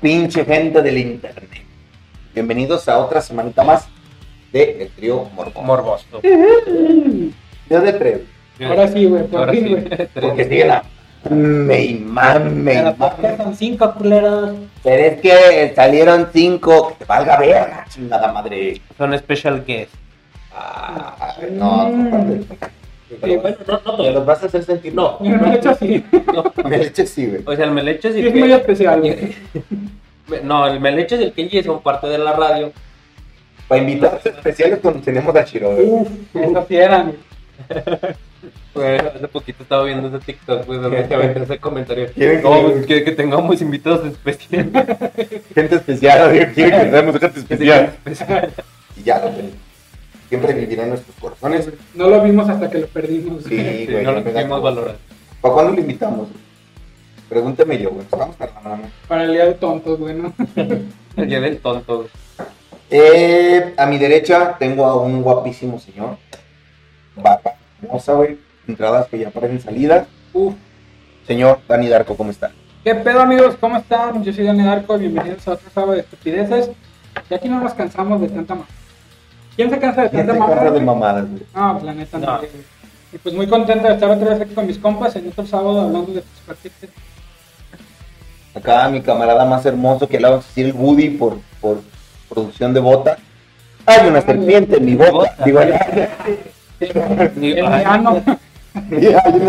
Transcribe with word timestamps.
pinche 0.00 0.44
gente 0.44 0.82
del 0.82 0.98
internet. 0.98 1.48
Bienvenidos 2.34 2.88
a 2.88 2.98
otra 2.98 3.20
semanita 3.20 3.62
más 3.62 3.86
de 4.52 4.82
El 4.82 4.88
Trío 4.90 5.24
Morbo. 5.34 5.62
Morboso. 5.62 6.20
Yo 7.70 7.80
de 7.80 7.92
tres, 7.92 8.20
Ahora 8.64 8.86
sí, 8.88 9.06
güey, 9.06 9.26
por 9.26 9.40
Ahora 9.40 9.52
fin, 9.52 9.64
sí. 9.64 9.70
güey. 9.74 10.08
porque 10.20 10.44
siguen 10.44 10.70
a... 10.70 10.82
Me 11.30 11.84
y 11.84 11.94
mame, 12.00 12.72
Pero 12.74 12.94
¿por 12.96 13.16
qué 13.16 13.36
son 13.36 13.54
cinco 13.56 13.94
culeros? 13.94 14.56
Pero 14.82 15.04
es 15.04 15.20
que 15.20 15.72
salieron 15.76 16.28
cinco, 16.32 16.88
que 16.88 16.94
te 16.96 17.04
valga 17.04 17.38
verga, 17.38 17.86
chingada 17.88 18.32
madre. 18.32 18.80
Son 18.98 19.16
special 19.16 19.64
guest. 19.64 19.92
Ah, 20.54 21.34
no, 21.52 21.84
compadre. 21.90 22.40
Sí, 22.42 22.46
Pero 23.20 23.40
bueno, 23.42 23.56
no, 23.66 23.80
no, 23.84 23.96
me 24.02 24.10
los 24.10 24.26
vas 24.26 24.42
a 24.42 24.46
hacer 24.46 24.64
sentir. 24.64 24.94
No. 24.94 25.18
Mira, 25.20 25.38
me 25.38 25.46
lo 25.48 25.52
he 25.52 25.56
hecho 25.56 25.70
así. 25.70 26.04
Me 26.64 26.78
leche 26.78 27.06
sí, 27.06 27.26
güey. 27.26 27.42
O 27.44 27.54
sea, 27.56 27.64
el 27.66 27.72
Meleches 27.72 28.12
y 28.16 28.20
Sí, 28.20 28.26
el 28.26 28.26
es 28.28 28.34
muy 28.34 28.52
especial, 28.52 29.00
güey. 29.00 29.34
No, 30.44 30.66
el 30.66 30.80
Meleches 30.80 31.20
y 31.20 31.24
el 31.24 31.32
Kenji 31.32 31.62
son 31.62 31.82
parte 31.82 32.06
de 32.06 32.16
la 32.18 32.32
radio. 32.32 32.72
Para 33.68 33.82
invitados 33.82 34.24
especiales 34.24 34.78
cuando 34.80 35.00
tenemos 35.00 35.34
a 35.36 35.44
Chiro, 35.44 35.74
güey. 35.74 35.86
Uf, 35.86 36.08
eso 36.34 36.64
sí 36.68 36.76
eran, 36.76 37.06
güey. 37.12 37.18
Güey, 38.74 38.96
hace 38.98 39.28
poquito 39.28 39.62
estaba 39.62 39.84
viendo 39.84 40.08
ese 40.08 40.18
TikTok, 40.24 40.64
güey, 40.66 40.80
donde 40.80 41.02
te 41.04 41.14
aventé 41.14 41.42
ese 41.42 41.58
comentario. 41.58 42.06
¿Quieren 42.14 42.38
que- 42.38 42.42
No, 42.48 42.62
pues, 42.62 42.86
que, 42.86 43.04
que 43.04 43.12
tengamos 43.12 43.60
invitados 43.60 44.06
especiales. 44.06 44.72
Gente 45.54 45.74
especial. 45.76 46.50
Quieren 46.54 46.80
que 46.80 46.90
seamos 46.90 47.18
gente 47.18 47.40
especial. 47.40 47.92
Y 48.96 49.02
ya, 49.02 49.18
güey. 49.20 49.50
Siempre 50.32 50.54
vivirá 50.54 50.84
en 50.84 50.88
nuestros 50.88 51.14
corazones. 51.20 51.68
No 51.94 52.08
lo 52.08 52.22
vimos 52.22 52.48
hasta 52.48 52.70
que 52.70 52.78
lo 52.78 52.86
perdimos. 52.86 53.44
Sí, 53.44 53.50
Sí, 53.54 53.86
güey. 53.92 54.02
no 54.02 54.12
lo 54.12 54.24
como- 54.24 54.62
valorar. 54.62 54.96
¿Para 55.42 55.52
cuándo 55.52 55.72
lo 55.74 55.80
invitamos? 55.80 56.28
Pregúntame 57.28 57.78
yo, 57.78 57.90
güey. 57.90 58.06
Vamos 58.10 58.36
para 58.36 58.54
la 58.54 58.60
mano. 58.60 58.82
Para 59.06 59.24
el 59.24 59.32
día 59.34 59.44
de 59.44 59.52
tontos, 59.52 59.98
güey, 59.98 60.14
¿no? 60.14 60.32
El 61.16 61.28
día 61.28 61.38
del 61.38 61.58
tonto, 61.58 61.96
güey. 61.98 62.08
Eh, 62.88 63.74
a 63.76 63.84
mi 63.84 63.98
derecha 63.98 64.56
tengo 64.58 64.86
a 64.86 64.96
un 65.02 65.20
guapísimo 65.20 65.78
señor. 65.78 66.16
Barba 67.14 67.52
hermosa, 67.82 68.14
güey. 68.14 68.38
Entradas 68.66 69.08
que 69.08 69.18
ya 69.18 69.28
parecen 69.28 69.60
salidas. 69.60 70.06
Uf. 70.32 70.54
Señor 71.26 71.58
Dani 71.68 71.88
Darko, 71.88 72.16
¿cómo 72.16 72.30
está? 72.30 72.52
¿Qué 72.82 72.94
pedo, 72.94 73.20
amigos? 73.20 73.56
¿Cómo 73.60 73.76
están? 73.76 74.24
Yo 74.24 74.32
soy 74.32 74.44
Dani 74.44 74.62
Darko, 74.64 74.96
bienvenidos 74.96 75.46
a 75.46 75.52
otro 75.52 75.68
sábado 75.74 75.92
de 75.92 76.00
estupideces. 76.00 76.70
Y 77.28 77.34
aquí 77.34 77.50
no 77.50 77.60
nos 77.60 77.74
cansamos 77.74 78.18
de 78.22 78.28
tanta 78.28 78.54
mamá. 78.54 78.66
¿Quién 79.56 79.70
se 79.70 79.78
cansa 79.78 80.02
de 80.02 80.10
¿Quién 80.10 80.26
tanta 80.26 80.46
cansa 80.46 80.70
de 80.70 80.80
mamadas, 80.80 81.26
güey? 81.28 81.42
No, 81.54 81.72
pues 81.74 81.84
la 81.84 81.94
neta 81.94 82.18
no. 82.18 82.40
Y 83.12 83.18
pues 83.18 83.34
muy 83.34 83.46
contento 83.46 83.86
de 83.88 83.94
estar 83.94 84.10
otra 84.10 84.30
vez 84.30 84.40
aquí 84.40 84.54
con 84.54 84.66
mis 84.66 84.78
compas 84.78 85.14
en 85.16 85.28
otro 85.28 85.46
sábado 85.46 85.82
hablando 85.82 86.12
de 86.12 86.22
tus 86.22 86.40
partidos. 86.46 86.76
Acá 88.54 88.88
mi 88.88 89.00
camarada 89.02 89.44
más 89.44 89.64
hermoso 89.66 90.08
que 90.08 90.18
le 90.18 90.28
vamos 90.28 90.44
a 90.44 90.48
decir 90.48 90.66
el 90.66 90.72
Woody 90.72 91.10
por, 91.10 91.38
por 91.60 91.80
producción 92.28 92.72
de 92.74 92.80
bota. 92.80 93.16
Hay 93.86 94.08
una 94.08 94.20
serpiente 94.22 94.76
en 94.76 94.84
mi 94.84 94.94
bota. 94.94 95.34
Digo, 95.44 95.58
hay 95.58 95.68
una 95.68 95.78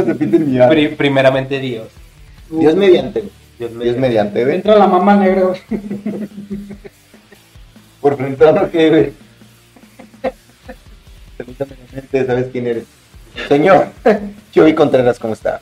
serpiente 0.03 0.37
en 0.37 0.51
mi 0.51 0.57
pri- 0.67 0.95
primeramente 0.95 1.59
Dios. 1.59 1.87
Dios 2.49 2.75
mediante, 2.75 3.21
güey. 3.21 3.31
Dios 3.59 3.79
Dios 3.79 3.97
mediante, 3.97 4.43
güey. 4.43 4.55
Entra 4.57 4.75
la 4.77 4.87
mamá 4.87 5.15
negra, 5.15 5.41
güey. 5.43 5.61
Por 8.01 8.17
frente 8.17 8.45
a 8.47 8.51
uno 8.51 8.69
que, 8.69 8.89
güey. 8.89 9.13
Seguramente 11.37 12.25
sabes 12.25 12.47
quién 12.51 12.67
eres. 12.67 12.83
Señor, 13.47 13.87
Chuy 14.53 14.73
Contreras, 14.75 15.17
¿cómo 15.19 15.33
está? 15.33 15.59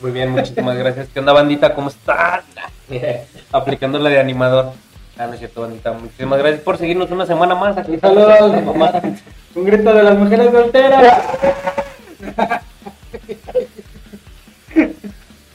Muy 0.00 0.10
bien, 0.12 0.30
muchísimas 0.30 0.76
gracias. 0.76 1.08
¿Qué 1.12 1.18
onda, 1.20 1.32
bandita? 1.32 1.74
¿Cómo 1.74 1.88
están? 1.88 2.40
Aplicando 3.52 3.98
la 3.98 4.10
de 4.10 4.20
animador. 4.20 4.72
Ah, 5.18 5.26
no 5.26 5.32
es 5.32 5.38
cierto, 5.40 5.62
bandita. 5.62 5.92
Muchísimas 5.92 6.38
gracias 6.38 6.60
por 6.62 6.78
seguirnos 6.78 7.10
una 7.10 7.26
semana 7.26 7.54
más. 7.54 7.76
Aquí 7.76 7.92
Un 7.92 8.00
saludo 8.00 8.30
estamos, 8.30 8.54
al- 8.54 8.64
mamá. 8.64 8.92
Un 9.54 9.64
grito 9.64 9.92
de 9.94 10.02
las 10.02 10.16
mujeres 10.16 10.50
solteras. 10.52 11.18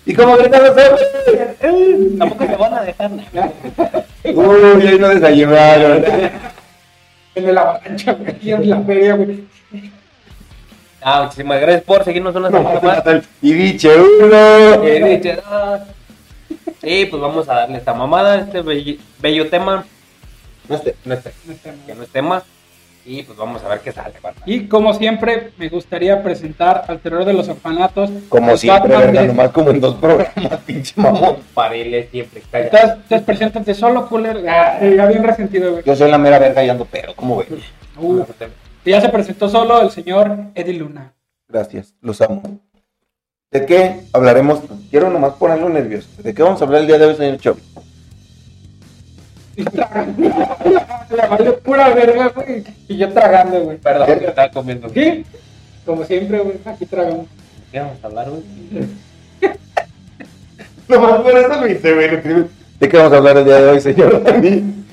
¿Y 0.06 0.14
cómo 0.14 0.36
gritan 0.36 0.62
los 0.64 0.70
hombres? 0.72 2.18
Tampoco 2.20 2.46
se 2.46 2.56
van 2.58 2.74
a 2.74 2.82
dejar. 2.82 3.12
Uy, 4.26 4.88
ahí 4.88 5.00
no 5.00 5.08
desayunaron. 5.10 6.04
En 7.36 7.50
el 7.50 7.58
avalancha, 7.58 8.14
güey. 8.14 8.36
Y 8.42 8.52
en 8.52 8.70
la 8.70 8.82
feria, 8.82 9.16
güey. 9.16 9.44
Ah, 11.02 11.24
muchísimas 11.24 11.60
gracias 11.60 11.84
por 11.84 12.04
seguirnos 12.04 12.36
una 12.36 12.50
semana 12.50 12.80
más. 12.80 13.04
y 13.42 13.54
diche 13.54 13.90
uno. 13.96 14.84
Eh, 14.84 15.18
dice, 15.18 15.40
ah. 15.46 15.80
Sí, 16.82 17.06
pues 17.10 17.22
vamos 17.22 17.48
a 17.50 17.56
darle 17.56 17.78
esta 17.78 17.94
mamada, 17.94 18.40
este 18.40 18.62
bello, 18.62 18.96
bello 19.20 19.50
tema. 19.50 19.86
No 20.68 20.78
sé. 20.78 20.96
No 21.06 21.14
es, 21.14 21.22
No 21.46 21.54
está 21.54 21.70
mal. 21.72 21.80
que 21.86 21.96
no 21.96 22.04
es 22.04 22.10
tema. 22.10 22.44
Y 23.06 23.24
pues 23.24 23.38
vamos 23.38 23.62
a 23.64 23.68
ver 23.68 23.80
qué 23.82 23.92
sale. 23.92 24.14
Y 24.46 24.68
como 24.68 24.94
siempre, 24.94 25.52
me 25.58 25.68
gustaría 25.68 26.24
presentar 26.24 26.86
al 26.88 27.00
terror 27.00 27.26
de 27.26 27.34
los 27.34 27.50
orfanatos. 27.50 28.10
Como 28.30 28.56
siempre, 28.56 28.94
Batman 28.94 29.08
verga, 29.14 29.22
de- 29.24 29.28
nomás 29.28 29.50
como 29.52 29.72
en 29.72 29.82
dos 29.82 29.96
programas, 29.96 30.60
pinche 30.66 30.94
mamón. 30.96 31.38
Pareles 31.54 32.10
siempre 32.12 32.42
calla. 32.50 32.66
Estás, 32.66 33.22
preséntate 33.24 33.74
solo, 33.74 34.08
cooler. 34.08 34.48
Ah, 34.48 34.80
ya 34.82 35.06
bien 35.08 35.24
resentido, 35.24 35.72
güey. 35.74 35.84
Yo 35.84 35.96
soy 35.96 36.10
la 36.10 36.18
mera 36.18 36.40
verga 36.40 36.64
y 36.64 36.70
ando 36.70 36.88
pero, 36.90 37.14
¿cómo 37.16 37.38
ven? 37.38 37.48
Y 38.86 38.90
ya 38.92 39.02
se 39.02 39.10
presentó 39.10 39.50
solo 39.50 39.82
el 39.82 39.92
señor 39.92 40.38
Eddie 40.56 40.74
Luna. 40.76 41.14
Gracias, 41.50 41.94
los 42.02 42.22
amo. 42.22 42.42
¿De 43.52 43.66
qué 43.66 44.02
hablaremos? 44.14 44.62
Quiero 44.90 45.10
nomás 45.10 45.34
ponerlo 45.34 45.70
nervioso. 45.70 46.08
¿De 46.24 46.34
qué 46.34 46.42
vamos 46.42 46.62
a 46.62 46.66
hablar 46.66 46.82
el 46.82 46.88
día 46.88 46.98
de 46.98 47.06
hoy, 47.06 47.16
señor 47.16 47.38
Chovy? 47.38 47.62
Y 49.56 49.64
valió 51.30 51.60
pura 51.60 51.94
verga, 51.94 52.30
güey. 52.30 52.64
Y 52.88 52.98
yo 52.98 53.10
tragando, 53.14 53.62
güey. 53.62 53.78
Perdón, 53.78 54.20
que 54.20 54.26
estaba 54.26 54.50
comiendo. 54.50 54.92
¿Qué? 54.92 55.24
Como 55.86 56.04
siempre, 56.06 56.40
güey. 56.40 56.58
Aquí 56.66 56.86
tragamos. 56.86 57.28
¿Qué 57.72 57.80
vamos 57.80 57.98
a 58.04 58.08
hablar, 58.08 58.30
güey? 58.30 58.44
Nomás 60.88 61.22
por 61.22 61.38
eso 61.38 61.62
lo 61.62 61.68
hice, 61.68 61.94
güey. 61.94 62.10
¿De 62.80 62.90
qué 62.90 62.98
vamos 62.98 63.14
a 63.14 63.18
hablar 63.18 63.38
el 63.38 63.46
día 63.46 63.56
de 63.56 63.70
hoy, 63.72 63.80
señor 63.80 64.24
Dani? 64.24 64.86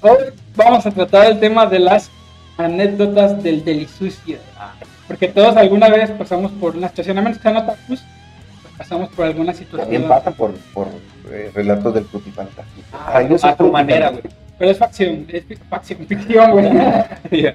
Hoy 0.00 0.16
vamos 0.56 0.86
a 0.86 0.90
tratar 0.90 1.26
el 1.26 1.40
tema 1.40 1.66
de 1.66 1.78
las 1.78 2.10
anécdotas 2.56 3.42
del 3.42 3.64
delisucio. 3.64 4.38
Porque 5.08 5.28
todos 5.28 5.56
alguna 5.56 5.88
vez 5.88 6.10
pasamos 6.10 6.52
por 6.52 6.76
una 6.76 6.88
situación, 6.88 7.18
a 7.18 7.22
menos 7.22 7.38
que 7.38 7.42
sean 7.42 7.56
otakus, 7.56 7.78
pues 7.86 8.02
pasamos 8.78 9.08
por 9.10 9.26
alguna 9.26 9.52
situación. 9.52 9.80
También 9.80 10.08
pasan 10.08 10.34
por, 10.34 10.52
por 10.72 10.88
eh, 11.32 11.50
relatos 11.54 11.94
del 11.94 12.04
frutifantasía. 12.04 12.84
Ay, 13.06 13.28
no 13.28 13.36
a 13.42 13.56
tu 13.56 13.70
manera, 13.70 14.10
güey. 14.10 14.22
Pero 14.58 14.70
es 14.70 14.78
facción, 14.78 15.26
es 15.28 15.44
facción, 15.68 16.06
ficción, 16.06 16.50
güey. 16.52 16.70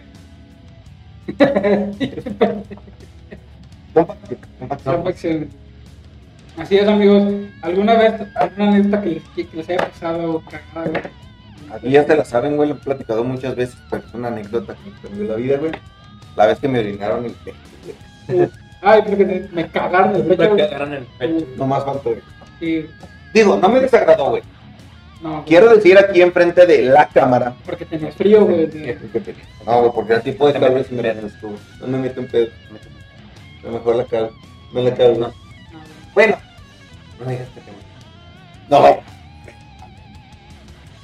Son 4.83 5.03
facciones. 5.03 5.49
Así 6.57 6.77
es, 6.77 6.88
amigos. 6.88 7.23
¿Alguna 7.61 7.93
vez, 7.95 8.13
alguna 8.35 8.69
anécdota 8.69 9.01
que 9.01 9.09
les, 9.09 9.23
que 9.29 9.47
les 9.55 9.69
haya 9.69 9.77
pasado 9.77 10.44
cagada, 10.49 10.89
güey? 10.89 11.03
Aquí 11.71 11.89
ya 11.89 12.05
te 12.05 12.15
la 12.15 12.25
saben, 12.25 12.55
güey, 12.55 12.69
lo 12.69 12.75
he 12.75 12.79
platicado 12.79 13.23
muchas 13.23 13.55
veces, 13.55 13.77
pero 13.89 14.03
es 14.05 14.13
una 14.13 14.29
anécdota 14.29 14.75
que 14.75 14.89
me 14.89 14.99
cambió 15.01 15.23
la 15.25 15.35
vida, 15.35 15.57
güey. 15.57 15.71
La 16.35 16.45
vez 16.47 16.59
que 16.59 16.67
me 16.67 16.79
orinaron 16.79 17.25
el 17.25 17.33
pecho, 17.33 17.57
güey. 18.27 18.49
Ay, 18.81 19.01
porque 19.05 19.25
me, 19.25 19.39
me 19.51 19.69
cagaron 19.69 20.15
el 20.15 20.23
pecho. 20.23 20.55
Me 20.55 20.67
cagaron 20.67 20.94
en 20.94 20.99
el 20.99 21.05
pecho. 21.17 21.47
No 21.57 21.67
más 21.67 21.83
güey. 22.03 22.17
Sí, 22.59 22.85
Digo, 23.38 23.56
no 23.58 23.70
me 23.70 23.80
desagradó, 23.80 24.30
güey. 24.31 24.44
no. 25.22 25.44
Quiero 25.46 25.70
decir 25.75 25.98
aquí 25.98 26.22
enfrente 26.22 26.66
de 26.66 26.84
la 26.84 27.08
cámara. 27.08 27.53
Porque 27.66 27.86
tenías 27.86 28.16
frío, 28.16 28.46
güey. 28.46 28.66
de- 28.66 29.00
No, 29.66 29.80
güey, 29.81 29.92
porque 29.94 30.14
era 30.14 30.22
tipo 30.22 30.48
de 30.48 30.53
Te 30.53 30.59
calor 30.59 30.74
me 30.92 31.28
estuvo. 31.28 31.56
No 31.81 31.88
me 31.88 31.98
meto 32.00 32.20
en 32.22 32.28
pedo. 32.28 32.48
A 33.64 33.66
lo 33.68 33.72
mejor 33.74 33.96
la 33.98 34.06
cago. 34.06 34.31
No 34.74 34.81
la 34.81 34.94
cago. 34.96 35.16
No. 35.20 35.34
Bueno, 36.14 36.38
No 37.20 37.30
digas 37.30 37.48
que 37.53 37.62
te 37.62 37.72
no, 38.69 38.80
güey. 38.81 38.95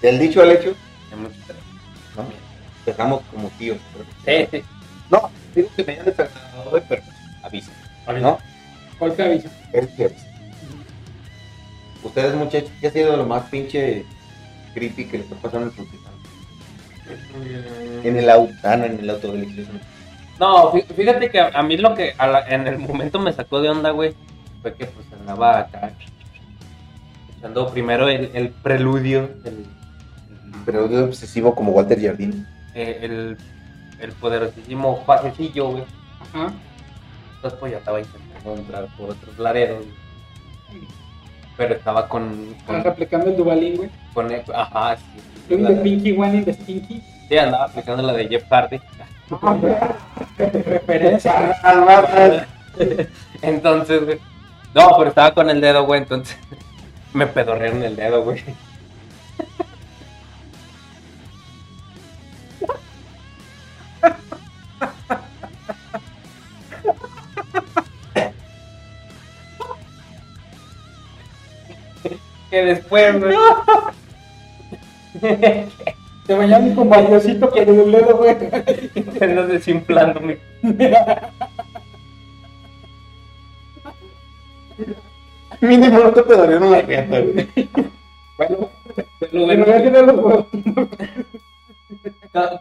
Del 0.01 0.19
dicho 0.19 0.41
al 0.41 0.51
hecho, 0.51 0.71
te 1.09 1.15
te- 1.53 1.59
¿no? 2.15 2.25
Dejamos 2.85 3.21
como 3.31 3.47
tíos. 3.57 3.77
pero- 3.93 4.05
Sí, 4.25 4.47
sí. 4.51 4.63
No, 5.09 5.29
digo 5.55 5.69
que 5.75 5.83
me 5.83 5.93
hayan 5.93 6.05
desagradado, 6.05 6.69
güey, 6.71 6.83
pero 6.89 7.01
avisa. 7.43 7.71
¿No? 8.21 8.37
Golpe 8.99 9.23
aviso. 9.23 9.49
Es 9.71 9.87
que 9.87 10.05
avisa. 10.05 10.27
Ustedes, 12.03 12.35
muchachos, 12.35 12.69
¿qué 12.81 12.87
ha 12.87 12.91
sido 12.91 13.15
lo 13.17 13.25
más 13.25 13.43
pinche 13.49 14.05
creepy 14.73 15.05
que 15.05 15.19
les 15.19 15.31
ha 15.31 15.35
pasado 15.35 15.59
en 15.63 15.67
el 15.69 15.71
frutizante? 15.71 16.09
En 18.07 18.17
el 18.17 18.29
auto, 18.29 18.53
ah, 18.63 18.75
no, 18.77 18.85
en 18.85 18.99
el 18.99 19.09
auto 19.09 19.31
de 19.31 19.37
la 19.39 19.43
iglesia. 19.45 19.73
No, 20.39 20.71
fí- 20.71 20.85
fíjate 20.85 21.29
que 21.29 21.39
a 21.39 21.47
a 21.53 21.63
mí 21.63 21.77
lo 21.77 21.93
que 21.95 22.13
a 22.17 22.27
la- 22.27 22.47
en 22.47 22.67
el 22.67 22.79
momento 22.79 23.19
me 23.19 23.31
sacó 23.33 23.61
de 23.61 23.69
onda, 23.69 23.91
güey, 23.91 24.13
fue 24.61 24.73
que 24.75 24.85
pues 24.85 25.05
andaba 25.19 25.59
acá 25.59 25.91
escuchando 27.29 27.69
primero 27.71 28.07
el, 28.09 28.31
el 28.33 28.49
preludio, 28.49 29.29
el, 29.45 29.65
es 30.67 31.01
obsesivo 31.01 31.53
como 31.55 31.71
Walter 31.71 32.01
Jardín. 32.01 32.47
el, 32.73 32.87
el, 33.03 33.37
el 33.99 34.11
poderosísimo 34.13 35.03
pasecillo, 35.05 35.69
güey. 35.71 35.83
Ajá. 36.21 36.51
Entonces 37.35 37.59
pues 37.59 37.71
ya 37.73 37.77
estaba 37.79 37.99
intentando 37.99 38.55
entrar 38.55 38.87
por 38.97 39.11
otros 39.11 39.37
laredos. 39.37 39.85
Pero 41.57 41.75
estaba 41.75 42.07
con. 42.07 42.53
Estás 42.57 42.83
con, 42.83 42.91
aplicando 42.91 43.29
el 43.29 43.37
Dubalín, 43.37 43.77
güey. 43.77 43.89
con- 44.13 44.29
ajá, 44.53 44.97
sí. 44.97 45.03
The 45.49 45.57
de- 45.57 45.75
pinky 45.81 46.11
one 46.17 46.37
in 46.37 46.45
the 46.45 46.53
stinky. 46.53 47.01
sí, 47.27 47.37
andaba 47.37 47.65
aplicando 47.65 48.01
la 48.03 48.13
de 48.13 48.27
Jeff 48.27 48.43
Hardy. 48.49 48.79
Referencia. 50.37 51.55
Entonces, 53.41 54.05
güey. 54.05 54.19
No, 54.73 54.89
pero 54.97 55.09
estaba 55.09 55.33
con 55.33 55.49
el 55.49 55.61
dedo, 55.61 55.85
güey. 55.85 56.01
Entonces 56.01 56.37
me 57.13 57.27
pedorrearon 57.27 57.83
el 57.83 57.95
dedo, 57.95 58.23
güey. 58.23 58.41
Que 72.53 72.61
después, 72.65 73.19
güey. 73.19 73.35
Te 76.27 76.35
bañaron 76.35 76.75
con 76.75 76.87
valiosito 76.87 77.49
por 77.49 77.57
el 77.57 77.91
dedo, 77.91 78.17
güey. 78.17 78.37
Se 79.17 79.25
ando 79.25 79.47
desinflándome. 79.47 80.37
Mínimo 85.61 85.97
no 85.97 86.11
te 86.11 86.21
pedarían 86.21 86.61
una 86.61 86.81
riata, 86.81 87.21
güey. 87.21 87.49
Bueno, 88.37 88.69
Pero 89.19 89.45
bueno, 89.45 89.65
ya 89.65 89.81
que 89.81 89.89
no 89.89 90.01
lo 90.03 90.47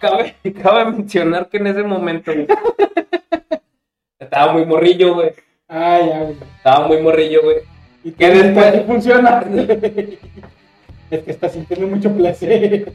cabe, 0.01 0.37
cabe 0.63 0.85
mencionar 0.87 1.51
que 1.51 1.59
en 1.59 1.67
ese 1.67 1.83
momento 1.83 2.33
güey, 2.33 2.47
estaba 4.19 4.55
muy 4.55 4.65
morrillo, 4.65 5.17
güey. 5.17 5.33
Ah, 5.69 6.01
ya, 6.01 6.23
güey. 6.23 6.39
Estaba 6.57 6.89
muy 6.89 7.03
morrillo, 7.03 7.43
güey. 7.43 7.72
¿Y 8.05 8.11
¿Qué 8.13 8.17
qué 8.17 8.43
después? 8.43 8.83
funciona? 8.87 9.45
Es 11.11 11.23
que 11.25 11.31
está 11.31 11.49
sintiendo 11.49 11.87
mucho 11.89 12.11
placer. 12.13 12.93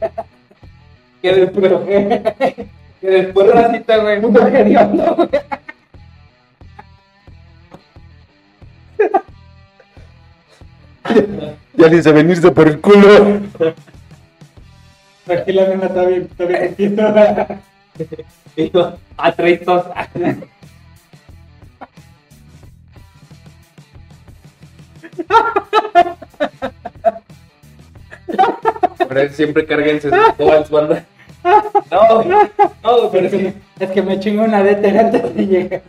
Que 1.22 1.34
después, 1.34 1.72
que 3.00 3.06
después 3.06 3.52
racita, 3.52 3.96
güey. 3.98 4.20
Puto 4.20 4.46
hediondo, 4.46 5.16
güey. 5.16 5.28
Ya 11.76 11.88
ni 11.88 12.02
se 12.02 12.12
venirse 12.12 12.50
por 12.50 12.68
el 12.68 12.80
culo. 12.80 13.40
Tranquila, 15.24 15.68
nena, 15.68 15.86
está 15.86 16.04
bien, 16.04 16.28
está 16.30 16.44
bien. 16.44 16.62
entiendo. 16.64 17.14
Y 18.56 18.70
yo, 18.70 18.98
a 19.16 19.32
tres 19.32 19.60
eso 29.18 29.34
siempre 29.34 29.66
cárguense 29.66 30.10
sus 30.10 30.34
cobals, 30.36 30.70
banda. 30.70 31.04
No, 31.90 32.22
güey. 32.22 32.28
no, 32.28 33.10
pero 33.10 33.26
es 33.26 33.32
que 33.32 33.54
Es 33.80 33.90
que 33.90 34.02
me 34.02 34.20
chingo 34.20 34.42
una 34.42 34.62
DT 34.62 34.84
antes 34.98 35.34
de 35.34 35.46
llegar. 35.46 35.82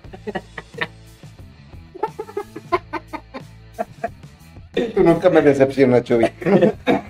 Tú 4.95 5.03
nunca 5.03 5.29
me 5.29 5.41
decepcionas, 5.41 6.03
Chovi. 6.03 6.27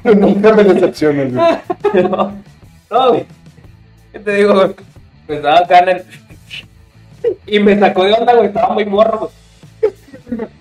Tú 0.03 0.15
nunca 0.15 0.53
me 0.53 0.63
decepcionas, 0.63 1.33
güey. 1.33 2.03
No, 2.09 2.33
no, 2.89 3.09
güey. 3.09 3.25
¿Qué 4.11 4.19
te 4.19 4.33
digo, 4.35 4.53
güey? 4.55 4.75
Me 5.27 5.35
estaba 5.35 5.59
acá 5.59 5.79
en 5.79 5.89
el... 5.89 6.03
Y 7.45 7.59
me 7.59 7.77
sacó 7.77 8.05
de 8.05 8.13
onda, 8.13 8.33
güey. 8.33 8.47
Estaba 8.47 8.73
muy 8.73 8.85
morro, 8.85 9.19
güey. 9.19 9.31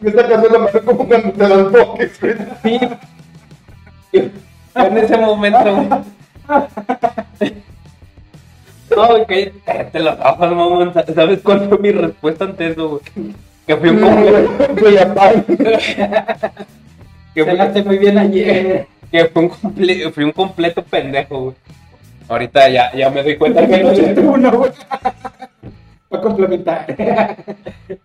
Me 0.00 0.10
está 0.10 0.22
sacando 0.22 0.48
la 0.48 0.58
mano 0.58 0.80
como 0.84 1.06
cuando 1.08 1.30
te 1.32 1.48
dan 1.48 1.70
güey. 1.70 2.10
Sí. 4.12 4.30
En 4.74 4.98
ese 4.98 5.16
momento, 5.16 5.74
güey. 5.74 5.88
No, 8.96 9.06
güey, 9.08 9.26
cállate, 9.26 9.52
cállate 9.66 10.00
los 10.00 10.18
ojos, 10.20 10.50
mamón. 10.50 10.92
¿Sabes 11.14 11.40
cuál 11.42 11.68
fue 11.68 11.78
mi 11.78 11.92
respuesta 11.92 12.44
ante 12.44 12.68
eso, 12.68 12.88
güey? 12.88 13.02
Que 13.66 13.76
fui 13.76 13.88
un 13.90 14.00
completo. 14.00 14.74
Güey, 14.80 14.98
apá. 14.98 15.32
Que 17.34 17.44
fui, 17.44 17.82
muy 17.82 17.98
bien 17.98 18.18
ayer. 18.18 18.86
que 19.12 19.24
fui 19.26 19.44
un, 19.44 19.50
comple- 19.50 20.12
fui 20.12 20.24
un 20.24 20.32
completo 20.32 20.82
pendejo, 20.82 21.38
güey. 21.40 21.54
Ahorita 22.28 22.68
ya, 22.68 22.92
ya 22.94 23.10
me 23.10 23.22
doy 23.22 23.36
cuenta 23.36 23.66
que 23.66 23.82
no. 23.82 23.90
Para 26.08 26.22
complementar. 26.22 26.86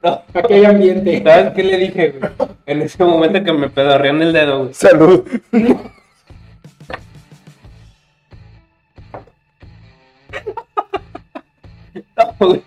No. 0.02 0.22
Para 0.32 0.48
que 0.48 0.54
haya 0.56 0.70
ambiente. 0.70 1.22
¿Sabes 1.24 1.54
qué 1.54 1.64
le 1.64 1.78
dije, 1.78 2.12
güey? 2.12 2.32
En 2.66 2.82
ese 2.82 3.04
momento 3.04 3.44
que 3.44 3.54
me 3.54 3.70
pedorreó 3.70 4.12
en 4.12 4.22
el 4.22 4.34
dedo, 4.34 4.60
güey. 4.60 4.74
Salud. 4.74 5.28
No, 12.18 12.36
güey. 12.40 12.62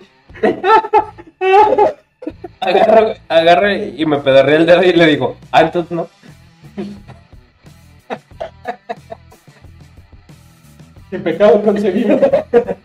Agarra 3.28 3.74
y 3.76 4.04
me 4.06 4.18
pedorreé 4.18 4.56
el 4.56 4.66
dedo 4.66 4.82
y 4.82 4.92
le 4.92 5.06
digo, 5.06 5.36
ah, 5.52 5.62
entonces 5.62 5.92
no. 5.92 6.08
Sin 11.10 11.22
pecado 11.22 11.62
concebido. 11.62 12.18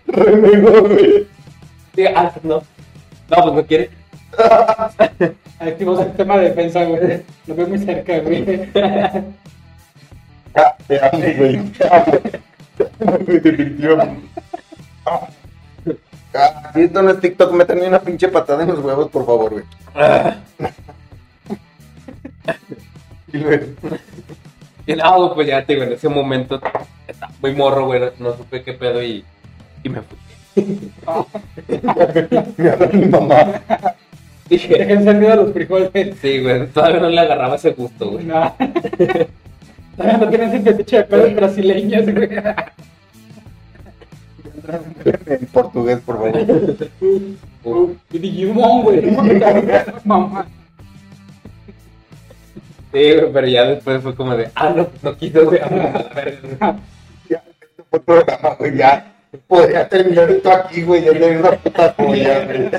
Renegó, 0.07 0.81
güey. 0.87 1.27
Diga, 1.93 2.11
ah, 2.15 2.19
entonces 2.23 2.43
no. 2.43 2.63
No, 3.29 3.43
pues 3.43 3.55
no 3.55 3.65
quiere. 3.65 3.89
Activos 5.59 5.99
el 5.99 6.13
tema 6.13 6.37
de 6.37 6.49
defensa, 6.49 6.83
güey. 6.85 7.23
Lo 7.47 7.55
veo 7.55 7.67
muy 7.67 7.79
cerca, 7.79 8.19
güey. 8.19 8.69
Ah, 10.53 10.75
te 10.85 10.99
amo, 10.99 11.23
güey. 11.37 11.71
Te 11.71 11.87
amo. 11.89 13.17
Definitivamente. 13.25 14.27
Ah, 16.33 16.71
si 16.73 16.81
esto 16.81 17.01
no 17.01 17.11
es 17.11 17.21
TikTok, 17.21 17.53
métanme 17.53 17.87
una 17.87 18.01
pinche 18.01 18.27
patada 18.27 18.63
en 18.63 18.69
los 18.69 18.79
huevos, 18.79 19.09
por 19.09 19.25
favor, 19.25 19.51
güey. 19.51 19.63
Ah. 19.95 20.35
Y 23.31 23.37
luego, 23.37 23.65
Y 24.85 24.95
no, 24.95 25.33
pues 25.33 25.47
ya 25.47 25.65
te 25.65 25.73
digo, 25.73 25.85
en 25.85 25.93
ese 25.93 26.09
momento 26.09 26.59
estaba 27.07 27.33
muy 27.41 27.55
morro, 27.55 27.85
güey. 27.85 28.01
No, 28.01 28.11
no 28.19 28.35
supe 28.37 28.61
qué 28.63 28.73
pedo 28.73 29.01
y, 29.01 29.23
y 29.83 29.89
me 29.89 30.01
fui. 30.01 30.17
Me 32.57 32.69
habla 32.69 32.87
mi 32.93 33.05
mamá. 33.05 33.45
Dije, 34.49 34.77
Deja 34.77 34.93
encendido 34.93 35.35
los 35.37 35.53
frijoles. 35.53 35.91
sí, 36.21 36.41
güey, 36.41 36.67
todavía 36.67 36.99
no 36.99 37.09
le 37.09 37.19
agarraba 37.21 37.55
ese 37.55 37.71
gusto, 37.71 38.11
güey. 38.11 38.25
No. 38.25 38.53
Todavía 39.97 40.17
no 40.17 40.29
tienen 40.29 40.49
ese 40.49 40.59
fetiche 40.61 40.97
de 40.97 41.03
pelos 41.05 41.35
brasileños, 41.35 42.03
güey. 42.13 42.29
En 45.25 45.45
portugués, 45.47 45.99
por 46.05 46.17
favor. 46.17 46.33
Uh, 47.63 47.93
Y 48.11 48.19
Digimon, 48.19 48.83
güey. 48.83 49.01
Mamá. 50.05 50.45
Sí, 52.93 53.13
güey, 53.13 53.31
pero 53.31 53.47
ya 53.47 53.63
después 53.65 54.01
fue 54.03 54.13
como 54.15 54.35
de, 54.35 54.49
ah, 54.55 54.69
no, 54.75 54.87
no 55.01 55.15
quiso, 55.17 55.45
güey. 55.45 55.59
a. 55.61 55.69
Ya, 57.29 57.41
este 57.61 57.83
fue 57.89 57.99
programa, 58.01 58.55
güey, 58.59 58.75
ya. 58.77 59.13
Podría 59.47 59.87
terminar 59.87 60.29
esto 60.29 60.51
aquí, 60.51 60.81
güey, 60.83 61.05
ya 61.05 61.13
tener 61.13 61.37
una 61.37 61.51
puta 61.51 61.95
joya, 61.97 62.45
güey. 62.45 62.69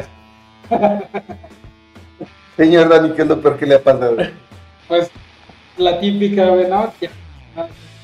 Señor 2.56 2.88
Dani, 2.90 3.12
¿qué 3.12 3.22
es 3.22 3.28
lo 3.28 3.40
peor 3.40 3.58
que 3.58 3.66
le 3.66 3.76
ha 3.76 3.82
pasado? 3.82 4.16
Pues 4.86 5.10
la 5.78 5.98
típica, 5.98 6.48
güey, 6.48 6.68
¿no? 6.68 6.92
Que, 7.00 7.08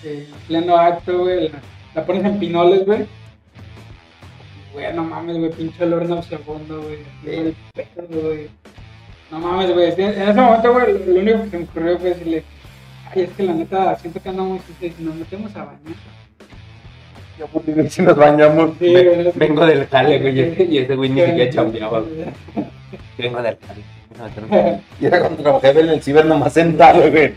en 0.02 0.26
pleno 0.46 0.76
acto, 0.76 1.18
güey, 1.18 1.50
la, 1.50 1.60
la 1.94 2.06
pones 2.06 2.24
en 2.24 2.38
pinoles, 2.38 2.86
güey. 2.86 3.06
Güey, 4.72 4.94
no 4.94 5.04
mames, 5.04 5.36
güey, 5.36 5.50
pinche 5.50 5.84
olor 5.84 6.08
nauseabundo, 6.08 6.82
güey. 6.82 6.98
El 7.26 7.54
pedo, 7.74 8.06
güey. 8.08 8.48
No 9.30 9.40
mames, 9.40 9.74
güey. 9.74 9.92
En 9.92 10.22
ese 10.22 10.40
momento, 10.40 10.72
güey, 10.72 11.06
lo, 11.06 11.20
único 11.20 11.42
que 11.42 11.50
se 11.50 11.58
me 11.58 11.64
ocurrió 11.64 11.98
fue 11.98 12.08
decirle, 12.10 12.44
ay, 13.10 13.22
es 13.22 13.30
que 13.30 13.42
la 13.42 13.52
neta, 13.52 13.96
siento 13.96 14.22
que 14.22 14.28
andamos, 14.30 14.62
si 14.80 14.94
nos 15.00 15.16
metemos 15.16 15.54
a 15.54 15.64
bañar. 15.64 15.96
Dios, 17.66 17.92
si 17.92 18.02
nos 18.02 18.16
bañamos. 18.16 18.70
Sí, 18.78 18.94
vengo 19.34 19.66
del 19.66 19.86
jale, 19.86 20.18
güey, 20.18 20.38
y 20.72 20.78
ese- 20.78 20.96
güey 20.96 21.10
ni 21.10 21.20
siquiera 21.24 21.50
chambeaba, 21.52 22.00
güey. 22.00 22.66
Vengo 23.18 23.42
del 23.42 23.56
jale. 23.66 23.82
Y 25.00 25.06
era 25.06 25.20
cuando 25.20 25.42
trabajaba 25.42 25.80
en 25.80 25.88
el 25.90 26.02
ciber 26.02 26.24
nomás 26.26 26.52
sentado, 26.52 27.08
güey. 27.10 27.34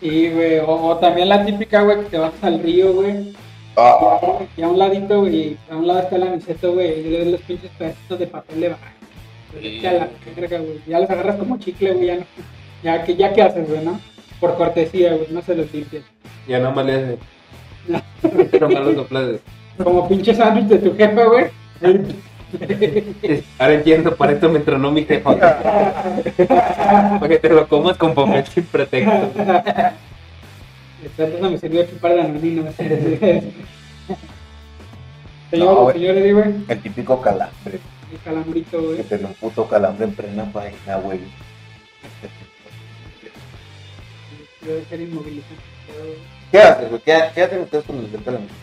Sí, 0.00 0.30
güey. 0.30 0.58
O, 0.60 0.86
o 0.88 0.96
también 0.96 1.28
la 1.28 1.44
típica, 1.44 1.82
güey, 1.82 1.98
que 1.98 2.04
te 2.04 2.18
vas 2.18 2.32
al 2.42 2.62
río, 2.62 2.92
güey. 2.94 3.32
Ah, 3.76 4.38
Y 4.56 4.62
a 4.62 4.68
un 4.68 4.78
ladito, 4.78 5.20
güey, 5.20 5.56
a 5.70 5.76
un 5.76 5.86
lado 5.86 6.00
está 6.00 6.16
la 6.16 6.26
miseta, 6.26 6.68
güey, 6.68 7.00
y 7.00 7.10
le 7.10 7.24
los 7.32 7.40
pinches 7.42 7.70
pedacitos 7.78 8.18
de 8.18 8.26
papel 8.26 8.60
de 8.60 8.68
baño. 8.70 8.80
Sí. 9.60 9.80
Ya 9.80 9.92
la 9.92 10.08
güey. 10.58 10.80
Ya 10.86 11.00
los 11.00 11.10
agarras 11.10 11.36
como 11.36 11.58
chicle, 11.58 11.92
güey, 11.92 12.06
ya 12.06 12.16
no. 12.16 12.24
Ya 12.82 13.04
que, 13.04 13.16
ya 13.16 13.32
qué 13.34 13.42
haces, 13.42 13.68
güey, 13.68 13.84
¿no? 13.84 14.00
Por 14.40 14.54
cortesía, 14.56 15.14
güey, 15.14 15.26
no 15.30 15.42
se 15.42 15.54
los 15.54 15.72
limpias. 15.72 16.04
Ya 16.48 16.58
no 16.58 16.72
me 16.72 16.84
le. 16.84 17.18
Como 19.82 20.08
pinche 20.08 20.34
sándwich 20.34 20.66
de 20.66 20.78
tu 20.78 20.96
jefa, 20.96 21.24
güey. 21.24 21.46
Ahora 23.58 23.74
entiendo, 23.74 24.14
para 24.16 24.32
esto 24.32 24.48
me 24.48 24.58
entrenó 24.58 24.90
mi 24.90 25.04
jefa. 25.04 25.36
Para 25.36 27.28
que 27.28 27.38
te 27.38 27.48
lo 27.50 27.68
comas 27.68 27.96
con 27.98 28.14
papel 28.14 28.46
sin 28.46 28.64
pretexto. 28.64 29.30
Entonces 31.04 31.40
me 31.40 31.58
sirvió 31.58 31.84
chupar 31.86 32.12
el 32.12 32.20
anonino. 32.20 32.64
Señor, 35.50 35.74
No, 35.74 35.74
güey. 35.82 35.94
señor 35.98 36.16
Eddie, 36.16 36.32
güey. 36.32 36.54
El 36.68 36.80
típico 36.82 37.20
calambre. 37.20 37.78
El 38.12 38.18
calambrito, 38.24 38.78
Que 38.80 38.84
güey. 38.86 39.02
te 39.04 39.18
dio 39.18 39.26
un 39.28 39.34
puto 39.34 39.68
calambre 39.68 40.06
en 40.06 40.12
plena 40.12 40.44
vaina, 40.52 40.96
güey. 41.02 41.20
Debe 44.62 44.84
ser 44.88 45.00
inmovilizante. 45.02 45.62
¿Qué 46.50 46.58
haces, 46.60 46.88
güey? 46.88 47.00
¿Qué, 47.04 47.18
¿Qué 47.34 47.42
hacen 47.42 47.60
ustedes 47.60 47.84
cuando 47.84 48.02
les 48.04 48.12
da 48.12 48.18
calambre? 48.24 48.54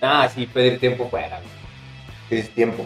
Ah, 0.00 0.28
sí, 0.32 0.46
pedir 0.46 0.78
tiempo 0.78 1.08
fuera. 1.08 1.28
güey. 1.38 1.48
Tienes 2.28 2.50
tiempo. 2.50 2.84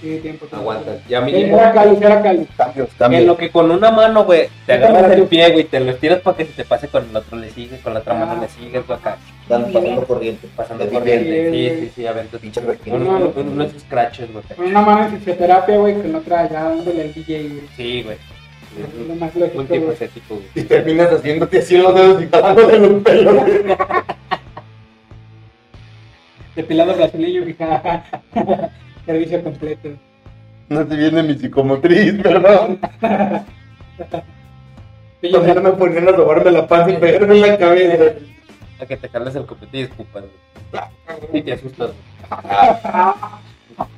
Sí, 0.00 0.18
tiempo. 0.22 0.46
tiempo. 0.46 0.56
Aguantas. 0.56 0.96
Y 1.08 1.14
a 1.14 1.20
mí, 1.20 1.32
Eh, 1.34 1.50
Era 1.52 1.72
Cali, 1.72 1.96
era 2.00 2.22
Cali. 2.22 2.46
Cambios, 2.56 2.88
en 2.90 2.96
cambios. 2.98 3.24
lo 3.24 3.36
que 3.36 3.50
con 3.50 3.70
una 3.70 3.90
mano, 3.90 4.24
güey, 4.24 4.48
te 4.66 4.74
agarras 4.74 5.10
el 5.12 5.24
pie, 5.24 5.50
güey, 5.50 5.64
te 5.64 5.80
lo 5.80 5.90
estiras 5.90 6.20
para 6.20 6.36
que 6.36 6.46
se 6.46 6.52
te 6.52 6.64
pase 6.64 6.86
con 6.88 7.08
el 7.08 7.16
otro, 7.16 7.36
le 7.36 7.50
sigues, 7.50 7.80
con 7.80 7.94
la 7.94 8.00
otra 8.00 8.14
mano 8.14 8.32
Ah. 8.36 8.40
le 8.40 8.48
sigues, 8.48 8.86
güey, 8.86 8.98
acá, 8.98 9.16
Están 9.42 9.72
pasando 9.72 10.06
corriente. 10.06 10.48
pasando 10.54 10.84
De 10.84 10.90
corriente. 10.92 11.50
bien. 11.50 11.74
Sí, 11.74 11.80
sí, 11.86 11.92
sí, 11.96 12.06
aventas 12.06 12.40
Pinche 12.40 12.60
unos, 12.60 12.76
requino. 12.76 12.96
unos, 12.96 13.36
unos 13.36 13.70
scratches, 13.80 14.32
güey. 14.32 14.44
Con 14.56 14.66
una 14.66 14.80
mano 14.82 15.04
en 15.06 15.18
fisioterapia, 15.18 15.76
güey, 15.78 15.94
con 15.94 16.12
la 16.12 16.18
otra 16.18 16.48
ya 16.48 16.62
dándole 16.64 17.02
al 17.02 17.12
DJ, 17.14 17.42
güey. 17.48 17.62
Sí, 17.76 18.02
güey. 18.04 18.16
Es 18.78 19.06
lo 19.06 19.14
más 19.16 19.34
Un 19.34 19.40
lógico, 19.40 19.92
estético. 19.92 20.40
Y 20.54 20.62
terminas 20.62 21.12
haciéndote 21.12 21.58
así 21.58 21.76
los 21.76 21.94
dedos 21.94 22.22
y 22.22 22.28
jalándote 22.28 22.78
los 22.78 23.02
pelos, 23.02 23.34
güey. 23.34 23.62
Depilado 26.56 26.94
brasileño, 26.94 27.44
fija. 27.44 28.04
Servicio 29.06 29.42
completo. 29.42 29.90
No 30.68 30.86
te 30.86 30.96
viene 30.96 31.22
mi 31.22 31.34
psicomotriz, 31.34 32.14
perdón. 32.22 32.80
También 35.20 35.62
me 35.62 35.70
ponían 35.72 36.08
a 36.08 36.12
robarme 36.12 36.50
la 36.52 36.66
panza 36.66 36.90
y 36.90 36.96
pegarme 36.98 37.34
en 37.36 37.40
la 37.42 37.58
cabeza. 37.58 38.04
A 38.80 38.86
que 38.86 38.96
te 38.96 39.08
jales 39.08 39.34
el 39.34 39.46
copete 39.46 39.78
y 39.78 39.80
escupas. 39.82 40.24
Y 41.32 41.42
te 41.42 41.52
asustas. 41.52 41.90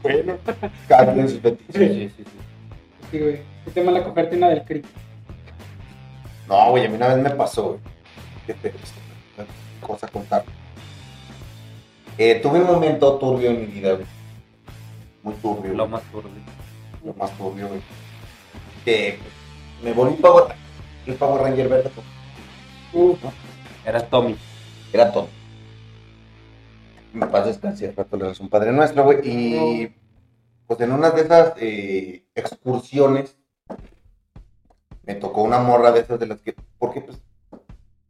Bueno, 0.03 0.35
cada 0.89 1.13
quien 1.13 1.29
sus 1.29 1.41
sí, 1.41 1.59
sí. 1.73 2.13
sí. 2.17 2.25
Sí, 3.11 3.19
güey. 3.19 3.50
Qué 3.65 3.71
tema 3.73 3.93
la 3.93 4.05
cogerte 4.05 4.37
una 4.37 4.49
del 4.49 4.65
cric. 4.65 4.85
No, 6.49 6.71
güey, 6.71 6.87
a 6.87 6.89
mí 6.89 6.97
una 6.97 7.09
vez 7.09 7.19
me 7.19 7.31
pasó, 7.31 7.69
güey. 7.69 7.81
Qué 8.47 8.73
cosa 9.81 10.07
a 10.07 10.11
contar. 10.11 10.45
Eh, 12.19 12.41
tuve 12.43 12.61
un 12.61 12.67
momento 12.67 13.17
turbio 13.19 13.51
en 13.51 13.61
mi 13.61 13.67
vida, 13.67 13.93
güey. 13.93 14.07
Muy 15.23 15.35
turbio. 15.35 15.73
Lo 15.73 15.85
güey. 15.85 15.89
más 15.89 16.03
turbio. 16.11 16.31
Lo 17.05 17.15
más 17.15 17.31
turbio, 17.39 17.69
güey. 17.69 17.81
Que 18.85 19.19
me 19.83 19.93
volví 19.93 20.15
Power 20.15 20.45
Ranger. 20.49 20.57
El 21.07 21.15
Power 21.15 21.43
Ranger 21.43 21.69
verde, 21.69 21.91
pues, 21.95 22.07
Uf, 22.93 23.19
Eras 23.85 24.09
Tommy. 24.11 24.37
era. 24.93 25.13
Mi 27.13 27.27
paz 27.27 27.47
descanse, 27.47 27.89
al 27.89 27.97
rato 27.97 28.17
le 28.17 28.33
un 28.39 28.49
padre 28.49 28.73
nuestro, 28.73 29.05
güey. 29.05 29.19
Y 29.25 29.93
pues 30.67 30.81
en 30.81 30.93
una 30.93 31.11
de 31.11 31.23
esas 31.23 31.55
eh, 31.57 32.25
excursiones 32.35 33.37
me 35.03 35.15
tocó 35.15 35.43
una 35.43 35.59
morra 35.59 35.93
de 35.93 36.01
esas 36.01 36.19
de 36.19 36.27
las 36.27 36.41
que. 36.41 36.55
Porque 36.79 37.01
pues 37.01 37.21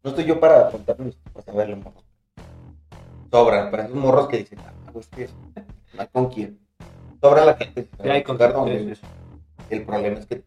no 0.02 0.10
estoy 0.10 0.24
yo 0.24 0.40
para 0.40 0.70
contarles, 0.70 1.16
para 1.32 1.44
saberlo, 1.44 1.76
morros. 1.76 2.04
Sobran, 3.30 3.70
para 3.70 3.84
esos 3.84 3.96
morros 3.96 4.28
que 4.28 4.38
dicen, 4.38 4.58
ah, 4.60 4.72
pues 4.92 5.08
que 5.08 5.24
es, 5.24 5.34
no 5.94 6.00
hay 6.00 6.08
con 6.08 6.30
quién. 6.30 6.58
Sobra 7.20 7.44
la 7.44 7.54
gente. 7.54 7.88
Sí, 8.02 8.08
hay 8.08 8.22
con 8.22 8.38
donde-. 8.38 8.96
El 9.68 9.84
problema 9.84 10.18
es 10.18 10.26
que. 10.26 10.42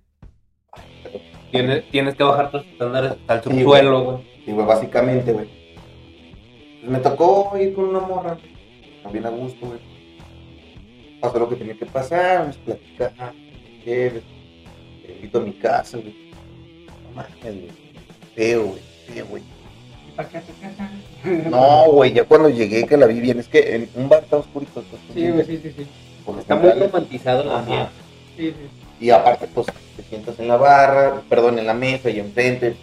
Ay. 0.72 1.32
Tienes, 1.52 1.90
tienes 1.92 2.16
que 2.16 2.24
bajar 2.24 2.50
tus 2.50 2.66
estándares 2.66 3.14
Sí, 3.14 3.44
subsuelo, 3.44 4.04
güey. 4.04 4.44
Sí, 4.44 4.52
güey, 4.52 4.66
básicamente, 4.66 5.32
güey. 5.32 5.48
Pues 6.82 6.92
me 6.92 7.00
tocó 7.00 7.56
ir 7.58 7.76
con 7.76 7.86
una 7.86 8.00
morra, 8.00 8.38
también 9.04 9.26
a 9.28 9.30
gusto, 9.30 9.68
güey. 9.68 9.80
Pasó 11.22 11.40
lo 11.40 11.48
que 11.48 11.56
tenía 11.56 11.78
que 11.78 11.86
pasar, 11.86 12.48
nos 12.48 12.58
platicamos. 12.58 13.36
Te 13.86 14.24
invito 15.08 15.38
a 15.38 15.42
mi 15.42 15.54
casa, 15.54 15.98
güey. 15.98 16.23
Mames, 17.16 17.32
güey. 17.42 17.70
Feo, 18.36 18.66
güey, 18.66 18.82
feo, 19.08 19.26
güey. 19.28 19.44
¿para 20.16 20.30
qué 20.30 20.40
te 20.40 20.54
casas? 20.54 21.50
No, 21.50 21.92
güey, 21.92 22.14
ya 22.14 22.24
cuando 22.26 22.50
llegué 22.50 22.86
que 22.86 22.98
la 22.98 23.08
vi 23.08 23.20
bien, 23.20 23.40
es 23.40 23.48
que 23.48 23.76
en 23.76 23.90
un 23.96 24.10
bar 24.10 24.24
está 24.24 24.38
oscurito. 24.38 24.82
está 24.82 24.98
Sí, 25.14 25.30
güey, 25.30 25.46
sí, 25.46 25.60
sí, 25.62 25.74
sí. 25.76 25.88
Está 26.40 26.56
muy 26.56 26.70
romantizado 26.72 27.50
Ajá. 27.50 27.60
ambiente. 27.60 27.92
Sí, 28.38 28.50
sí. 28.52 29.06
Y 29.06 29.10
aparte, 29.10 29.48
pues, 29.54 29.68
te 29.96 30.04
sientas 30.04 30.40
en 30.40 30.48
la 30.48 30.58
barra, 30.58 31.22
perdón, 31.30 31.60
en 31.60 31.68
la 31.68 31.74
mesa 31.74 32.10
y 32.10 32.20
enfrente. 32.20 32.76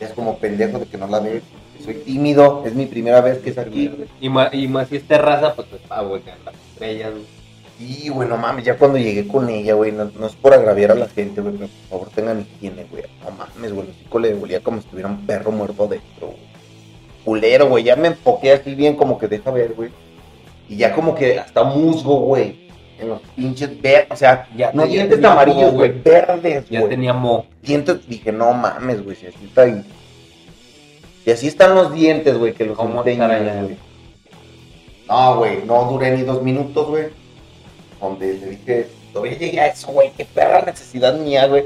Es 0.00 0.10
como 0.10 0.38
pendejo 0.38 0.78
de 0.78 0.86
que 0.86 0.98
no 0.98 1.06
la 1.06 1.20
ves. 1.20 1.42
Soy 1.84 1.94
tímido, 1.94 2.64
es 2.66 2.74
mi 2.74 2.86
primera 2.86 3.20
vez 3.20 3.38
que 3.38 3.50
es 3.50 3.58
aquí. 3.58 3.90
Y 4.20 4.28
más, 4.28 4.52
y 4.52 4.66
más 4.66 4.88
si 4.88 4.96
es 4.96 5.06
terraza, 5.06 5.54
pues 5.54 5.68
pues 5.68 5.82
ah, 5.90 6.02
güey, 6.02 6.22
las 6.44 6.54
estrellas, 6.72 7.12
güey. 7.12 7.37
Sí, 7.78 8.08
güey, 8.08 8.28
no 8.28 8.36
mames, 8.36 8.64
ya 8.64 8.76
cuando 8.76 8.98
llegué 8.98 9.28
con 9.28 9.48
ella, 9.48 9.74
güey, 9.74 9.92
no, 9.92 10.10
no 10.18 10.26
es 10.26 10.34
por 10.34 10.52
agraviar 10.52 10.90
a 10.90 10.94
la 10.96 11.08
gente, 11.08 11.40
güey, 11.40 11.54
pero 11.54 11.68
por 11.68 11.88
favor 11.90 12.08
tengan 12.14 12.40
higiene, 12.40 12.86
güey. 12.90 13.04
No 13.22 13.30
mames, 13.30 13.72
güey, 13.72 13.86
el 13.86 13.92
hocico 13.94 14.18
le 14.18 14.34
dolía 14.34 14.60
como 14.60 14.80
si 14.82 14.88
tuviera 14.88 15.08
un 15.08 15.24
perro 15.24 15.52
muerto 15.52 15.86
dentro, 15.86 16.26
güey. 16.28 16.48
Culero, 17.24 17.68
güey, 17.68 17.84
ya 17.84 17.94
me 17.94 18.08
enfoqué 18.08 18.52
así 18.52 18.74
bien 18.74 18.96
como 18.96 19.16
que 19.16 19.28
deja 19.28 19.50
ver, 19.52 19.74
güey. 19.74 19.90
Y 20.68 20.76
ya 20.76 20.92
como 20.92 21.14
que 21.14 21.38
hasta 21.38 21.62
musgo, 21.62 22.20
güey. 22.20 22.68
En 22.98 23.10
los 23.10 23.20
pinches 23.36 23.80
verdes, 23.80 24.08
o 24.10 24.16
sea, 24.16 24.48
Ya 24.56 24.72
no 24.72 24.84
dientes 24.84 25.16
tenía 25.16 25.30
amarillos, 25.32 25.72
güey, 25.72 25.92
verdes, 26.02 26.68
Ya 26.68 26.80
güey. 26.80 26.90
tenía 26.90 27.12
mo. 27.12 27.46
Dientes, 27.62 28.08
dije, 28.08 28.32
no 28.32 28.52
mames, 28.54 29.04
güey, 29.04 29.14
si 29.14 29.26
así 29.26 29.44
está 29.44 29.62
ahí. 29.62 29.84
Y 31.24 31.30
así 31.30 31.46
están 31.46 31.76
los 31.76 31.92
dientes, 31.92 32.36
güey, 32.36 32.54
que 32.54 32.64
los 32.64 32.76
¿Cómo 32.76 33.00
enseñan, 33.04 33.66
güey. 33.66 33.76
No, 35.08 35.36
güey, 35.36 35.62
no 35.64 35.84
duré 35.84 36.16
ni 36.16 36.22
dos 36.22 36.42
minutos, 36.42 36.88
güey. 36.88 37.04
Donde 38.00 38.34
le 38.34 38.46
dije, 38.50 38.88
todavía 39.12 39.36
llegué 39.38 39.60
a 39.60 39.66
eso, 39.68 39.88
güey, 39.92 40.12
qué 40.16 40.24
perra 40.24 40.62
necesidad 40.62 41.14
mía, 41.14 41.46
güey. 41.46 41.64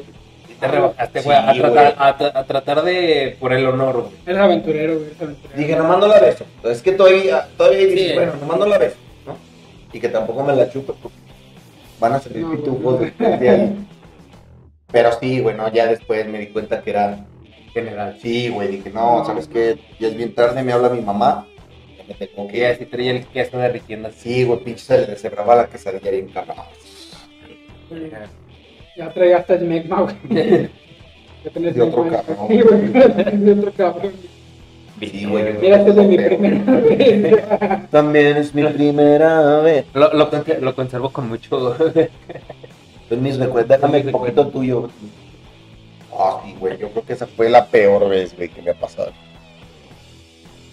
Y 0.48 0.54
te 0.54 0.66
rebajaste, 0.68 1.20
güey, 1.22 1.36
Sí, 1.36 1.44
a, 1.46 1.52
tratar, 1.62 1.94
a, 1.98 2.18
tra- 2.18 2.32
a 2.34 2.44
tratar 2.44 2.82
de. 2.84 3.36
por 3.40 3.52
el 3.52 3.66
honor, 3.66 4.02
güey. 4.02 4.12
Eres 4.26 4.40
aventurero, 4.40 4.94
güey, 4.94 5.06
eres 5.06 5.20
aventurero. 5.22 5.58
Dije, 5.58 5.76
nomás 5.76 5.98
no 5.98 6.06
la 6.06 6.20
beso. 6.20 6.44
Es 6.64 6.82
que 6.82 6.92
todavía, 6.92 7.48
todavía 7.56 7.80
Sí. 7.88 8.10
bueno, 8.14 8.32
nomás 8.40 8.58
no 8.58 8.66
la 8.66 8.78
beso, 8.78 8.96
¿no? 9.26 9.36
Y 9.92 10.00
que 10.00 10.08
tampoco 10.08 10.42
me 10.42 10.56
la 10.56 10.70
chupe 10.70 10.92
porque 11.02 11.16
van 12.00 12.12
a 12.14 12.20
salir 12.20 12.38
No, 12.44 12.52
pitufos 12.52 12.82
güey. 12.98 13.04
después 13.06 13.40
de 13.40 13.50
ahí. 13.50 13.86
Pero 14.90 15.10
sí, 15.18 15.40
güey, 15.40 15.56
no, 15.56 15.68
ya 15.72 15.86
después 15.86 16.26
me 16.28 16.38
di 16.38 16.46
cuenta 16.48 16.80
que 16.82 16.90
era 16.90 17.24
General. 17.72 18.18
Sí, 18.20 18.48
güey, 18.50 18.68
dije, 18.68 18.90
no, 18.90 19.24
¿sabes 19.24 19.48
qué? 19.48 19.78
Ya 19.98 20.08
es 20.08 20.14
bien 20.16 20.34
tarde, 20.34 20.62
me 20.62 20.72
habla 20.72 20.90
mi 20.90 21.00
mamá. 21.00 21.46
Ya 22.08 22.70
ir. 22.70 22.76
si 22.78 22.86
traía 22.86 23.10
el 23.12 23.26
queso 23.26 23.58
derritiendo 23.58 24.08
así. 24.08 24.34
Sí, 24.34 24.44
güey, 24.44 24.60
pinche 24.60 24.84
se 24.84 24.98
le 24.98 25.06
deshebraba 25.06 25.56
la 25.56 25.66
quesadilla 25.66 26.10
bien 26.10 26.28
cabrón. 26.28 26.56
Ya 28.96 29.12
traía 29.12 29.38
hasta 29.38 29.58
smegma, 29.58 30.02
güey. 30.02 30.70
Ya 31.44 31.50
tenés 31.50 31.74
De 31.74 31.82
otro 31.82 32.08
cabrón. 32.08 32.36
Sí, 32.48 32.60
güey, 32.60 32.88
de 32.92 33.52
otro 33.52 33.72
cabrón. 33.72 34.12
Sí, 35.00 35.24
güey. 35.24 35.54
Mira, 35.60 35.78
este 35.78 35.90
es 35.90 35.96
de 35.96 36.02
mi 36.04 36.16
primera 36.16 36.72
vez. 36.80 37.90
También 37.90 38.36
es 38.36 38.54
mi 38.54 38.64
primera 38.64 39.58
vez. 39.58 39.86
Lo, 39.92 40.12
lo, 40.12 40.30
lo 40.60 40.74
conservo 40.74 41.10
con 41.10 41.28
mucho. 41.28 41.76
Pues 43.08 43.20
mis 43.20 43.36
recuerdos, 43.38 43.68
déjame 43.68 44.00
un 44.06 44.10
poquito 44.10 44.48
tuyo. 44.48 44.88
Ah, 46.18 46.40
sí, 46.42 46.56
güey, 46.58 46.78
yo 46.78 46.88
creo 46.88 47.04
que 47.04 47.12
esa 47.12 47.26
fue 47.26 47.50
la 47.50 47.66
peor 47.66 48.08
vez, 48.08 48.34
güey, 48.34 48.48
que 48.48 48.62
me 48.62 48.70
ha 48.70 48.74
pasado. 48.74 49.12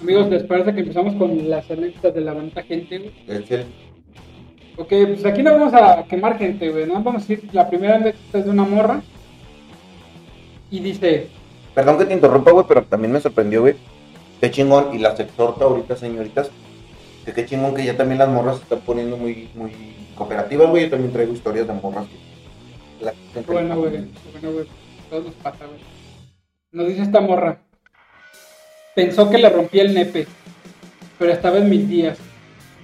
Amigos, 0.02 0.30
¿les 0.30 0.44
parece 0.44 0.74
que 0.74 0.82
empezamos 0.82 1.16
con 1.16 1.50
las 1.50 1.70
anécdotas 1.70 2.14
de 2.14 2.22
la 2.22 2.34
banda 2.34 2.64
gente, 2.64 2.98
güey? 3.00 3.12
El- 3.28 3.66
Ok, 4.78 4.88
pues 4.88 5.26
aquí 5.26 5.44
no 5.44 5.52
vamos 5.52 5.74
a 5.74 6.06
quemar 6.06 6.38
gente, 6.38 6.70
güey. 6.70 6.86
No 6.88 6.94
vamos 7.04 7.16
a 7.24 7.28
decir, 7.28 7.50
la 7.52 7.68
primera 7.70 7.96
anécdota 7.96 8.38
es 8.40 8.46
de 8.46 8.52
una 8.52 8.64
morra. 8.64 9.02
Y 10.72 10.80
dice, 10.80 11.28
Perdón 11.76 11.98
que 11.98 12.06
te 12.06 12.14
interrumpa, 12.14 12.52
güey, 12.52 12.66
pero 12.68 12.84
también 12.84 13.12
me 13.12 13.20
sorprendió, 13.20 13.62
güey. 13.62 13.76
Qué 14.40 14.50
chingón, 14.52 14.94
y 14.96 15.00
las 15.00 15.20
exhorto 15.20 15.66
ahorita, 15.66 15.98
señoritas, 15.98 16.50
que 17.26 17.34
qué 17.34 17.46
chingón 17.46 17.76
que 17.76 17.84
ya 17.84 17.98
también 17.98 18.20
las 18.20 18.30
morras 18.30 18.58
se 18.58 18.64
están 18.64 18.80
poniendo 18.80 19.18
muy, 19.18 19.50
muy 19.54 19.72
cooperativas, 20.16 20.70
güey. 20.70 20.84
Yo 20.86 20.92
también 20.92 21.12
traigo 21.12 21.34
historias 21.34 21.68
de 21.68 21.74
morras 21.74 22.08
que... 22.08 23.42
bueno, 23.52 23.76
güey. 23.78 23.92
Bueno, 23.92 24.52
güey. 24.54 24.66
Todo 25.10 25.24
nos 25.24 25.34
pasa, 25.36 25.66
güey. 25.66 25.80
Nos 26.72 26.88
dice 26.88 27.02
esta 27.02 27.20
morra. 27.20 27.60
Pensó 28.96 29.30
que 29.30 29.38
le 29.38 29.50
rompí 29.50 29.80
el 29.80 29.94
nepe, 29.94 30.28
pero 31.18 31.32
estaba 31.32 31.58
en 31.58 31.70
mis 31.70 31.88
días. 31.88 32.18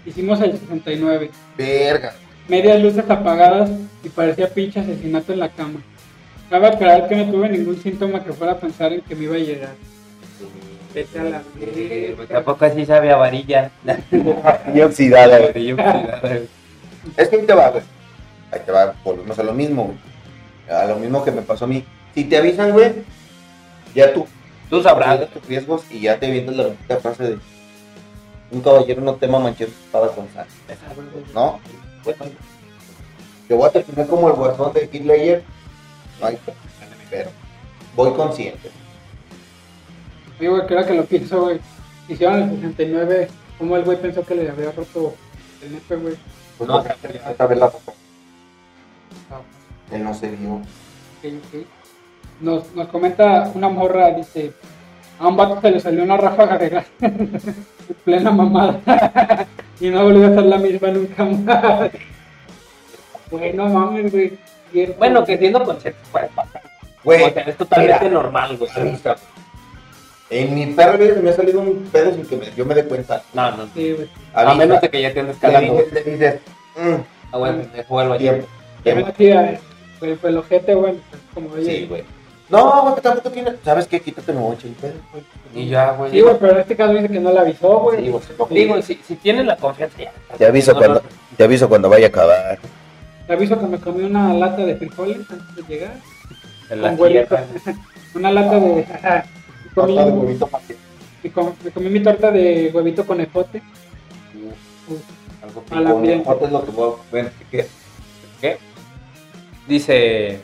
Hicimos 0.06 0.40
el 0.42 0.52
69. 0.52 1.32
Verga. 1.58 2.14
Medias 2.48 2.80
luces 2.80 3.10
apagadas 3.10 3.72
y 4.04 4.10
parecía 4.10 4.48
pinche 4.48 4.80
asesinato 4.80 5.34
en 5.34 5.40
la 5.40 5.50
cama. 5.50 5.82
Cabe 6.50 6.68
aclarar 6.68 7.08
que 7.08 7.16
no 7.16 7.32
tuve 7.32 7.50
ningún 7.50 7.82
síntoma 7.82 8.24
que 8.24 8.34
fuera 8.34 8.54
a 8.54 8.60
pensar 8.60 8.94
en 8.94 9.02
que 9.02 9.16
me 9.16 9.24
iba 9.24 9.36
a 9.36 9.40
llegar. 9.40 9.74
Vete 10.94 11.20
a 11.20 11.24
la 11.24 11.42
verga. 11.60 12.26
Tampoco 12.28 12.66
así 12.66 12.86
sabe 12.86 13.12
a 13.12 13.16
varilla. 13.16 13.72
Y 14.74 14.82
oxidada, 14.82 15.40
güey. 15.40 15.52
Varilla 15.52 15.74
oxidada, 15.74 16.20
güey. 16.22 16.42
Es 17.18 17.30
que 17.30 17.36
ahí 17.38 17.46
te 17.46 17.54
va, 17.54 17.70
güey. 17.70 17.84
Ahí 18.52 18.60
te 18.64 18.72
va, 18.72 18.96
volvemos 19.04 19.38
a 19.40 19.44
lo 19.44 19.54
mismo, 19.54 19.86
güey. 19.86 19.98
A 20.80 20.86
lo 20.86 20.98
mismo 20.98 21.24
que 21.26 21.32
me 21.32 21.42
pasó 21.42 21.66
a 21.66 21.68
mí. 21.68 21.84
Si 22.14 22.26
te 22.26 22.38
avisan, 22.38 22.72
güey, 22.72 22.94
ya 23.94 24.14
tú 24.14 24.28
Tú 24.70 24.82
sabrás. 24.82 25.30
tus 25.32 25.46
riesgos 25.46 25.84
y 25.92 26.02
ya 26.02 26.20
te 26.20 26.30
vienes 26.30 26.56
la 26.56 26.64
bonita 26.64 26.98
frase 26.98 27.24
de 27.24 27.40
un 28.52 28.62
caballero 28.62 29.02
no 29.02 29.16
tema 29.16 29.40
manchar 29.40 29.68
su 29.68 29.74
espada 29.74 30.10
con 30.10 30.28
sal. 30.34 30.48
¿No? 31.34 31.60
Bueno, 32.04 32.26
yo 33.50 33.58
voy 33.58 33.68
a 33.68 33.72
terminar 33.72 34.08
como 34.08 34.30
el 34.30 34.36
guasón 34.36 34.74
de 34.74 34.90
Hitler. 34.92 35.44
No 36.20 36.28
hay 36.28 36.40
pero 37.10 37.30
voy 37.96 38.14
consciente. 38.14 38.72
Oye, 40.40 40.50
güey, 40.50 40.68
creo 40.68 40.86
que 40.86 40.94
lo 40.94 41.06
pienso, 41.06 41.42
güey. 41.44 41.60
Hicieron 42.08 42.42
el 42.42 42.50
69, 42.62 43.28
como 43.58 43.78
el 43.78 43.84
güey 43.84 44.02
pensó 44.02 44.24
que 44.26 44.36
le 44.36 44.50
había 44.50 44.72
roto 44.72 45.16
el 45.64 45.74
nepe, 45.74 45.96
güey. 45.96 46.16
Pues 46.58 46.68
No, 46.68 46.84
no, 46.84 46.90
esta 47.30 47.48
vez 47.48 47.58
la 47.58 47.70
foto. 47.70 47.94
Ah, 49.32 49.42
Él 49.92 50.04
no 50.04 50.14
se 50.14 50.30
vio. 50.30 50.56
ok, 50.56 50.64
ok. 51.24 51.66
Nos, 52.42 52.74
nos 52.75 52.88
comenta 52.89 53.50
una 53.54 53.70
morra, 53.70 54.12
dice, 54.12 54.51
a 55.20 55.27
un 55.27 55.38
vato 55.38 55.62
se 55.62 55.72
le 55.72 55.80
salió 55.80 56.04
una 56.04 56.18
ráfaga 56.18 56.58
de 56.58 56.70
gas 56.70 56.86
en 57.01 57.32
plena 58.04 58.32
mamada 58.32 58.80
y 59.80 59.89
no 59.89 60.04
volvió 60.04 60.27
a 60.27 60.36
ser 60.36 60.44
la 60.46 60.58
misma 60.58 60.89
nunca 60.89 61.24
más. 61.24 61.92
Bueno, 63.32 63.68
mames, 63.70 64.12
güey. 64.12 64.38
cierto. 64.72 64.96
Bueno, 64.98 65.24
que 65.25 65.38
siendo 65.38 65.63
consciente 65.63 66.00
puede 66.12 66.27
pasar. 66.27 66.62
Güey, 67.04 67.24
o 67.24 67.30
sea, 67.32 67.44
es 67.44 67.58
totalmente 67.58 68.06
mira, 68.06 68.13
normal, 68.13 68.58
güey. 68.58 68.72
En 70.30 70.56
mi 70.56 70.65
perro 70.68 70.98
vida 70.98 71.13
se 71.13 71.22
me 71.22 71.30
ha 71.30 71.34
salido 71.34 71.62
un 71.62 71.84
pedo 71.92 72.12
sin 72.13 72.25
que 72.25 72.36
me- 72.36 72.51
yo 72.56 72.65
me 72.65 72.74
dé 72.75 72.84
cuenta. 72.86 73.22
No, 73.34 73.51
no. 73.51 73.68
Sí, 73.74 73.94
güey. 73.94 74.10
A 74.34 74.54
menos 74.56 74.82
de 74.82 74.89
que 74.89 75.01
ya 75.01 75.13
te 75.13 75.20
andes 75.20 75.38
le 75.42 75.60
dices, 75.62 75.94
le 75.94 76.04
dices, 76.04 76.42
mm, 76.75 76.96
Ah, 77.32 77.38
bueno, 77.38 77.63
me 77.75 77.84
vuelvo 77.84 78.13
a 78.13 78.18
tiempo. 78.18 78.48
Tiempo. 78.84 79.08
ojete, 79.08 79.60
No, 82.50 82.82
güey, 82.84 83.02
tampoco 83.02 83.32
tiene. 83.32 83.54
¿Sabes 83.64 83.88
qué? 83.88 84.00
Quítate, 84.02 84.32
me 84.34 84.40
voy 84.40 84.56
pedo, 84.56 84.94
güey. 85.12 85.24
Y 85.56 85.70
ya, 85.70 85.92
güey. 85.94 86.12
Sí, 86.12 86.22
güey, 86.22 86.38
pero 86.40 86.54
en 86.54 86.60
este 86.60 86.75
caso 86.75 86.94
dice 86.94 87.10
que 87.10 87.20
no 87.20 87.32
la 87.32 87.42
avisó, 87.42 87.80
güey. 87.80 88.06
Sí, 88.06 88.10
güey, 88.12 88.24
Digo, 88.50 88.82
si, 88.82 88.96
si 89.08 89.16
tienes 89.16 89.46
la 89.46 89.58
confianza, 89.58 89.98
ya. 89.98 90.12
Te 90.38 90.46
aviso 90.46 90.74
No, 90.74 90.78
cuando, 90.78 91.00
no, 91.02 91.10
te 91.38 91.44
aviso 91.44 91.68
cuando 91.70 91.90
vaya 91.90 92.06
a 92.06 92.10
acabar. 92.10 92.60
Te 93.25 93.34
aviso 93.34 93.60
que 93.60 93.66
me 93.66 93.80
comí 93.80 94.04
una 94.04 94.34
lata 94.34 94.64
de 94.64 94.75
frijoles 94.75 95.18
antes 95.30 95.56
de 95.56 95.64
llegar. 95.64 95.96
en 96.70 96.82
la 96.82 96.96
tierra. 96.96 97.44
Una 98.14 98.32
lata 98.32 98.60
de. 98.60 98.86
comí, 98.86 99.25
Torta 99.74 100.06
de 100.06 100.12
huevito 100.12 100.48
com- 101.34 101.54
me 101.64 101.72
comí 101.72 101.90
mi 101.90 102.00
torta 102.02 102.32
de 102.32 102.72
huevito 102.74 103.06
con 103.06 103.20
ejote. 103.20 103.62
Algo 105.44 105.64
A 105.72 105.82
la 105.82 106.02
piel. 106.02 106.22
es 106.22 106.52
lo 106.52 106.66
que 106.66 106.72
voy 106.72 106.94
a 106.94 107.14
ver. 107.14 107.32
¿Qué? 107.52 107.68
¿Qué? 108.40 108.58
Dice 109.68 110.40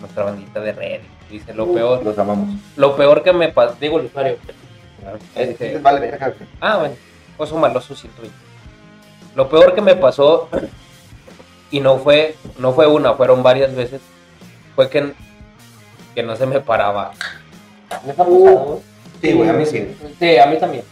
nuestra 0.00 0.24
bandita 0.24 0.60
de 0.60 0.72
red. 0.72 1.00
Dice 1.30 1.52
lo 1.54 1.64
Uh. 1.64 1.74
peor. 1.74 2.04
Los 2.04 2.18
amamos. 2.18 2.58
Lo 2.76 2.96
peor 2.96 3.22
que 3.22 3.32
me 3.32 3.48
pasó. 3.48 3.76
Digo 3.80 3.98
el 4.00 4.06
usuario. 4.06 4.36
Es, 5.34 5.48
Dice, 5.50 5.74
es- 5.76 5.82
vale, 5.82 6.18
ah, 6.60 6.76
bueno. 6.78 6.94
Oso 7.36 7.56
maloso 7.56 7.94
120. 7.94 8.36
Lo 9.34 9.48
peor 9.48 9.74
que 9.74 9.80
me 9.80 9.94
pasó. 9.94 10.48
Y 11.70 11.80
no 11.80 11.98
fue, 11.98 12.34
no 12.58 12.72
fue 12.72 12.86
una, 12.86 13.12
fueron 13.14 13.42
varias 13.42 13.74
veces. 13.74 14.00
Fue 14.74 14.88
que, 14.88 15.12
que 16.14 16.22
no 16.22 16.34
se 16.34 16.46
me 16.46 16.60
paraba. 16.60 17.12
¿Me 18.06 18.12
ha 18.12 18.14
pasado? 18.14 18.80
Sí, 19.20 19.32
güey, 19.32 19.48
a 19.50 19.52
mí 19.52 19.66
sí. 19.66 19.94
Sí, 20.18 20.36
a 20.38 20.46
mí 20.46 20.56
también. 20.58 20.84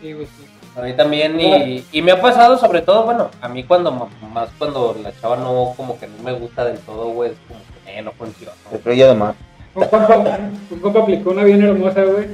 sí, 0.00 0.12
güey, 0.14 0.26
sí. 0.26 0.46
A 0.76 0.82
mí 0.82 0.92
también, 0.92 1.40
y, 1.40 1.84
y 1.90 2.02
me 2.02 2.12
ha 2.12 2.20
pasado 2.20 2.58
sobre 2.58 2.82
todo, 2.82 3.04
bueno, 3.04 3.30
a 3.40 3.48
mí 3.48 3.64
cuando, 3.64 3.90
más 3.90 4.50
cuando 4.58 4.94
la 5.02 5.10
chava 5.20 5.36
no, 5.36 5.72
como 5.74 5.98
que 5.98 6.06
no 6.06 6.22
me 6.22 6.32
gusta 6.32 6.66
del 6.66 6.78
todo, 6.80 7.06
güey, 7.08 7.30
es 7.30 7.36
como 7.48 7.60
que 7.84 7.98
eh, 7.98 8.02
no 8.02 8.12
funciona. 8.12 8.52
Estrella 8.70 9.06
de 9.08 9.14
mar. 9.14 9.34
Un 9.76 9.84
compa, 9.88 10.38
un 10.70 10.80
compa 10.80 11.00
aplicó 11.00 11.30
una 11.30 11.44
bien 11.44 11.62
hermosa, 11.62 12.02
güey. 12.02 12.28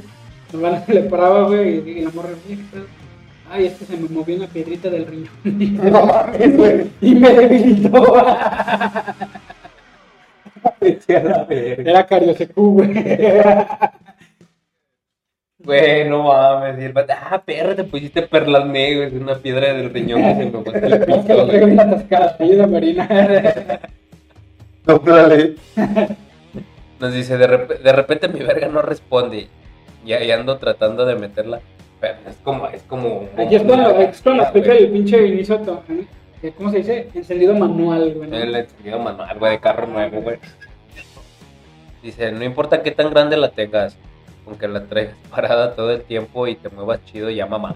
Nomás 0.53 0.87
le 0.87 1.01
paraba, 1.01 1.47
güey, 1.47 1.79
y, 1.79 1.91
y 1.99 2.01
la 2.01 2.09
morra. 2.11 2.29
Ay, 3.51 3.65
es 3.65 3.73
que 3.73 3.85
se 3.85 3.97
me 3.97 4.07
movió 4.07 4.37
una 4.37 4.47
piedrita 4.47 4.89
del 4.89 5.05
riñón. 5.05 5.29
No 5.91 6.05
mames, 6.05 6.57
güey. 6.57 6.89
y 7.01 7.15
me 7.15 7.29
debilitó. 7.33 8.15
Era 11.07 12.07
cardiosecú, 12.07 12.73
güey. 12.73 12.93
Güey, 15.59 16.09
no 16.09 16.23
mames, 16.23 16.81
y 16.81 16.85
el 16.85 16.93
vato, 16.93 17.13
ah, 17.13 17.41
perra, 17.45 17.75
te 17.75 17.83
pusiste 17.83 18.21
perlas 18.23 18.65
negras, 18.65 19.13
una 19.13 19.35
piedra 19.35 19.73
del 19.73 19.93
riñón 19.93 20.21
que 20.21 20.35
se 20.35 20.45
me 20.45 20.63
fue 20.63 20.79
el 20.79 20.93
Es 21.19 21.25
que 21.25 21.33
lo 21.33 21.47
traigo 21.47 21.65
bien 21.67 21.79
atascada, 21.79 22.35
ayuda 22.39 22.67
Marina. 22.67 23.07
No, 24.85 24.99
dale. 24.99 25.55
Nos 27.03 27.13
dice, 27.13 27.37
de, 27.37 27.49
rep- 27.49 27.79
de 27.79 27.91
repente 27.91 28.29
mi 28.29 28.39
verga 28.39 28.69
no 28.69 28.81
responde, 28.81 29.47
y 30.05 30.13
ahí 30.13 30.31
ando 30.31 30.57
tratando 30.57 31.05
de 31.05 31.15
meterla, 31.15 31.59
pero 31.99 32.15
es 32.29 32.37
como, 32.37 32.67
es 32.67 32.81
como... 32.83 33.27
Aquí 33.37 33.55
es 33.55 33.63
cuando, 33.63 33.89
aquí 33.89 34.03
es 34.03 34.21
cuando 34.21 34.43
güey. 34.43 34.49
aplica 34.49 34.71
el 34.71 34.89
pinche 34.89 35.27
inicio, 35.27 35.61
eh, 36.41 36.53
¿cómo 36.55 36.69
se 36.71 36.77
dice? 36.77 37.09
Encendido 37.13 37.55
manual, 37.55 38.13
güey. 38.13 38.33
El 38.33 38.55
encendido 38.55 38.99
manual, 38.99 39.37
güey, 39.37 39.51
de 39.51 39.59
carro 39.59 39.85
nuevo, 39.85 40.21
güey. 40.21 40.37
Dice, 42.01 42.31
no 42.31 42.45
importa 42.45 42.81
qué 42.83 42.91
tan 42.91 43.09
grande 43.09 43.35
la 43.35 43.49
tengas, 43.51 43.97
aunque 44.47 44.69
la 44.69 44.85
traigas 44.85 45.15
parada 45.29 45.75
todo 45.75 45.91
el 45.91 46.03
tiempo 46.03 46.47
y 46.47 46.55
te 46.55 46.69
muevas 46.69 47.03
chido, 47.03 47.29
ya 47.29 47.45
mamá. 47.45 47.75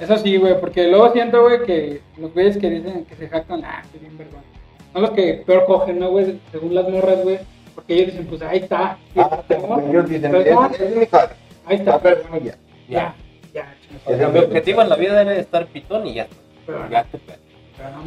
Eso 0.00 0.16
sí, 0.18 0.36
güey, 0.36 0.58
porque 0.60 0.88
luego 0.88 1.12
siento, 1.12 1.42
güey, 1.42 1.62
que 1.64 2.00
los 2.18 2.32
güeyes 2.34 2.56
que 2.58 2.70
dicen 2.70 3.04
que 3.04 3.14
se 3.14 3.28
jactan, 3.28 3.64
ah, 3.64 3.82
qué 3.92 4.00
bien 4.00 4.18
vergüenza. 4.18 4.48
Son 4.92 5.02
los 5.02 5.10
que 5.12 5.44
peor 5.46 5.64
cogen, 5.66 6.00
¿no, 6.00 6.10
güey? 6.10 6.40
Según 6.50 6.74
las 6.74 6.88
morras, 6.88 7.22
güey. 7.22 7.38
Porque 7.74 7.94
ellos 7.94 8.06
dicen, 8.08 8.26
pues 8.26 8.42
ahí 8.42 8.58
está. 8.58 8.98
Ah, 9.16 9.42
ellos 9.88 10.08
dicen, 10.08 10.30
Perdón, 10.30 10.70
es, 10.72 10.80
es 10.80 10.96
mi 10.96 11.06
padre. 11.06 11.34
Ahí 11.66 11.76
Está 11.76 11.98
perdón 11.98 12.44
ya. 12.44 12.58
Ya, 12.88 13.14
ya, 13.52 14.28
mi 14.28 14.38
objetivo 14.40 14.82
en 14.82 14.88
la 14.88 14.96
vida 14.96 15.22
era 15.22 15.36
estar 15.36 15.66
pitón 15.66 16.06
y 16.06 16.14
ya 16.14 16.24
está. 16.24 16.36
Pero, 16.66 16.90
Ya 16.90 17.04
te 17.04 17.18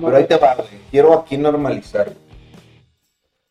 pero 0.02 0.16
ahí 0.16 0.26
te 0.26 0.38
va, 0.38 0.56
güey. 0.56 0.68
Quiero 0.92 1.14
aquí 1.14 1.38
normalizar. 1.38 2.12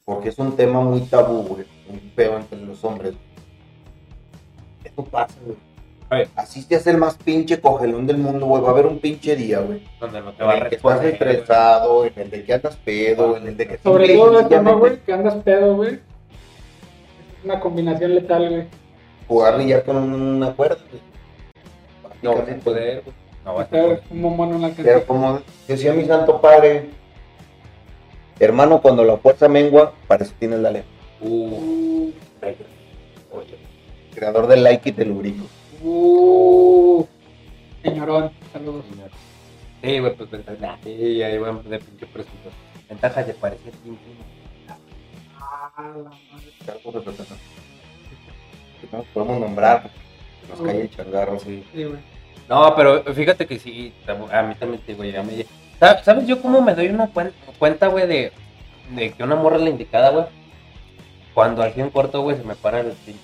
Porque 0.04 0.28
es 0.28 0.38
un 0.38 0.54
tema 0.56 0.80
muy 0.80 1.00
tabú, 1.00 1.42
güey. 1.42 1.64
Muy 1.88 1.98
feo 2.14 2.36
entre 2.36 2.60
los 2.60 2.82
hombres. 2.84 3.14
Esto 4.84 5.04
pasa, 5.04 5.34
güey. 5.44 5.56
A 6.08 6.16
ver. 6.16 6.28
Así 6.36 6.62
seas 6.62 6.86
el 6.86 6.98
más 6.98 7.16
pinche 7.16 7.60
cogelón 7.60 8.06
del 8.06 8.18
mundo, 8.18 8.46
güey. 8.46 8.62
Va 8.62 8.68
a 8.68 8.72
haber 8.72 8.86
un 8.86 9.00
pinche 9.00 9.34
día, 9.34 9.60
güey. 9.60 9.82
Donde 10.00 10.20
no 10.20 10.32
te 10.32 10.42
En 10.42 10.48
va 10.48 10.52
a 10.52 10.56
el 10.58 10.68
que 10.68 10.76
estás 10.76 11.02
responder. 11.02 11.32
estresado, 11.32 12.04
en 12.04 12.12
el 12.16 12.30
de 12.30 12.44
que 12.44 12.54
andas 12.54 12.76
pedo, 12.76 13.36
en 13.36 13.48
el 13.48 13.56
de 13.56 13.66
que... 13.66 13.78
Sobre 13.78 14.14
todo 14.14 14.32
¿no, 14.32 14.38
sencillamente 14.38 14.78
güey? 14.78 14.98
Que 15.00 15.12
andas 15.12 15.34
pedo, 15.36 15.76
güey. 15.76 15.94
Es 15.94 17.44
una 17.44 17.60
combinación 17.60 18.14
letal, 18.14 18.48
güey. 18.50 18.64
Jugar 19.26 19.60
ya 19.66 19.82
con 19.82 19.96
una 19.96 20.52
cuerda, 20.52 20.78
güey. 20.90 21.02
No 22.22 22.34
vas 22.36 22.48
a 22.48 22.54
poder, 22.56 23.02
güey. 23.02 23.16
No 23.44 23.54
vas 23.54 23.66
a 23.66 23.70
poder. 23.70 24.02
un 24.10 24.20
momón 24.20 24.54
en 24.54 24.62
la 24.62 24.70
Pero 24.70 25.04
como 25.06 25.40
decía 25.66 25.92
mi 25.92 26.04
santo 26.04 26.40
padre, 26.40 26.90
hermano, 28.38 28.80
cuando 28.80 29.04
la 29.04 29.16
fuerza 29.16 29.48
mengua, 29.48 29.92
para 30.06 30.24
eso 30.24 30.32
tienes 30.38 30.60
la 30.60 30.70
ley. 30.70 30.84
Uh. 31.20 32.10
Oye. 33.32 33.56
Creador 34.14 34.46
del 34.46 34.62
like 34.62 34.88
y 34.88 34.92
del 34.92 35.08
lubrico. 35.08 35.44
Uh, 35.82 37.04
señorón, 37.82 38.30
saludos. 38.52 38.84
señor. 38.90 39.10
Sí, 39.82 39.98
güey, 40.00 40.14
pues 40.16 40.30
ventaja. 40.30 40.78
Sí, 40.82 41.22
ahí 41.22 41.38
van 41.38 41.62
de 41.68 41.78
pinche 41.78 42.06
presunto. 42.06 42.50
Ventajas 42.88 43.26
de 43.26 43.34
parecer. 43.34 43.72
Ah, 45.38 45.70
la 45.76 46.10
madre. 46.10 46.52
Que 48.80 48.96
nos 48.96 49.06
podemos 49.06 49.40
nombrar, 49.40 49.90
que 50.42 50.48
nos 50.48 50.60
cae 50.60 50.80
el 50.82 50.90
changarro. 50.90 51.38
Sí. 51.40 51.64
Sí, 51.74 51.84
güey. 51.84 51.98
No, 52.48 52.74
pero 52.76 53.02
fíjate 53.14 53.46
que 53.46 53.58
sí, 53.58 53.92
a 54.32 54.42
mí 54.42 54.54
también 54.54 54.80
te 54.82 54.92
digo, 54.92 55.04
ya 55.04 55.22
me... 55.22 55.44
¿Sabes 55.80 56.04
sabes 56.04 56.26
yo 56.26 56.40
cómo 56.40 56.62
me 56.62 56.74
doy 56.74 56.86
una 56.88 57.12
cuen- 57.12 57.32
cuenta, 57.58 57.88
güey, 57.88 58.06
de, 58.06 58.32
de 58.94 59.12
que 59.12 59.22
una 59.24 59.34
morra 59.36 59.56
es 59.56 59.62
la 59.62 59.70
indicada, 59.70 60.10
güey? 60.10 60.24
Cuando 61.34 61.62
al 61.62 61.72
fin 61.72 61.90
corto, 61.90 62.22
güey, 62.22 62.36
se 62.36 62.44
me 62.44 62.54
para 62.54 62.80
el 62.80 62.92
pinche. 62.92 63.20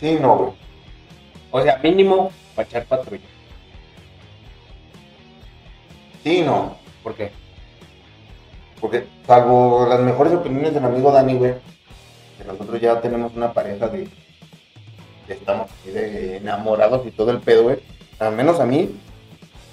Sí, 0.00 0.16
no, 0.18 0.36
güey. 0.36 0.52
O 1.50 1.60
sea, 1.62 1.78
mínimo 1.82 2.32
para 2.54 2.66
echar 2.66 2.84
patrulla. 2.86 3.22
Sí, 6.24 6.42
no. 6.42 6.76
¿Por 7.02 7.14
qué? 7.14 7.30
Porque, 8.80 9.06
salvo 9.26 9.86
las 9.86 10.00
mejores 10.00 10.32
opiniones 10.32 10.72
del 10.72 10.84
amigo 10.84 11.12
Dani, 11.12 11.34
güey, 11.34 11.54
que 12.38 12.44
nosotros 12.44 12.80
ya 12.80 12.98
tenemos 13.00 13.34
una 13.34 13.52
pareja 13.52 13.88
de. 13.88 14.08
de 15.28 15.34
estamos 15.34 15.70
así 15.70 15.90
de 15.90 16.38
enamorados 16.38 17.06
y 17.06 17.10
todo 17.10 17.30
el 17.30 17.40
pedo, 17.40 17.64
güey. 17.64 17.78
Al 18.18 18.34
menos 18.34 18.58
a 18.58 18.64
mí, 18.64 18.90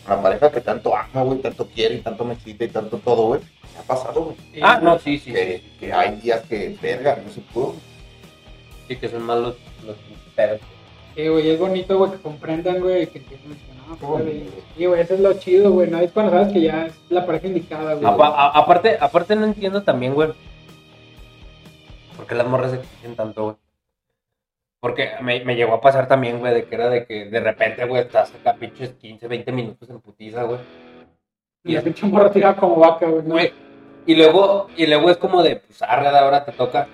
una 0.06 0.22
pareja 0.22 0.52
que 0.52 0.60
tanto 0.62 0.96
ama, 0.96 1.22
güey, 1.24 1.40
tanto 1.40 1.68
quiere 1.68 1.96
y 1.96 2.02
tanto 2.02 2.26
me 2.26 2.34
excita 2.34 2.66
y 2.66 2.70
tanto 2.70 2.98
todo, 2.98 3.28
güey. 3.28 3.42
Me 3.74 3.80
ha 3.80 3.84
pasado, 3.84 4.26
güey. 4.26 4.38
Sí, 4.54 4.60
Ah, 4.62 4.80
no, 4.82 5.00
sí, 5.00 5.20
sí. 5.20 5.32
Que, 5.32 5.63
que 5.80 5.94
hay 5.94 6.18
días 6.18 6.42
que, 6.50 6.78
verga, 6.82 7.18
no 7.26 7.32
se 7.32 7.40
pudo. 7.42 7.76
Sí, 8.88 8.96
que 8.96 9.10
son 9.10 9.24
más 9.24 9.38
los, 9.38 9.56
los 10.38 10.60
pedos. 10.60 10.62
Sí, 11.15 11.28
güey, 11.28 11.50
es 11.50 11.60
bonito, 11.60 11.97
güey, 11.97 12.12
que 12.12 12.17
comprendan, 12.17 12.80
güey, 12.80 13.08
que 13.08 13.17
entiendan 13.19 13.58
que 13.58 13.73
no, 13.89 13.95
pues, 13.95 14.23
sí, 14.78 14.86
güey, 14.86 15.02
eso 15.02 15.13
es 15.15 15.19
lo 15.19 15.34
chido, 15.34 15.71
güey. 15.71 15.89
No 15.89 15.97
es 16.00 16.12
cuando 16.12 16.32
sabes 16.32 16.54
que 16.54 16.62
ya 16.62 16.86
es 16.88 16.93
la 17.10 17.26
pareja 17.26 17.47
indicada, 17.47 17.93
güey. 17.95 18.06
Apa- 18.06 18.28
a- 18.28 18.50
aparte, 18.60 18.97
aparte 19.00 19.36
no 19.36 19.45
entiendo 19.45 19.82
también, 19.84 20.13
güey. 20.13 20.30
¿Por 22.15 22.28
qué 22.28 22.36
las 22.36 22.47
morras 22.47 22.71
se 22.71 22.78
exigen 22.78 23.15
tanto, 23.15 23.43
güey? 23.43 23.56
Porque 24.80 25.10
me, 25.21 25.43
me 25.43 25.56
llegó 25.56 25.73
a 25.73 25.82
pasar 25.82 26.08
también, 26.08 26.39
güey, 26.39 26.54
de 26.54 26.65
que 26.65 26.76
era 26.76 26.89
de 26.89 27.06
que 27.06 27.26
de 27.26 27.39
repente, 27.39 27.86
güey, 27.86 28.02
estás 28.04 28.34
acá 28.36 28.54
pinches 28.54 28.91
15, 28.93 29.28
20 29.28 29.52
minutos 29.52 29.89
en 29.89 30.00
putiza, 30.00 30.43
güey. 30.43 30.60
Y 31.63 31.73
la 31.73 31.82
pinche 31.82 32.06
morra 32.06 32.32
tira 32.32 32.56
como 32.56 32.76
vaca, 32.76 33.08
güey. 33.08 33.23
¿no? 33.23 33.34
Güey, 33.36 33.52
Y 34.06 34.15
luego, 34.15 34.67
y 34.78 34.86
luego 34.86 35.10
es 35.10 35.17
como 35.17 35.41
de, 35.41 35.58
pues, 35.58 35.82
arre, 35.82 36.08
ahora 36.10 36.45
te 36.45 36.52
toca. 36.52 36.88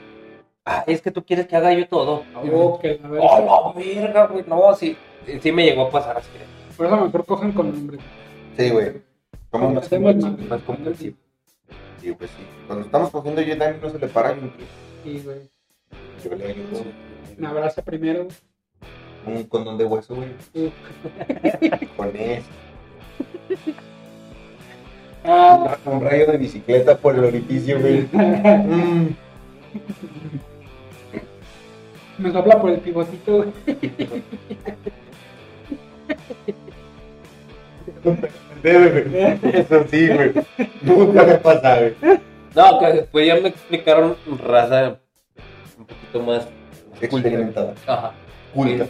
Ah, 0.65 0.83
es 0.87 1.01
que 1.01 1.11
tú 1.11 1.23
quieres 1.25 1.47
que 1.47 1.55
haga 1.57 1.73
yo 1.73 1.87
todo. 1.87 2.23
Oh, 2.35 2.79
que 2.79 2.99
la 3.01 3.09
verga. 3.09 3.25
Oh, 3.27 3.73
la 3.75 3.81
verga, 3.83 4.27
güey. 4.27 4.45
No, 4.47 4.73
sí, 4.75 4.95
sí 5.41 5.51
me 5.51 5.65
llegó 5.65 5.87
a 5.87 5.91
pasar 5.91 6.17
así. 6.17 6.29
Por 6.77 6.85
eso 6.85 6.97
mejor 6.97 7.25
cojan 7.25 7.51
con 7.51 7.67
hombres. 7.69 7.99
Sí, 8.57 8.69
güey. 8.69 9.01
Somos 9.51 9.73
más. 9.73 9.91
Más 10.49 10.61
comprensivo. 10.61 11.17
Sí, 12.01 12.11
pues 12.13 12.29
sí. 12.31 12.43
Cuando 12.67 12.85
estamos 12.85 13.09
cogiendo 13.11 13.41
yo 13.41 13.55
Dani 13.55 13.77
no 13.81 13.89
se 13.89 13.99
le 13.99 14.07
para 14.07 14.33
ni 14.35 14.49
que 14.49 14.63
Sí, 15.03 15.21
güey. 15.23 15.49
yo 16.23 16.35
le 16.35 16.47
ayudo. 16.47 16.83
Me 17.37 17.47
abraza 17.47 17.81
primero. 17.81 18.27
Un 19.25 19.43
condón 19.43 19.77
de 19.77 19.85
hueso, 19.85 20.15
güey. 20.15 20.29
Sí. 20.53 20.71
Con 21.97 22.15
eso. 22.15 22.47
Ah, 25.25 25.77
Un 25.85 26.01
rayo 26.01 26.25
de 26.29 26.37
bicicleta 26.37 26.97
por 26.97 27.15
el 27.15 27.23
orificio, 27.23 27.79
güey. 27.79 28.07
Mm. 28.13 29.15
Me 32.23 32.31
sopla 32.31 32.59
por 32.59 32.69
el 32.69 32.79
pivotito, 32.79 33.37
güey. 33.37 33.51
Debe, 38.63 39.01
güey. 39.01 39.55
Eso 39.55 39.85
sí, 39.89 40.07
güey. 40.07 40.31
Nunca 40.81 41.23
me 41.23 41.35
pasa, 41.35 41.79
güey. 41.79 41.95
No, 42.55 42.79
que 42.79 42.85
después 42.93 43.27
ya 43.27 43.35
me 43.35 43.49
explicaron 43.49 44.15
raza 44.41 44.99
un 45.77 45.85
poquito 45.85 46.21
más. 46.21 46.47
Experimentada. 47.01 47.75
Ajá. 47.85 48.13
Culta. 48.53 48.87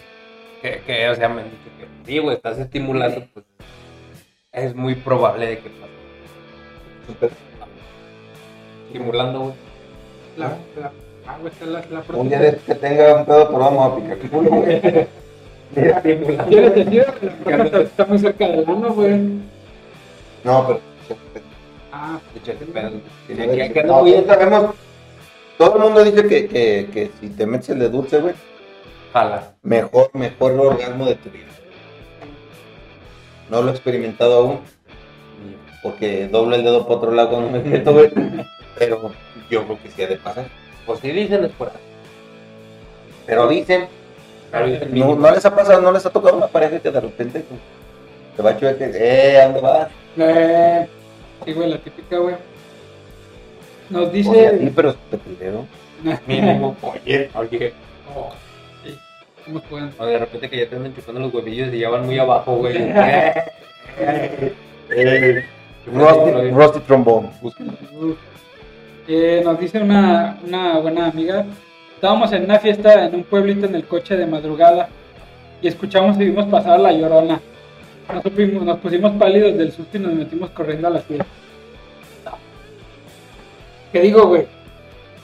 Que, 0.62 0.82
que, 0.86 1.10
o 1.10 1.16
sea, 1.16 1.28
me 1.30 1.42
han 1.42 1.50
dicho 1.50 1.70
que 1.80 1.88
sí, 2.06 2.20
güey, 2.20 2.36
estás 2.36 2.60
estimulando, 2.60 3.26
pues 3.34 3.46
es 4.52 4.76
muy 4.76 4.96
probable 4.96 5.48
de 5.48 5.58
que 5.58 5.70
pase. 5.70 5.94
Súper. 7.08 7.32
Estimulando, 8.88 9.40
güey. 9.40 9.54
La, 10.38 10.58
la, 10.80 10.92
ah, 11.28 11.38
güey, 11.40 11.52
está 11.54 11.66
la, 11.66 11.84
la 11.90 12.04
Un 12.18 12.30
día 12.30 12.40
de 12.40 12.58
que 12.58 12.76
tenga 12.76 13.16
un 13.16 13.26
pedo, 13.26 13.48
pero 13.48 13.60
vamos 13.60 13.92
a 13.92 13.96
picar 13.96 14.18
culo. 14.30 14.52
Mira. 15.76 16.02
¿Quieres 16.02 16.76
decir? 16.76 17.06
La 17.46 17.58
próstata 17.58 17.82
está 17.82 18.06
muy 18.06 18.20
cerca 18.20 18.48
del 18.48 18.60
ano, 18.70 18.94
güey. 18.94 19.18
No, 20.44 20.68
pero. 20.68 20.80
Ah, 21.92 22.20
Que- 23.28 23.72
que- 23.74 23.84
no, 23.84 24.00
todos 24.04 24.26
sabemos. 24.26 24.76
Todo 25.58 25.76
el 25.78 25.82
mundo 25.84 26.04
dice 26.04 26.28
que, 26.28 26.48
que, 26.48 26.90
que 26.92 27.12
si 27.20 27.30
te 27.30 27.46
metes 27.46 27.70
el 27.70 27.80
de 27.80 27.90
dulce, 27.90 28.20
güey, 28.20 28.34
Jala. 29.14 29.54
mejor, 29.62 30.10
mejor 30.14 30.52
orgasmo 30.54 31.06
de 31.06 31.16
tu 31.16 31.30
vida. 31.30 31.46
No 33.50 33.62
lo 33.62 33.70
he 33.70 33.72
experimentado 33.72 34.38
aún, 34.40 34.60
porque 35.84 36.28
doblo 36.28 36.56
el 36.56 36.64
dedo 36.64 36.84
para 36.84 36.96
otro 36.96 37.12
lado 37.12 37.30
cuando 37.30 37.52
me 37.52 37.60
meto, 37.60 37.94
güey. 37.94 38.12
Pero 38.78 39.12
yo 39.50 39.64
creo 39.66 39.80
que 39.82 39.90
sí 39.92 40.02
ha 40.02 40.08
de 40.08 40.18
pasar. 40.18 40.46
Pues 40.86 41.00
sí 41.00 41.12
dicen 41.12 41.44
es 41.46 41.52
por 41.52 41.70
ahí. 41.70 41.74
Pero 43.26 43.48
dicen, 43.48 43.88
Pero 44.52 44.66
dicen 44.68 45.00
no, 45.22 45.32
les 45.32 45.46
ha 45.46 45.56
pasado, 45.56 45.82
no 45.82 45.92
les 45.92 46.06
ha 46.06 46.10
tocado 46.10 46.38
una 46.38 46.48
pareja 46.48 46.80
que 46.80 46.92
de 46.92 47.00
repente 47.00 47.40
pues, 47.48 47.60
te 48.36 48.42
va 48.44 48.50
a 48.52 48.58
chuecar 48.58 48.92
que, 48.92 48.98
eh, 48.98 49.40
¿a 49.42 49.46
dónde 49.46 49.62
vas? 49.62 49.88
eh, 50.18 50.88
sí, 51.46 51.54
güey, 51.54 51.70
la 51.70 51.78
típica, 51.78 52.18
güey. 52.18 52.36
Nos 53.90 54.02
O 54.10 54.12
sea, 54.12 54.12
sí, 54.12 54.18
dice. 54.18 54.72
pero 54.76 54.96
te 55.10 55.18
primero. 55.18 55.66
Mínimo. 56.28 56.76
Oye, 56.82 57.30
oye. 57.36 57.74
Oh, 58.16 58.30
sí. 58.84 58.98
¿Cómo 59.46 59.60
pueden? 59.62 59.94
O 59.98 60.06
de 60.06 60.18
repente 60.20 60.50
que 60.50 60.58
ya 60.58 60.70
te 60.70 60.76
andan 60.76 60.94
chupando 60.96 61.22
los 61.22 61.34
huevillos 61.34 61.74
y 61.74 61.80
ya 61.80 61.90
van 61.90 62.06
muy 62.06 62.18
abajo, 62.20 62.56
güey. 62.58 62.78
Eh, 64.90 65.44
Rusty, 65.86 66.50
Rusty 66.52 66.80
Trombone. 66.82 67.30
Búsquenlo. 67.42 67.74
Eh, 69.08 69.42
nos 69.44 69.60
dice 69.60 69.82
una, 69.82 70.40
una 70.46 70.78
buena 70.80 71.08
amiga. 71.08 71.46
Estábamos 71.96 72.32
en 72.34 72.44
una 72.46 72.60
fiesta 72.60 73.06
en 73.06 73.16
un 73.16 73.24
pueblito 73.24 73.66
en 73.66 73.76
el 73.76 73.86
coche 73.86 74.16
de 74.18 74.26
madrugada 74.26 74.90
y 75.62 75.68
escuchamos 75.68 76.18
y 76.18 76.26
vimos 76.26 76.46
pasar 76.46 76.74
a 76.74 76.78
la 76.78 76.92
llorona. 76.92 77.40
Nos, 78.14 78.24
supimos- 78.24 78.64
nos 78.64 78.80
pusimos 78.80 79.14
pálidos 79.14 79.58
del 79.58 79.72
susto 79.72 79.98
y 79.98 80.02
nos 80.02 80.14
metimos 80.14 80.50
corriendo 80.52 80.88
a 80.88 80.92
la 80.92 81.00
fiesta. 81.00 81.26
¿Qué 83.92 84.02
digo, 84.02 84.28
güey? 84.28 84.48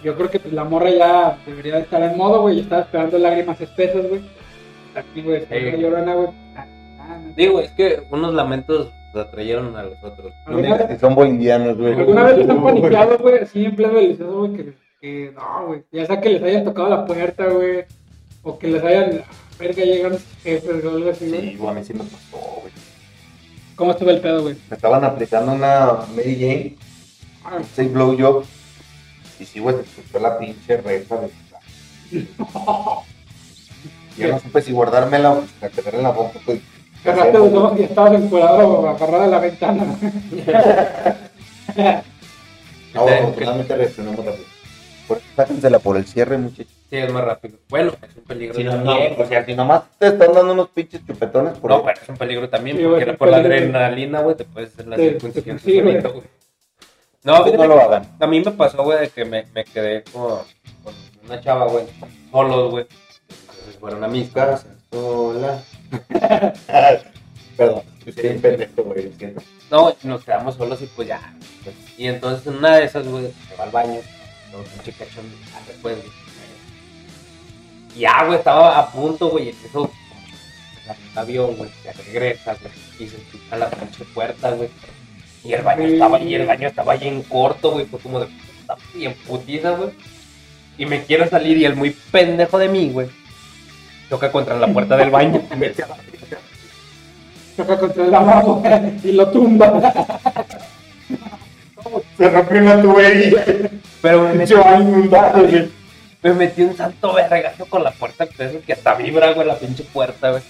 Yo 0.03 0.15
creo 0.15 0.29
que 0.29 0.39
pues, 0.39 0.53
la 0.53 0.63
morra 0.63 0.89
ya 0.91 1.37
debería 1.45 1.75
de 1.75 1.81
estar 1.81 2.01
en 2.01 2.15
modo, 2.17 2.41
güey, 2.41 2.57
y 2.57 2.61
estaba 2.61 2.83
esperando 2.83 3.17
lágrimas 3.17 3.59
espesas, 3.59 4.07
güey. 4.07 4.21
Aquí, 4.95 5.21
güey, 5.21 5.37
está 5.37 5.55
la 5.55 5.71
Sí. 5.71 5.77
llorona, 5.77 6.13
güey. 6.13 6.27
Ah, 6.55 6.65
ah. 6.99 7.19
Digo, 7.35 7.59
es 7.59 7.71
que 7.71 8.03
unos 8.11 8.33
lamentos 8.33 8.91
atrayeron 9.15 9.75
a 9.75 9.83
los 9.83 10.03
otros. 10.03 10.33
No 10.47 10.57
digas 10.57 10.83
que 10.85 10.99
son 10.99 11.15
bolivianos, 11.15 11.77
güey. 11.77 11.93
¿Alguna 11.93 12.23
vez 12.23 12.37
les 12.37 12.49
han 12.49 12.63
paniqueado, 12.63 13.17
güey? 13.17 13.39
Así 13.39 13.65
en 13.65 13.75
pleno 13.75 13.93
delicioso, 13.93 14.39
güey, 14.39 14.53
que, 14.53 14.73
que 15.01 15.31
no, 15.35 15.67
güey. 15.67 15.83
Ya 15.91 16.05
sea 16.05 16.21
que 16.21 16.29
les 16.29 16.43
hayan 16.43 16.63
tocado 16.63 16.89
la 16.89 17.05
puerta, 17.05 17.45
güey. 17.47 17.85
O 18.43 18.57
que 18.57 18.67
les 18.67 18.83
hayan. 18.83 19.21
Verga, 19.59 19.83
llegan 19.83 20.17
jefes 20.43 20.85
o 20.85 20.89
algo 20.89 21.09
así, 21.09 21.27
güey. 21.29 21.41
Sí, 21.41 21.55
güey, 21.57 21.69
a 21.69 21.73
mí 21.73 21.83
sí 21.83 21.93
me 21.93 22.03
pasó, 22.03 22.37
güey. 22.61 22.73
¿Cómo 23.75 23.91
estuvo 23.91 24.09
el 24.09 24.21
pedo, 24.21 24.41
güey? 24.43 24.55
Me 24.69 24.75
estaban 24.75 25.03
aplicando 25.03 25.51
una 25.53 25.99
Mary 26.15 26.35
Jane, 26.39 26.75
Ah, 27.45 27.59
seis 27.73 27.91
blowjob. 27.91 28.43
Y 29.39 29.45
sí, 29.45 29.59
güey, 29.59 29.75
se 29.75 29.81
escuchó 29.83 30.19
la 30.19 30.37
pinche 30.37 30.77
reja 30.77 31.15
de. 31.17 31.29
Yo 34.17 34.27
no 34.27 34.39
supe 34.39 34.61
si 34.61 34.71
guardármela 34.73 35.31
o 35.31 35.43
en 35.61 36.03
la 36.03 36.11
boca, 36.11 36.39
pues. 36.45 36.59
Cerraste 37.03 37.37
los 37.37 37.53
ojos 37.53 37.79
y 37.79 37.83
estabas 37.83 38.13
encuadrado 38.13 38.89
agarrado 38.89 39.23
a 39.23 39.27
la 39.27 39.39
ventana. 39.39 39.85
No, 42.93 43.07
afortunadamente 43.07 43.75
reaccionamos 43.75 44.25
rápido. 44.25 44.45
Por 45.07 45.21
sáquensela 45.35 45.79
por 45.79 45.95
el 45.97 46.05
cierre, 46.05 46.37
muchachos. 46.37 46.73
Sí, 46.89 46.97
es 46.97 47.11
más 47.13 47.23
rápido. 47.23 47.57
Bueno, 47.69 47.93
es 48.01 48.17
un 48.17 48.23
peligro 48.23 48.55
Si 48.55 48.63
no, 48.63 48.77
no, 48.77 48.83
también. 48.93 49.15
o 49.19 49.25
sea, 49.27 49.45
si 49.45 49.53
nomás 49.55 49.83
te 49.99 50.07
están 50.07 50.33
dando 50.33 50.53
unos 50.53 50.69
pinches 50.69 51.05
chupetones 51.05 51.57
por 51.59 51.69
No, 51.69 51.77
ahí. 51.77 51.83
pero 51.85 51.99
es 52.01 52.09
un 52.09 52.17
peligro 52.17 52.49
también, 52.49 52.77
Sí, 52.77 52.83
porque 52.83 53.13
por 53.13 53.27
la 53.29 53.37
adrenalina, 53.37 54.21
güey, 54.21 54.35
te 54.35 54.45
puedes 54.45 54.73
hacer 54.73 54.87
la 54.87 54.95
Sí, 54.97 55.03
circuncisión. 55.09 55.59
sí, 55.59 55.81
güey. 55.81 56.01
No, 56.01 56.13
No, 57.23 57.43
fíjate 57.43 57.57
no 57.57 57.67
lo 57.67 57.79
hagan. 57.81 58.07
a 58.19 58.27
mí 58.27 58.39
me 58.41 58.51
pasó, 58.51 58.83
güey, 58.83 59.01
de 59.01 59.09
que 59.09 59.25
me, 59.25 59.45
me 59.53 59.63
quedé 59.65 60.03
con, 60.11 60.39
con 60.83 60.93
una 61.25 61.39
chava, 61.41 61.65
güey, 61.67 61.85
solos, 62.31 62.71
güey. 62.71 62.85
Entonces 63.29 63.77
fueron 63.79 64.03
a 64.03 64.07
mis 64.07 64.29
casas. 64.31 64.65
Sola. 64.91 65.59
Perdón, 67.57 67.83
soy 68.15 68.27
un 68.29 68.41
pendejo, 68.41 68.83
güey. 68.83 69.11
No, 69.69 69.95
nos 70.03 70.23
quedamos 70.23 70.55
solos 70.55 70.81
y 70.81 70.85
pues 70.87 71.07
ya. 71.07 71.33
pues, 71.63 71.75
y 71.97 72.07
entonces 72.07 72.47
en 72.47 72.57
una 72.57 72.77
de 72.77 72.85
esas, 72.85 73.07
güey, 73.07 73.31
se 73.47 73.55
va 73.55 73.65
al 73.65 73.71
baño, 73.71 73.99
todo 74.51 74.63
pinche 74.63 74.93
cachón, 74.93 75.25
ah, 75.53 75.59
después, 75.67 75.97
güey. 75.97 76.09
Y 77.95 77.99
ya, 78.01 78.23
güey, 78.25 78.37
estaba 78.37 78.79
a 78.79 78.91
punto, 78.91 79.29
güey, 79.29 79.47
y 79.47 79.49
eso, 79.49 79.91
el 80.87 81.17
avión, 81.17 81.55
güey, 81.55 81.69
se 81.83 81.91
regresa, 81.91 82.55
güey, 82.61 82.73
y 82.99 83.09
se 83.09 83.17
escucha 83.17 83.57
la 83.57 83.69
pinche 83.69 84.05
puerta, 84.05 84.51
güey. 84.51 84.69
Y 85.43 85.53
el 85.53 85.61
baño 85.61 85.87
estaba, 85.87 86.19
y 86.19 86.35
el 86.35 86.47
baño 86.47 86.67
estaba 86.67 86.93
ahí 86.93 87.07
en 87.07 87.23
corto, 87.23 87.71
güey, 87.71 87.85
fue 87.85 87.99
como 87.99 88.19
de 88.19 88.27
puta, 88.27 88.77
y 88.95 89.05
en 89.05 89.13
putiza, 89.13 89.71
güey. 89.71 89.91
Y 90.77 90.85
me 90.85 91.03
quiero 91.03 91.27
salir 91.27 91.57
y 91.57 91.65
el 91.65 91.75
muy 91.75 91.89
pendejo 92.11 92.57
de 92.57 92.69
mí, 92.69 92.89
güey, 92.89 93.09
toca 94.09 94.31
contra 94.31 94.57
la 94.57 94.67
puerta 94.67 94.97
del 94.97 95.09
baño. 95.09 95.41
y 95.53 95.55
me 95.55 95.67
echa 95.67 95.87
la. 95.87 95.95
Toca 97.55 97.77
contra 97.77 98.03
el 98.05 98.11
lavabo 98.11 98.63
y 99.03 99.11
lo 99.11 99.27
tumba. 99.29 99.81
Se 102.17 102.29
rompió 102.29 102.61
una 102.61 102.81
tubería. 102.81 103.45
Pero 104.01 104.23
me 104.23 104.33
metí, 104.33 104.53
baño 104.53 104.89
inundado, 104.89 105.45
güey. 105.45 105.69
me 106.21 106.33
metí 106.33 106.61
un 106.63 106.75
santo 106.75 107.13
vergazo 107.13 107.65
con 107.65 107.83
la 107.83 107.91
puerta, 107.91 108.27
que 108.27 108.73
hasta 108.73 108.95
vibra, 108.95 109.33
güey, 109.33 109.47
la 109.47 109.55
pinche 109.55 109.83
puerta, 109.83 110.31
güey. 110.31 110.43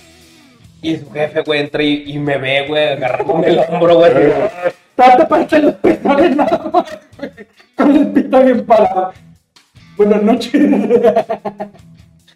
Y 0.82 0.98
su 0.98 1.12
jefe, 1.12 1.42
güey, 1.42 1.62
entra 1.62 1.84
y, 1.84 2.04
y 2.06 2.20
me 2.20 2.38
ve, 2.38 2.66
güey, 2.68 2.94
agarrándome 2.94 3.48
el 3.48 3.60
hombro, 3.60 3.98
güey. 3.98 4.12
Trata 4.96 5.28
para 5.28 5.44
echar 5.44 5.64
los 5.64 5.76
pezones 5.76 6.36
nada 6.36 6.70
más, 6.72 7.00
güey. 7.18 7.32
Con 7.76 7.96
el 7.96 8.08
pito 8.08 8.44
bien 8.44 8.66
parado. 8.66 9.14
Buenas 9.98 10.22
noches. 10.24 10.62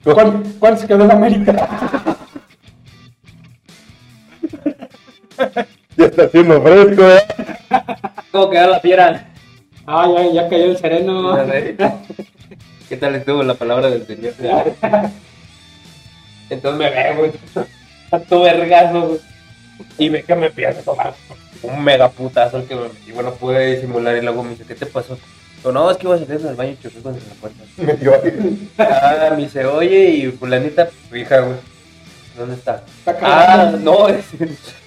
¿Cuándo, 0.03 0.43
¿Cuándo 0.59 0.81
se 0.81 0.87
quedó 0.87 1.05
en 1.05 1.11
América? 1.11 2.17
Ya 5.95 6.05
está 6.05 6.23
haciendo 6.23 6.61
fresco, 6.61 7.03
eh. 7.03 7.21
¿Cómo 8.31 8.49
queda 8.49 8.67
la 8.67 8.79
fiera? 8.79 9.27
Ah, 9.85 10.07
ya, 10.13 10.31
ya 10.31 10.49
cayó 10.49 10.65
el 10.65 10.77
sereno. 10.77 11.37
¿Qué 12.89 12.97
tal 12.97 13.15
estuvo 13.15 13.43
la 13.43 13.53
palabra 13.53 13.89
del 13.89 14.05
señor? 14.05 14.33
Entonces 16.49 16.79
me 16.79 16.89
ve, 16.89 17.15
güey, 17.15 17.31
tanto 18.09 18.41
vergazo, 18.41 19.07
güey. 19.07 19.19
Y 19.97 20.09
ve 20.09 20.23
que 20.23 20.35
me 20.35 20.47
empieza 20.47 20.79
a 20.79 20.83
tomar 20.83 21.13
un 21.61 21.83
mega 21.83 22.09
putazo 22.09 22.57
el 22.57 22.65
que 22.65 22.75
me 22.75 22.83
metí. 22.83 23.11
Bueno, 23.11 23.33
pude 23.33 23.75
disimular 23.75 24.15
y 24.15 24.21
luego 24.21 24.43
me 24.43 24.51
dice, 24.51 24.65
¿qué 24.65 24.75
te 24.75 24.85
pasó? 24.85 25.17
No, 25.71 25.89
es 25.91 25.97
que 25.97 26.08
iba 26.08 26.15
a 26.15 26.19
salir 26.19 26.39
del 26.41 26.56
baño 26.56 26.71
y 26.71 26.84
choqué 26.84 26.99
contra 27.02 27.23
la 27.28 27.34
puerta. 27.36 27.63
Me 27.78 27.93
dio 27.93 28.13
ahí. 28.15 28.69
Ah, 28.78 29.30
me 29.32 29.43
dice, 29.43 29.65
oye, 29.65 30.10
y 30.10 30.32
fulanita, 30.32 30.89
tu 31.10 31.15
hija, 31.15 31.39
güey. 31.39 31.58
¿Dónde 32.38 32.56
está? 32.56 32.84
Está 33.06 33.17
Ah, 33.21 33.71
no, 33.80 34.08
es, 34.10 34.26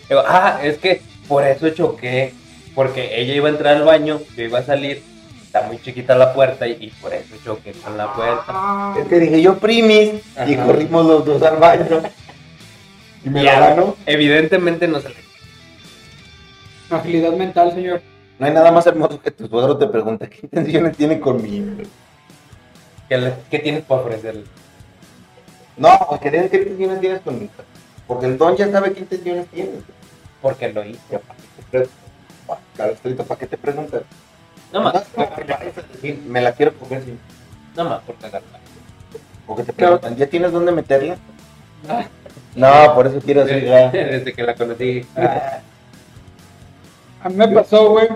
digo, 0.09 0.23
ah, 0.27 0.61
es 0.63 0.79
que 0.79 1.01
por 1.29 1.45
eso 1.47 1.71
choqué. 1.71 2.35
Porque 2.75 3.19
ella 3.21 3.35
iba 3.35 3.49
a 3.49 3.53
entrar 3.53 3.77
al 3.77 3.85
baño, 3.85 4.21
yo 4.37 4.43
iba 4.45 4.59
a 4.59 4.63
salir, 4.63 5.03
está 5.43 5.63
muy 5.63 5.81
chiquita 5.81 6.15
la 6.15 6.35
puerta 6.35 6.67
y, 6.67 6.73
y 6.73 6.91
por 7.01 7.15
eso 7.15 7.35
choqué 7.43 7.73
con 7.73 7.97
la 7.97 8.13
puerta. 8.13 8.45
Ah, 8.49 8.95
Es 9.01 9.07
que 9.09 9.19
dije 9.19 9.41
yo 9.41 9.57
primis 9.59 10.21
y 10.47 10.57
corrimos 10.57 11.07
los 11.07 11.25
dos 11.25 11.43
al 11.43 11.57
baño. 11.57 12.03
Y 13.25 13.31
me 13.31 13.45
ganó. 13.45 13.97
Evidentemente 14.05 14.87
no 14.89 15.01
se 15.01 15.09
le. 15.09 15.15
agilidad 16.91 17.33
mental, 17.33 17.73
señor. 17.73 18.03
No 18.39 18.47
hay 18.47 18.53
nada 18.53 18.71
más 18.71 18.87
hermoso 18.87 19.21
que 19.21 19.31
tu 19.31 19.47
suegro 19.47 19.77
te 19.79 19.87
pregunte 19.87 20.29
qué 20.29 20.41
intenciones 20.43 20.97
tiene 20.97 21.19
conmigo. 21.21 21.83
¿Qué, 23.09 23.17
le- 23.19 23.35
qué 23.51 23.59
tienes 23.61 23.83
para 23.85 24.03
ofrecerle? 24.03 24.45
No, 25.77 25.89
pues 26.09 26.21
que 26.21 26.31
qué 26.31 26.37
intenciones 26.39 27.01
tienes 27.01 27.21
conmigo. 27.21 27.53
Porque 28.07 28.27
el 28.27 28.39
don 28.39 28.57
ya 28.57 28.71
sabe 28.71 28.93
qué 28.93 29.01
intenciones 29.01 29.47
tienes. 29.49 29.83
Porque 30.43 30.73
lo 30.73 30.85
hice. 30.85 31.21
Claro, 32.77 32.93
estrito, 32.93 33.25
¿para 33.25 33.41
qué 33.41 33.47
te 33.47 33.57
preguntas? 33.57 34.03
No 34.73 34.83
más, 34.83 34.95
No, 34.95 35.03
porque 35.29 35.45
vayas 35.45 35.79
a 35.79 35.83
decir, 35.93 36.23
me 36.27 36.41
la 36.41 36.53
quiero 36.53 36.75
coger 36.75 37.03
sin. 37.05 37.19
no 37.77 37.85
más 37.85 38.01
por 38.03 38.17
cagarla. 38.17 38.59
Porque 39.47 39.63
te 39.63 39.73
preguntan, 39.73 40.17
¿ya 40.17 40.27
tienes 40.27 40.53
dónde 40.53 40.73
meterla? 40.73 41.17
Ah, 41.89 42.05
No, 42.55 42.95
por 42.95 43.07
eso 43.07 43.21
quiero 43.21 43.45
decir 43.47 43.65
ya. 43.69 43.91
Desde 43.91 44.33
que 44.35 44.43
la 44.43 44.55
conocí. 44.55 45.07
A 47.27 47.29
mí 47.29 47.35
me 47.35 47.49
pasó, 47.49 47.91
güey, 47.91 48.07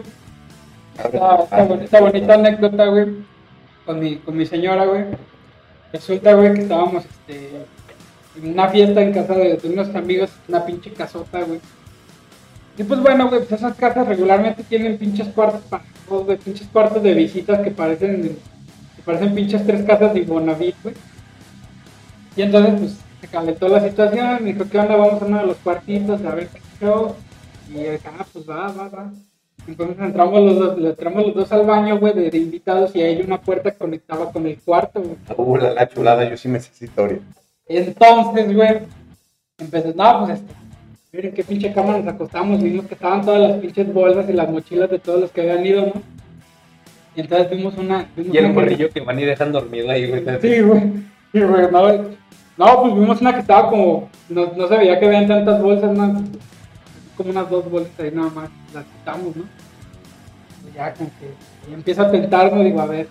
esta, 1.04 1.42
esta 1.42 1.64
bon- 1.64 1.82
esta 1.82 2.00
bonita 2.00 2.34
anécdota, 2.34 2.86
güey, 2.86 3.06
con 3.84 3.98
mi, 3.98 4.16
con 4.18 4.36
mi 4.36 4.46
señora, 4.46 4.84
güey. 4.86 5.04
Resulta, 5.92 6.34
güey, 6.34 6.54
que 6.54 6.62
estábamos 6.62 7.04
este, 7.04 7.50
en 8.40 8.52
una 8.52 8.68
fiesta 8.68 9.02
en 9.02 9.12
casa 9.12 9.34
de, 9.34 9.56
de 9.56 9.68
unos 9.68 9.92
amigos, 9.96 10.30
una 10.46 10.64
pinche 10.64 10.92
casota, 10.92 11.40
güey. 11.40 11.58
Y 12.78 12.84
pues 12.84 13.00
bueno, 13.00 13.28
güey, 13.28 13.40
pues 13.40 13.60
esas 13.60 13.74
casas 13.76 14.06
regularmente 14.06 14.62
tienen 14.62 14.96
pinches 14.96 15.26
cuartos 15.34 15.62
para 15.62 15.82
güey, 16.08 16.38
pinches 16.38 16.68
cuartos 16.68 17.02
de 17.02 17.12
visitas 17.12 17.58
que 17.62 17.72
parecen, 17.72 18.38
que 18.94 19.02
parecen 19.04 19.34
pinches 19.34 19.66
tres 19.66 19.82
casas 19.84 20.14
de 20.14 20.22
Bonavit, 20.22 20.76
güey. 20.84 20.94
Y 22.36 22.42
entonces, 22.42 22.74
pues, 22.78 22.96
se 23.22 23.26
calentó 23.26 23.66
la 23.66 23.80
situación, 23.80 24.38
me 24.44 24.52
dijo, 24.52 24.66
¿qué 24.70 24.78
onda? 24.78 24.94
Vamos 24.94 25.20
a 25.20 25.24
uno 25.26 25.38
de 25.40 25.46
los 25.46 25.56
cuartitos, 25.56 26.24
a 26.24 26.32
ver 26.36 26.46
qué 26.46 26.60
show. 26.80 27.16
Y 27.70 27.74
yo 27.74 27.92
dije, 27.92 28.08
ah, 28.18 28.26
pues 28.32 28.48
va, 28.48 28.72
va, 28.72 28.88
va. 28.88 29.12
Entonces 29.68 29.96
entramos 30.00 30.40
los 30.40 30.58
dos, 30.58 30.78
entramos 30.78 31.26
los 31.26 31.34
dos 31.34 31.52
al 31.52 31.66
baño, 31.66 31.98
güey, 31.98 32.14
de, 32.14 32.30
de 32.30 32.38
invitados 32.38 32.94
y 32.96 33.02
ahí 33.02 33.16
hay 33.16 33.22
una 33.22 33.40
puerta 33.40 33.70
que 33.70 33.78
conectaba 33.78 34.32
con 34.32 34.46
el 34.46 34.58
cuarto, 34.58 35.00
güey. 35.00 35.16
Uh, 35.36 35.56
la, 35.56 35.74
la 35.74 35.88
chulada, 35.88 36.28
yo 36.28 36.36
sí 36.36 36.48
me 36.48 36.58
sé 36.58 36.84
historia. 36.84 37.20
Entonces, 37.66 38.54
güey, 38.54 38.78
empezó, 39.58 39.92
no, 39.94 40.26
pues 40.26 40.40
este, 40.40 40.54
miren 41.12 41.34
qué 41.34 41.44
pinche 41.44 41.72
cama 41.72 41.98
nos 41.98 42.06
acostamos, 42.08 42.62
vimos 42.62 42.86
que 42.86 42.94
estaban 42.94 43.24
todas 43.24 43.40
las 43.40 43.58
pinches 43.58 43.92
bolsas 43.92 44.28
y 44.28 44.32
las 44.32 44.50
mochilas 44.50 44.90
de 44.90 44.98
todos 44.98 45.20
los 45.20 45.30
que 45.30 45.42
habían 45.42 45.64
ido, 45.64 45.86
¿no? 45.86 45.92
Y 47.14 47.20
entonces 47.20 47.50
vimos 47.50 47.76
una... 47.76 48.08
Vimos 48.16 48.34
Y 48.34 48.38
el 48.38 48.52
morrillo 48.52 48.88
que 48.90 49.00
van 49.00 49.18
y 49.20 49.24
dejan 49.24 49.52
dormido 49.52 49.90
ahí, 49.90 50.08
güey. 50.08 50.24
Sí, 50.40 50.60
güey. 50.62 50.80
Sí, 51.32 51.40
güey, 51.40 51.70
no, 51.70 51.88
no, 52.56 52.82
pues 52.82 52.94
vimos 52.94 53.20
una 53.20 53.34
que 53.34 53.40
estaba 53.40 53.70
como, 53.70 54.08
no, 54.28 54.52
no 54.56 54.68
se 54.68 54.76
veía 54.76 54.98
que 54.98 55.06
habían 55.06 55.28
tantas 55.28 55.62
bolsas, 55.62 55.96
¿no? 55.96 56.24
Como 57.20 57.32
unas 57.32 57.50
dos 57.50 57.70
bolsas 57.70 57.92
ahí 58.00 58.10
nada 58.14 58.30
más, 58.30 58.48
las 58.72 58.82
quitamos, 58.86 59.36
¿no? 59.36 59.42
Pues 60.62 60.74
ya 60.74 60.94
como 60.94 61.10
que 61.20 61.70
y 61.70 61.74
empiezo 61.74 62.00
a 62.00 62.10
tentarme, 62.10 62.64
digo, 62.64 62.80
a 62.80 62.86
ver, 62.86 63.08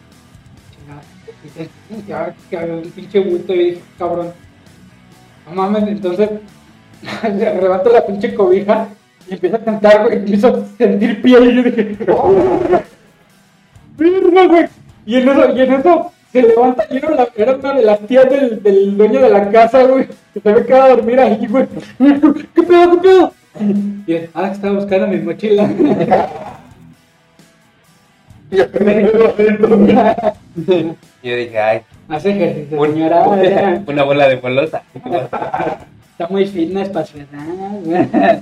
y 1.44 2.08
ya 2.08 2.34
que 2.50 2.58
había 2.58 2.74
un 2.74 2.90
pinche 2.90 3.20
bulto 3.20 3.54
y 3.54 3.58
dije, 3.66 3.82
cabrón, 4.00 4.34
no 5.46 5.54
mames, 5.54 5.88
entonces, 5.88 6.28
levanto 7.24 7.92
la 7.92 8.04
pinche 8.04 8.34
cobija 8.34 8.88
y 9.30 9.36
empiezo 9.36 9.58
a 9.58 9.60
tentar, 9.60 10.02
güey, 10.06 10.16
y 10.16 10.20
empiezo 10.22 10.48
a 10.48 10.66
sentir 10.76 11.22
piel 11.22 11.52
y 11.52 11.56
yo 11.58 11.62
dije, 11.62 11.98
¡oh! 12.12 12.34
¡Verga, 13.96 14.48
güey! 14.48 14.66
Y 15.06 15.18
en 15.18 15.30
eso, 15.30 15.56
y 15.56 15.62
en 15.62 15.74
eso 15.74 16.12
se 16.32 16.42
levanta 16.42 16.84
y 16.90 16.98
era, 16.98 17.12
la- 17.12 17.30
era 17.36 17.56
una 17.58 17.74
de 17.74 17.84
las 17.84 18.00
tías 18.08 18.28
del, 18.28 18.64
del 18.64 18.98
dueño 18.98 19.22
de 19.22 19.30
la 19.30 19.52
casa, 19.52 19.84
güey, 19.84 20.08
que 20.34 20.40
se 20.40 20.50
había 20.50 20.66
quedado 20.66 20.84
a 20.86 20.90
dormir 20.96 21.20
ahí, 21.20 21.46
güey. 21.46 21.68
¿Qué 22.56 22.64
pedo, 22.64 22.92
qué 22.92 22.98
pedo? 23.08 23.34
Y 24.08 24.14
él, 24.14 24.30
ah, 24.34 24.48
que 24.48 24.54
estaba 24.54 24.74
buscando 24.76 25.08
mi 25.08 25.18
mochila. 25.18 25.70
Y 28.52 28.58
yo 28.58 28.66
dije, 31.36 31.60
ay, 31.60 31.82
Hace 32.08 32.32
ejercicio, 32.32 32.80
un- 32.82 32.94
señora. 32.94 33.22
una, 33.28 33.84
una 33.86 34.04
bola 34.04 34.28
de 34.28 34.38
polosa. 34.38 34.82
Está 34.96 36.28
muy 36.30 36.48
fitness 36.48 36.90
para 36.90 37.06
su 37.06 37.20
edad. 37.20 38.42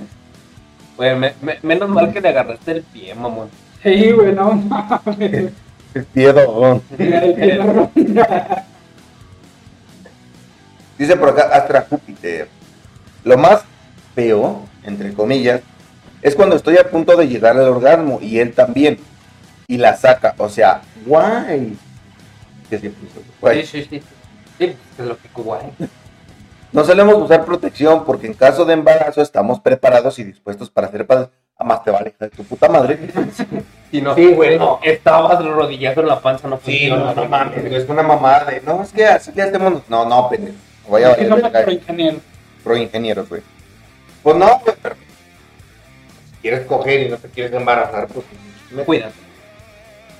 Güey, 0.96 1.14
me- 1.16 1.34
me- 1.42 1.58
menos 1.62 1.90
mal 1.90 2.10
que 2.10 2.20
le 2.22 2.28
agarraste 2.30 2.70
el 2.72 2.82
pie, 2.82 3.14
mamón. 3.14 3.48
Sí, 3.82 4.10
güey, 4.12 4.34
no 4.34 4.52
mames. 4.54 5.52
El 5.94 6.04
piedón. 6.06 6.82
El 6.98 7.34
perro. 7.34 7.90
Dice 10.98 11.16
por 11.16 11.28
acá 11.28 11.50
Astra 11.54 11.86
Júpiter. 11.88 12.48
Lo 13.24 13.36
más 13.36 13.62
feo, 14.14 14.62
entre 14.88 15.12
comillas, 15.14 15.60
es 16.22 16.34
cuando 16.34 16.56
estoy 16.56 16.76
a 16.78 16.90
punto 16.90 17.16
de 17.16 17.28
llegar 17.28 17.56
al 17.56 17.68
orgasmo 17.68 18.18
y 18.20 18.38
él 18.40 18.52
también. 18.54 18.98
Y 19.68 19.76
la 19.76 19.94
saca. 19.96 20.34
O 20.38 20.48
sea, 20.48 20.80
guay. 21.06 21.76
Que 22.70 22.78
sí, 22.78 22.88
pues, 22.88 23.24
guay. 23.40 23.64
Sí, 23.66 23.82
sí, 23.82 23.88
sí. 23.90 24.02
Sí, 24.58 24.76
es 24.98 25.04
lo 25.04 25.16
que 25.18 25.28
guay. 25.34 25.66
No 26.72 26.84
solemos 26.84 27.14
usar 27.16 27.44
protección 27.44 28.04
porque 28.04 28.26
en 28.26 28.34
caso 28.34 28.64
de 28.64 28.72
embarazo 28.74 29.22
estamos 29.22 29.60
preparados 29.60 30.18
y 30.18 30.24
dispuestos 30.24 30.70
para 30.70 30.88
hacer 30.88 31.06
padres. 31.06 31.28
A 31.60 31.64
más 31.64 31.82
te 31.82 31.90
vale, 31.90 32.14
de 32.18 32.28
tu 32.30 32.44
puta 32.44 32.68
madre. 32.68 32.98
Si 33.90 34.02
no, 34.02 34.14
Sí, 34.14 34.26
güey, 34.34 34.58
no. 34.58 34.80
Estabas 34.82 35.42
rodillazo 35.42 36.00
en 36.02 36.08
la 36.08 36.20
panza, 36.20 36.46
no 36.46 36.56
Sí, 36.62 36.88
funciona. 36.90 37.04
no, 37.04 37.14
no 37.22 37.24
mames, 37.28 37.64
es 37.72 37.88
una 37.88 38.02
mamada 38.02 38.44
de, 38.44 38.60
no, 38.60 38.82
es 38.82 38.92
que 38.92 39.06
así 39.06 39.32
le 39.34 39.42
hacemos. 39.42 39.80
No, 39.88 40.04
no, 40.04 40.28
pendejo. 40.28 40.56
No 40.86 40.92
Vaya 40.92 41.06
a 41.08 41.14
Sí, 41.14 41.16
valer 41.24 41.28
somos 41.30 41.42
verga. 41.44 41.62
pro 41.64 41.72
ingeniero. 41.72 42.18
pro 42.62 42.76
ingenieros, 42.76 43.28
güey. 43.30 43.40
Pues 44.28 44.36
no, 44.36 44.58
güey, 44.58 44.76
pero 44.82 44.94
si 44.94 46.36
quieres 46.42 46.66
coger 46.66 47.00
y 47.00 47.08
no 47.08 47.16
te 47.16 47.28
quieres 47.28 47.50
embarazar, 47.50 48.08
pues 48.08 48.26
me 48.70 48.82
Cuídate. 48.84 49.14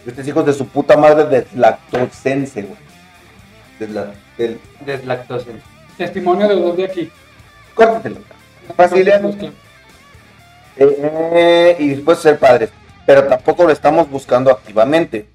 Estos 0.07 0.27
hijos 0.27 0.47
de 0.47 0.55
su 0.55 0.67
puta 0.67 0.97
madre 0.97 1.25
deslactosense, 1.25 2.63
güey. 2.63 2.79
Desla, 3.79 4.15
del, 4.39 4.59
Deslactosen. 4.87 5.61
Testimonio 5.99 6.49
de 6.49 6.55
los 6.55 6.65
dos 6.65 6.77
de 6.79 6.85
aquí. 6.87 7.13
córtatelo. 7.75 8.21
Fácil, 8.75 9.09
¿eh? 9.09 9.53
Eh, 10.79 11.77
y 11.79 11.89
después 11.91 12.19
ser 12.19 12.39
padres. 12.39 12.71
Pero 13.05 13.25
tampoco 13.25 13.65
lo 13.65 13.73
estamos 13.73 14.09
buscando 14.09 14.51
activamente. 14.51 15.27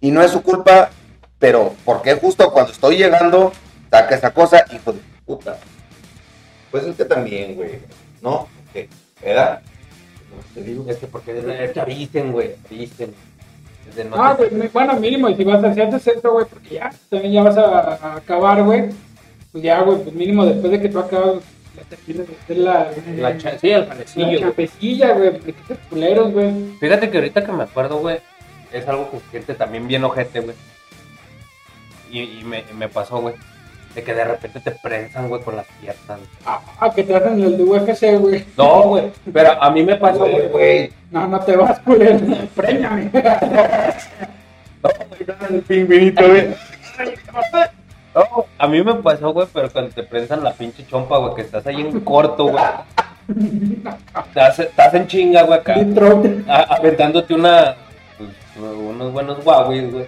Y 0.00 0.10
no 0.10 0.20
es 0.20 0.32
su 0.32 0.42
culpa, 0.42 0.90
pero 1.38 1.76
¿por 1.84 2.02
qué 2.02 2.16
justo 2.16 2.52
cuando 2.52 2.72
estoy 2.72 2.96
llegando 2.96 3.52
saca 3.88 4.16
esa 4.16 4.32
cosa, 4.32 4.64
hijo 4.72 4.94
de 4.94 4.98
puta? 5.24 5.58
Pues 6.70 6.84
es 6.84 6.96
que 6.96 7.04
también, 7.04 7.56
güey. 7.56 7.78
¿No? 8.22 8.48
¿Qué? 8.72 8.88
¿Verdad? 9.22 9.62
Te 10.54 10.62
digo 10.62 10.84
es 10.88 10.96
que 10.96 11.06
porque 11.06 11.32
te 11.34 11.80
avisen, 11.80 12.32
güey. 12.32 12.54
te 12.68 12.74
Avisen. 12.74 13.14
Desde 13.86 14.04
no 14.04 14.16
Ah, 14.22 14.34
pues 14.36 14.72
bueno, 14.72 14.94
mínimo, 15.00 15.28
y 15.28 15.34
si 15.36 15.44
vas 15.44 15.62
a 15.64 15.68
hacer 15.68 15.88
eso, 15.94 16.32
güey, 16.32 16.46
porque 16.46 16.74
ya, 16.76 16.92
también 17.08 17.32
ya 17.32 17.42
vas 17.42 17.56
a, 17.56 17.94
a 17.94 18.16
acabar, 18.16 18.62
güey. 18.62 18.90
Pues 19.52 19.64
ya, 19.64 19.80
güey, 19.82 19.98
pues 20.02 20.14
mínimo 20.14 20.44
después 20.46 20.70
de 20.70 20.80
que 20.80 20.88
tú 20.88 20.98
acabas, 21.00 21.42
ya 21.76 21.82
te 21.88 21.96
tienes 21.96 22.28
que 22.28 22.36
hacer 22.36 22.56
la, 22.58 22.90
La 23.16 23.38
cha- 23.38 23.58
sí, 23.58 23.70
el 23.70 23.80
la 23.80 23.86
panecillo. 23.88 24.26
güey. 24.26 24.38
chapecilla, 24.40 25.12
güey, 25.14 25.30
porque 25.32 25.54
culeros, 25.88 26.32
güey. 26.32 26.52
Fíjate 26.78 27.10
que 27.10 27.18
ahorita 27.18 27.44
que 27.44 27.52
me 27.52 27.64
acuerdo, 27.64 27.98
güey, 27.98 28.18
es 28.72 28.86
algo 28.86 29.10
que 29.10 29.18
se 29.18 29.30
siente 29.30 29.54
también 29.54 29.88
bien 29.88 30.04
ojete, 30.04 30.40
güey. 30.40 30.54
Y, 32.12 32.20
y 32.20 32.44
me, 32.44 32.64
me 32.76 32.88
pasó, 32.88 33.20
güey, 33.20 33.34
de 33.94 34.02
que 34.04 34.14
de 34.14 34.24
repente 34.24 34.60
te 34.60 34.70
prensan, 34.72 35.28
güey, 35.28 35.42
con 35.42 35.56
las 35.56 35.66
piernas. 35.80 36.20
Ah, 36.46 36.90
que 36.94 37.02
te 37.02 37.14
hacen 37.14 37.42
el 37.42 37.56
de 37.56 37.64
UFC, 37.64 38.18
güey. 38.18 38.44
No, 38.56 38.82
güey, 38.82 39.10
pero 39.32 39.60
a 39.62 39.70
mí 39.70 39.82
me 39.82 39.96
pasó, 39.96 40.20
Güey, 40.20 40.32
güey. 40.32 40.48
güey. 40.48 40.92
No, 41.10 41.26
no 41.26 41.40
te 41.40 41.56
vas, 41.56 41.80
culero. 41.80 42.18
Préñame. 42.54 43.10
El 45.50 45.62
pingüinito, 45.62 46.26
güey. 46.26 46.48
No, 48.14 48.44
a 48.58 48.66
mí 48.66 48.82
me 48.82 48.94
pasó, 48.94 49.32
güey, 49.32 49.46
pero 49.52 49.70
cuando 49.70 49.90
te 49.92 50.02
prensan 50.02 50.42
la 50.42 50.52
pinche 50.52 50.86
chompa, 50.86 51.18
güey, 51.18 51.34
que 51.34 51.42
estás 51.42 51.66
ahí 51.66 51.80
en 51.80 52.00
corto, 52.00 52.46
güey. 52.46 52.64
Estás, 54.28 54.58
estás 54.58 54.94
en 54.94 55.06
chinga, 55.06 55.42
güey, 55.42 55.58
acá. 55.60 55.74
A- 56.48 56.74
aventándote 56.76 57.34
una 57.34 57.76
pues, 58.18 58.30
unos 58.76 59.12
buenos 59.12 59.44
guaguis, 59.44 59.92
güey. 59.92 60.06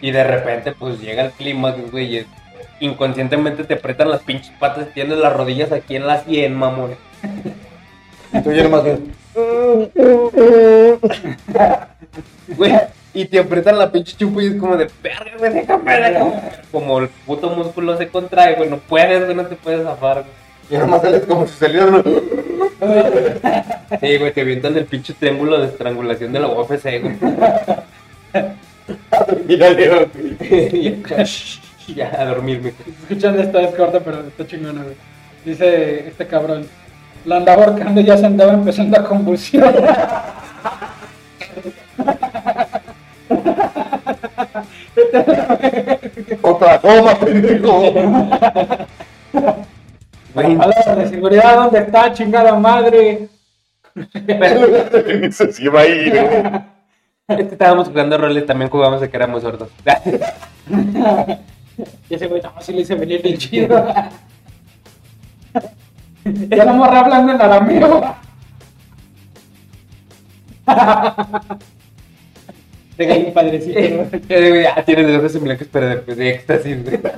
Y 0.00 0.10
de 0.10 0.24
repente, 0.24 0.72
pues 0.72 1.00
llega 1.00 1.24
el 1.26 1.30
clima, 1.32 1.72
güey, 1.90 2.16
y 2.18 2.26
inconscientemente 2.82 3.64
te 3.64 3.74
apretan 3.74 4.10
las 4.10 4.22
pinches 4.22 4.52
patas, 4.58 4.88
tienes 4.92 5.18
las 5.18 5.32
rodillas 5.32 5.72
aquí 5.72 5.96
en 5.96 6.06
la 6.06 6.22
sien, 6.24 6.54
mamón. 6.54 6.96
Y 8.32 8.42
tú 8.42 8.52
ya 8.52 8.64
nomás 8.64 8.84
Güey, 12.48 12.72
y 13.14 13.24
te 13.26 13.38
aprietan 13.38 13.78
la 13.78 13.90
pinche 13.90 14.16
chupa 14.16 14.42
y 14.42 14.48
es 14.48 14.56
como 14.56 14.76
de 14.76 14.90
verga, 15.02 15.32
güey, 15.38 15.52
déjame, 15.52 16.00
déjame. 16.00 16.32
Como 16.70 16.98
el 16.98 17.08
puto 17.08 17.50
músculo 17.50 17.96
se 17.96 18.08
contrae, 18.08 18.56
güey, 18.56 18.68
no 18.68 18.78
puedes, 18.78 19.24
güey, 19.24 19.36
no 19.36 19.46
te 19.46 19.56
puedes 19.56 19.84
zafar, 19.84 20.24
güey. 20.24 20.32
y 20.70 20.76
nomás 20.76 21.02
sales 21.02 21.22
como 21.26 21.46
si 21.46 21.54
salieran. 21.54 22.02
Sí, 24.00 24.16
güey, 24.16 24.32
te 24.32 24.40
avientan 24.40 24.76
el 24.76 24.86
pinche 24.86 25.14
triángulo 25.14 25.60
de 25.60 25.68
estrangulación 25.68 26.32
de 26.32 26.40
la 26.40 26.48
UFC, 26.48 27.00
güey. 27.00 27.16
Mira, 29.46 29.70
Leo. 29.70 30.08
Y 31.86 31.94
ya, 31.94 32.12
a 32.18 32.24
dormirme. 32.24 32.72
Escuchan 33.02 33.38
esta 33.38 33.60
es 33.62 33.74
corta, 33.74 34.00
pero 34.00 34.20
está 34.20 34.46
chingona, 34.46 34.82
güey. 34.82 34.96
Dice 35.44 36.08
este 36.08 36.26
cabrón. 36.26 36.66
La 37.24 37.36
andaba 37.36 37.66
ahorcando 37.66 38.00
y 38.00 38.04
ya 38.04 38.16
se 38.16 38.26
andaba 38.26 38.52
empezando 38.52 38.98
a 38.98 39.04
convulsionar. 39.04 40.32
Otra 46.42 46.80
toma, 46.80 47.14
pendejo. 47.14 47.94
Palabra 50.34 50.96
de 50.96 51.08
seguridad, 51.08 51.54
¿dónde 51.56 51.78
está, 51.78 52.12
chingada 52.12 52.58
madre? 52.58 53.28
Se 55.30 55.62
iba 55.62 55.80
a 55.80 55.86
ir. 55.86 56.12
güey. 56.12 56.26
este 57.28 57.52
estábamos 57.52 57.86
jugando 57.88 58.18
roles, 58.18 58.44
también 58.46 58.70
jugamos 58.70 59.00
de 59.00 59.10
que 59.10 59.16
éramos 59.16 59.42
sordos. 59.42 59.70
Y 62.08 62.14
ese 62.14 62.26
güey, 62.26 62.42
no, 62.42 62.52
sí 62.60 62.72
le 62.72 62.80
hice 62.82 62.94
venir 62.94 63.22
bien 63.22 63.36
chido. 63.38 63.86
ya 66.48 66.64
la 66.64 66.72
morra 66.72 67.00
hablando 67.00 67.32
en 67.32 67.40
arameo. 67.40 68.14
Venga, 72.96 73.14
ahí, 73.14 73.30
padrecito. 73.32 73.78
Eh, 73.78 74.66
Ah, 74.74 74.82
tiene 74.84 75.04
de 75.04 75.16
ojos 75.16 75.40
blancos, 75.40 75.66
pero 75.72 75.88
de, 75.88 76.14
de 76.14 76.30
éxtasis, 76.30 76.84
güey. 76.84 77.00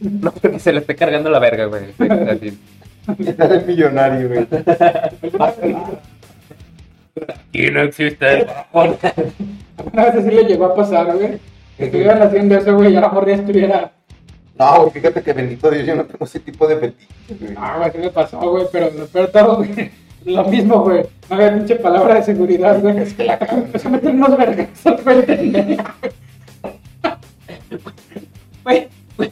No, 0.00 0.32
porque 0.32 0.58
se 0.58 0.72
le 0.72 0.80
esté 0.80 0.94
cargando 0.96 1.30
la 1.30 1.38
verga, 1.38 1.66
güey. 1.66 1.86
de 1.98 2.06
éxtasis. 2.06 2.54
Estás 3.26 3.50
el 3.50 3.66
millonario, 3.66 4.28
güey. 4.28 4.46
Y 7.52 7.70
no 7.70 7.82
existe 7.82 8.40
el 8.40 8.46
Una 8.72 10.04
vez 10.04 10.14
así 10.14 10.30
le 10.30 10.44
llegó 10.44 10.66
a 10.66 10.74
pasar, 10.74 11.14
güey. 11.14 11.38
Que 11.76 11.86
estuvieran 11.86 12.22
haciendo 12.22 12.56
eso, 12.56 12.74
güey, 12.74 12.92
y 12.92 12.96
a 12.96 13.00
la 13.00 13.08
morra 13.08 13.28
ya 13.28 13.34
estuviera. 13.34 13.92
No, 14.58 14.80
güey, 14.82 14.90
fíjate 14.92 15.22
que 15.22 15.32
bendito 15.32 15.70
Dios, 15.70 15.86
yo 15.86 15.96
no 15.96 16.04
tengo 16.04 16.24
ese 16.24 16.38
tipo 16.40 16.66
de 16.68 16.76
fetiches, 16.76 17.40
güey. 17.40 17.54
Ah, 17.56 17.76
güey, 17.78 17.90
sí 17.92 17.98
me 17.98 18.10
pasó, 18.10 18.38
güey, 18.38 18.66
pero 18.70 18.90
lo 18.96 19.06
peor 19.06 19.28
todo, 19.28 19.56
güey. 19.56 19.90
Lo 20.24 20.44
mismo, 20.44 20.82
güey. 20.82 21.04
No 21.28 21.36
había 21.36 21.54
pinche 21.54 21.76
palabra 21.76 22.14
de 22.14 22.22
seguridad, 22.22 22.80
güey. 22.80 22.98
Es 22.98 23.14
que 23.14 23.24
la 23.24 23.34
empezó 23.50 23.88
a 23.88 23.90
meter 23.90 24.10
unos 24.10 24.36
vergas 24.36 24.86
al 24.86 24.98
frente. 24.98 25.78
Güey, 28.64 28.88
güey, 29.16 29.30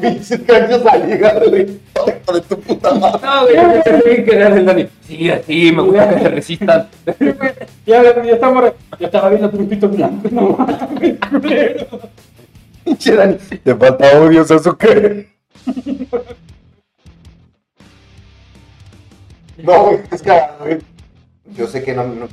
pinches 0.00 0.40
cachos 0.46 0.86
al 0.86 1.10
hígado, 1.10 1.50
güey. 1.50 1.66
De 1.66 2.40
tu 2.48 2.58
puta 2.58 2.94
madre. 2.94 3.20
no, 3.22 3.42
güey, 3.42 4.16
me 4.16 4.24
que 4.24 4.38
dar 4.38 4.56
el 4.56 4.64
Dani. 4.64 4.88
Sí, 5.06 5.30
así, 5.30 5.72
me 5.72 5.82
gusta 5.82 6.08
que 6.08 6.20
se 6.20 6.28
resistan. 6.28 6.88
Ya, 7.86 8.02
ya 8.02 8.10
estamos. 8.32 8.72
Ya 8.98 9.06
estaba 9.06 9.28
viendo 9.28 9.50
truquito 9.50 9.88
blanco, 9.88 10.28
no 10.32 10.50
mames, 10.56 11.16
culero. 11.30 11.86
Pinche 12.84 13.14
Dani. 13.14 13.34
Te 13.36 13.74
falta 13.74 14.20
odio, 14.20 14.44
Sasuke. 14.44 15.28
No, 19.58 19.84
güey, 19.84 20.00
es 20.10 20.22
güey. 20.58 20.78
Yo 21.54 21.66
sé 21.66 21.82
que 21.82 21.94
no, 21.94 22.04
no. 22.04 22.28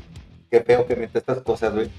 Qué 0.49 0.61
feo 0.61 0.85
que 0.85 0.95
mete 0.95 1.19
estas 1.19 1.39
cosas, 1.41 1.73
güey. 1.73 1.89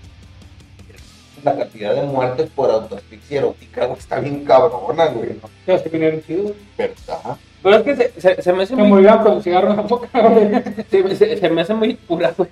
La 1.44 1.56
cantidad 1.56 1.94
de 1.94 2.02
muertes 2.02 2.50
por 2.50 2.70
autoasfixia 2.70 3.38
erótica, 3.38 3.86
güey, 3.86 3.98
está 3.98 4.20
bien 4.20 4.44
cabrona, 4.44 5.06
güey. 5.06 5.30
Ya 5.66 5.78
se 5.78 5.88
vinieron 5.88 6.22
chidos. 6.22 6.52
¿Verdad? 6.78 7.36
Pero 7.62 7.76
es 7.76 7.82
que 7.82 7.96
se, 7.96 8.20
se, 8.20 8.42
se 8.42 8.52
me 8.52 8.62
hace 8.64 8.74
Se 8.74 8.80
muy... 8.80 8.88
murieron 8.88 9.22
con 9.22 9.42
cigarro 9.42 9.70
en 9.70 9.76
la 9.76 9.82
boca, 9.82 10.08
güey. 10.28 10.50
Se, 10.90 11.16
se- 11.16 11.36
se 11.38 11.48
me 11.48 11.62
hace 11.62 11.74
muy 11.74 11.94
pura, 11.94 12.32
güey. 12.36 12.48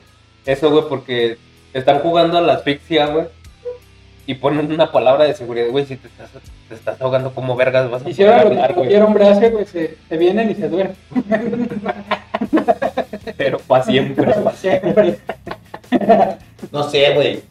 Eso, 0.46 0.70
güey, 0.70 0.85
porque 0.88 1.37
están 1.72 1.98
jugando 2.00 2.38
a 2.38 2.40
la 2.40 2.55
asfixia, 2.55 3.07
güey. 3.07 3.26
Y 4.26 4.35
ponen 4.35 4.70
una 4.72 4.92
palabra 4.92 5.24
de 5.24 5.35
seguridad, 5.35 5.68
güey. 5.70 5.87
Si 5.87 5.96
te 5.96 6.07
estás, 6.09 6.31
te 6.68 6.74
estás 6.74 7.00
ahogando 7.00 7.33
como 7.35 7.57
vergas, 7.57 7.90
vas 7.90 8.05
a 8.05 8.11
Y 8.11 8.14
poder 8.14 8.33
hablar, 8.35 8.66
güey. 8.72 8.74
cualquier 8.74 9.03
hombre 9.03 9.29
hace, 9.29 9.50
güey, 9.50 9.64
se, 9.66 9.96
se 10.09 10.16
vienen 10.16 10.50
y 10.50 10.55
se 10.55 10.68
duermen. 10.68 10.96
Pero 13.37 13.59
para 13.59 13.85
siempre. 13.85 14.33
Para 14.33 14.53
siempre. 14.57 15.18
No 16.70 16.88
sé, 16.88 17.14
güey. 17.14 17.42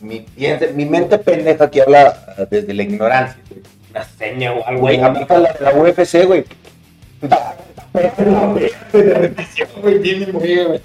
Mi, 0.00 0.20
piense- 0.20 0.72
mi 0.74 0.84
mente 0.84 1.18
pendeja 1.18 1.70
que 1.70 1.82
habla 1.82 2.16
desde 2.50 2.72
la 2.74 2.82
ignorancia, 2.82 3.40
güey. 3.50 3.62
Una 3.90 4.04
seña 4.04 4.52
o 4.52 4.66
algo. 4.66 4.80
Güey, 4.82 5.00
aplica 5.00 5.38
la 5.38 5.52
de 5.52 5.64
la 5.64 5.72
UFC, 5.72 6.24
güey. 6.26 6.44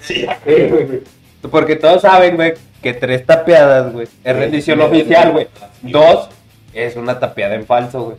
Sí. 0.00 0.26
Porque 1.50 1.76
todos 1.76 2.02
saben, 2.02 2.36
güey, 2.36 2.54
que 2.82 2.94
tres 2.94 3.26
tapeadas, 3.26 3.92
güey, 3.92 4.06
es 4.24 4.36
rendición 4.36 4.80
oficial, 4.80 5.32
güey. 5.32 5.48
Dos 5.82 6.28
es 6.72 6.96
una 6.96 7.18
tapeada 7.18 7.54
en 7.54 7.66
falso, 7.66 8.04
güey. 8.04 8.16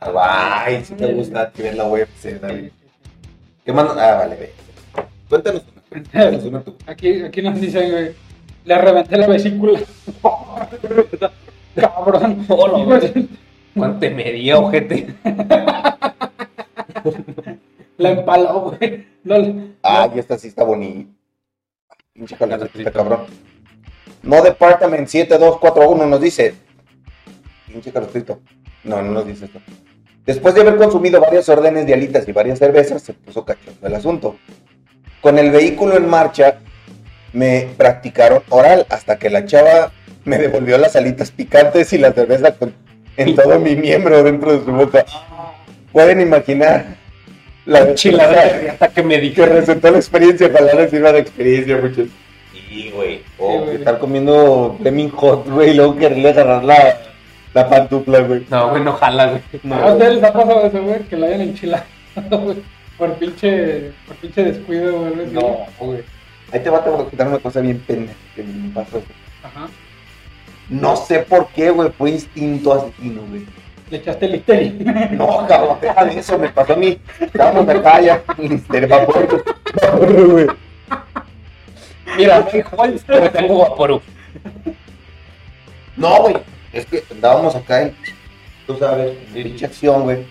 Ay, 0.00 0.84
si 0.84 0.94
te 0.94 1.12
gusta 1.12 1.50
que 1.50 1.64
ves 1.64 1.76
la 1.76 1.86
UFC, 1.86 2.40
David. 2.40 2.70
¿Qué 3.64 3.72
más? 3.72 3.86
Ah, 3.96 4.16
vale, 4.18 4.36
ve. 4.36 4.52
Cuéntanos 5.28 5.62
una. 5.62 5.82
Cuéntanos 5.88 6.44
una 6.44 6.60
tú. 6.60 6.76
Aquí, 6.86 7.22
aquí 7.22 7.42
nos 7.42 7.60
dicen, 7.60 7.90
güey, 7.90 8.12
le 8.64 8.78
reventé 8.78 9.16
la 9.16 9.26
vesícula. 9.26 9.80
Cabrón. 11.74 12.44
Hola, 12.48 12.84
güey. 12.84 13.28
¿Cuánto 13.74 14.10
me 14.10 14.32
dio, 14.32 14.60
ojete? 14.60 15.14
La 17.96 18.10
empaló, 18.10 18.60
güey. 18.78 19.06
No, 19.24 19.38
le- 19.38 19.74
Ay, 19.82 20.10
esta 20.16 20.36
sí 20.38 20.48
está 20.48 20.64
bonita. 20.64 21.10
Pinche 22.12 22.36
calorcito, 22.36 22.92
cabrón. 22.92 23.20
No 24.22 24.42
Department 24.42 25.08
7241 25.08 26.06
nos 26.06 26.20
dice. 26.20 26.54
Pinche 27.66 27.92
calorcito. 27.92 28.40
No, 28.84 29.02
no 29.02 29.12
nos 29.12 29.26
dice 29.26 29.46
esto. 29.46 29.60
Después 30.26 30.54
de 30.54 30.62
haber 30.62 30.76
consumido 30.76 31.20
varias 31.20 31.48
órdenes 31.48 31.86
de 31.86 31.94
alitas 31.94 32.26
y 32.28 32.32
varias 32.32 32.58
cervezas, 32.58 33.02
se 33.02 33.12
puso 33.14 33.44
cachondo 33.44 33.86
el 33.86 33.94
asunto. 33.94 34.36
Con 35.20 35.38
el 35.38 35.50
vehículo 35.50 35.96
en 35.96 36.08
marcha, 36.08 36.58
me 37.32 37.68
practicaron 37.76 38.42
oral 38.50 38.86
hasta 38.90 39.18
que 39.18 39.28
la 39.30 39.44
chava 39.44 39.92
me 40.24 40.38
devolvió 40.38 40.78
las 40.78 40.96
alitas 40.96 41.30
picantes 41.30 41.92
y 41.92 41.98
la 41.98 42.12
cerveza 42.12 42.56
con, 42.56 42.74
en 43.16 43.34
todo 43.34 43.58
mi 43.58 43.76
miembro 43.76 44.22
dentro 44.22 44.52
de 44.58 44.64
su 44.64 44.72
boca. 44.72 45.04
Pueden 45.92 46.20
imaginar 46.20 46.96
la 47.66 47.94
Chilada 47.94 48.44
de 48.58 48.70
hasta 48.70 48.88
que 48.88 49.02
me 49.02 49.14
que 49.16 49.20
dije. 49.22 49.46
resultó 49.46 49.90
la 49.90 49.98
experiencia, 49.98 50.48
ojalá 50.52 50.74
les 50.74 50.90
sirva 50.90 51.12
de 51.12 51.18
experiencia, 51.20 51.76
muchachos. 51.78 52.08
Sí, 52.68 52.90
güey. 52.94 53.20
O 53.38 53.50
Sí, 53.52 53.58
güey. 53.64 53.76
estar 53.76 53.98
comiendo 53.98 54.76
Fleming 54.80 55.08
Hot, 55.10 55.48
güey, 55.48 55.70
y 55.70 55.74
luego 55.74 55.96
quererle 55.96 56.30
agarrar 56.30 56.64
la, 56.64 56.98
la 57.54 57.68
pantufla, 57.68 58.20
güey. 58.20 58.44
No, 58.50 58.70
güey, 58.70 58.82
no 58.82 58.92
jala, 58.94 59.26
güey. 59.26 59.42
No. 59.62 59.74
¿A 59.76 59.92
ustedes 59.92 60.14
les 60.14 60.24
ha 60.24 60.32
pasado 60.32 60.66
eso, 60.66 60.82
güey? 60.82 61.00
Que 61.04 61.16
la 61.16 61.26
hayan 61.26 61.40
enchilado, 61.42 61.84
güey. 62.30 62.56
Por 62.98 63.12
pinche, 63.14 63.90
por 64.06 64.16
pinche 64.16 64.44
descuido, 64.44 64.98
güey. 65.00 65.26
No, 65.32 65.58
güey. 65.80 66.02
Ahí 66.52 66.60
te 66.60 66.70
va 66.70 66.78
a 66.78 66.84
contar 66.84 67.26
una 67.28 67.38
cosa 67.38 67.60
bien 67.60 67.78
pendeja 67.86 68.14
que 68.36 68.42
me 68.44 68.70
pasó. 68.74 68.90
güey. 68.92 69.04
Ajá. 69.42 69.68
No 70.68 70.96
sé 70.96 71.18
por 71.20 71.48
qué, 71.48 71.70
güey, 71.70 71.90
fue 71.96 72.10
instinto 72.10 72.72
asesino, 72.72 73.22
güey. 73.28 73.42
Le 73.94 74.00
echaste 74.00 74.26
Listerine. 74.26 75.10
No, 75.12 75.46
cabrón, 75.46 75.78
deja 75.80 76.04
de 76.04 76.18
eso, 76.18 76.36
me 76.36 76.48
pasó 76.48 76.72
a 76.72 76.76
mí. 76.76 76.98
Estábamos 77.20 77.68
acá 77.68 78.00
ya, 78.00 78.24
Lister, 78.38 78.88
vapor, 78.88 79.44
güey. 80.32 80.46
Mira, 82.16 82.40
no 82.40 82.48
hay 82.52 82.64
Holz, 82.76 83.04
pero 83.06 83.30
tengo 83.30 83.58
Vaporú. 83.58 84.02
No, 85.96 86.22
güey, 86.22 86.36
es 86.72 86.86
que 86.86 87.04
andábamos 87.08 87.54
acá 87.54 87.82
en, 87.82 87.96
tú 88.66 88.76
sabes, 88.78 89.16
en 89.28 89.44
pinche 89.44 89.66
acción, 89.66 90.02
güey. 90.02 90.26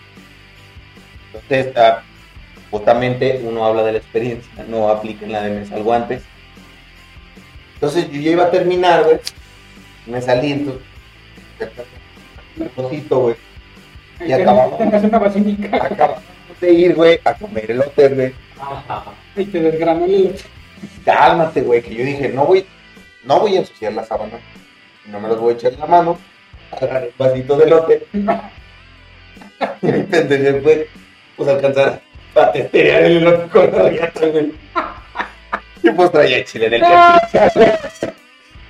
Entonces, 1.28 1.78
ah, 1.78 2.02
justamente 2.70 3.40
uno 3.46 3.64
habla 3.64 3.84
de 3.84 3.94
la 3.94 3.98
experiencia, 4.00 4.66
no 4.68 4.90
apliquen 4.90 5.32
la 5.32 5.42
de 5.42 5.58
me 5.58 5.66
salgo 5.66 5.94
antes. 5.94 6.22
Entonces 7.76 8.12
yo 8.12 8.20
ya 8.20 8.32
iba 8.32 8.44
a 8.44 8.52
terminar, 8.52 9.06
güey. 9.06 9.20
Me 10.06 10.22
salí, 10.22 10.52
entonces. 10.52 10.84
Un 12.76 13.08
güey. 13.10 13.53
Y 14.26 14.32
acabamos. 14.34 14.80
De 16.62 16.72
ir, 16.72 16.96
güey, 16.96 17.20
a 17.26 17.34
comer 17.34 17.72
el 17.72 17.82
hotel, 17.82 18.16
güey. 18.16 18.34
y 19.36 19.46
te 19.46 19.60
desgranó 19.60 20.06
el 20.06 20.14
elote. 20.14 20.44
Cálmate, 21.06 21.62
güey, 21.62 21.82
que 21.82 21.96
yo 21.96 22.06
dije, 22.06 22.30
no 22.30 22.46
voy, 22.46 22.66
no 23.24 23.40
voy 23.40 23.56
a 23.56 23.60
ensuciar 23.60 23.94
la 23.94 24.06
sábana. 24.06 24.40
No 25.08 25.20
me 25.20 25.28
los 25.28 25.40
voy 25.40 25.54
a 25.54 25.58
echar 25.58 25.74
en 25.74 25.80
la 25.80 25.86
mano. 25.86 26.18
Agarré 26.72 27.08
un 27.08 27.14
vasito 27.18 27.58
de 27.58 27.70
lote. 27.70 28.08
Y 29.82 29.88
mi 29.88 30.04
pendejo 30.04 30.60
fue, 30.62 30.90
pues 31.38 31.48
alcanzar 31.48 32.02
Para 32.34 32.52
testear 32.52 33.04
el 33.04 33.18
elote 33.18 33.48
con 33.50 33.72
la 33.72 33.90
riata, 33.90 34.26
güey. 34.28 34.52
Y 35.84 35.90
pues 35.92 36.12
traía 36.12 36.44
chile 36.44 36.68
en 36.68 36.74
el. 36.74 36.84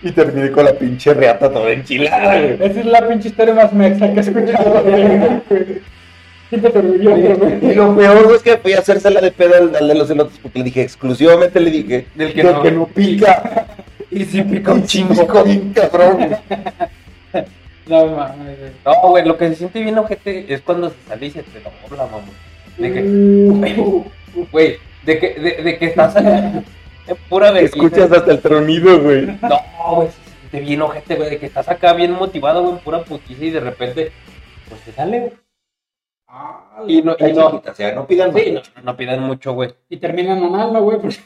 Y 0.04 0.12
terminé 0.12 0.52
con 0.52 0.66
la 0.66 0.74
pinche 0.74 1.14
reata 1.14 1.50
toda 1.52 1.72
enchilada, 1.72 2.40
güey. 2.40 2.54
Esa 2.60 2.80
es 2.82 2.86
la 2.86 3.08
pinche 3.08 3.30
historia 3.30 3.54
más 3.54 3.72
mexa 3.74 4.12
que 4.14 4.20
he 4.20 4.22
escuchado. 4.22 4.84
güey. 4.84 5.82
Güey. 6.52 7.72
Y 7.72 7.74
lo 7.76 7.96
peor 7.96 8.24
güey, 8.26 8.36
es 8.36 8.44
que 8.44 8.58
fui 8.58 8.74
a 8.74 8.80
hacérsela 8.80 9.22
de 9.22 9.32
pedo 9.32 9.56
al, 9.56 9.76
al 9.76 9.88
de 9.88 9.96
los 9.96 10.10
elotes 10.10 10.38
porque 10.42 10.60
le 10.60 10.66
dije, 10.66 10.82
exclusivamente 10.84 11.60
le 11.60 11.72
dije, 11.72 12.06
Del 12.16 12.34
que 12.34 12.44
del 12.44 12.54
no. 12.54 12.62
que 12.62 12.72
no 12.72 12.86
pica. 12.88 13.66
Y 14.12 14.26
sí 14.26 14.42
pica 14.44 14.74
un 14.74 14.86
chingo. 14.86 15.44
bien 15.44 15.74
cabrón. 15.74 16.18
güey. 16.18 16.30
No 17.86 18.06
mames, 18.08 18.58
güey. 18.60 18.72
No, 18.86 19.10
güey, 19.10 19.26
lo 19.26 19.36
que 19.38 19.50
se 19.50 19.56
siente 19.56 19.82
bien 19.82 19.98
ojete 19.98 20.46
es 20.54 20.62
cuando 20.62 20.90
se 20.90 20.96
sale 21.06 21.26
y 21.26 21.32
se 21.32 21.44
te 21.44 21.60
dobla, 21.60 22.06
mamón. 22.06 22.22
De 22.78 22.94
que, 22.94 23.02
Uh, 23.04 24.06
güey, 24.54 24.78
de 25.06 25.20
que, 25.20 25.34
de, 25.34 25.64
de 25.64 25.78
que 25.78 25.86
estás 25.88 26.14
en 27.08 27.16
pura 27.30 27.52
vergüenza. 27.52 27.76
Escuchas 27.78 28.12
hasta 28.12 28.32
el 28.32 28.40
tronido, 28.42 29.02
güey. 29.02 29.26
No, 29.42 29.96
güey, 29.96 30.08
se 30.10 30.32
siente 30.40 30.60
bien 30.62 30.82
ojete, 30.82 31.16
güey, 31.16 31.30
de 31.32 31.40
que 31.40 31.46
estás 31.48 31.68
acá 31.70 31.94
bien 31.94 32.12
motivado, 32.14 32.62
güey, 32.62 32.74
en 32.76 32.80
pura 32.80 33.04
putiza 33.04 33.44
y 33.46 33.52
de 33.52 33.60
repente, 33.60 34.12
pues 34.70 34.82
te 34.82 34.92
sale, 34.92 35.20
güey. 35.20 35.34
ah, 36.28 36.84
Y 36.88 37.02
no, 37.02 37.16
y 37.20 37.34
no, 37.34 37.52
chiquita, 37.52 37.72
o 37.72 37.76
sea, 37.76 37.94
no 37.96 38.08
pidan 38.08 38.34
sí, 38.34 38.52
no, 38.52 38.62
no 38.84 38.96
pidan 38.98 39.22
mucho, 39.22 39.54
güey. 39.54 39.74
Y 39.90 39.98
terminan 39.98 40.40
¿no, 40.52 40.82
güey? 40.82 41.00
Pues- 41.00 41.22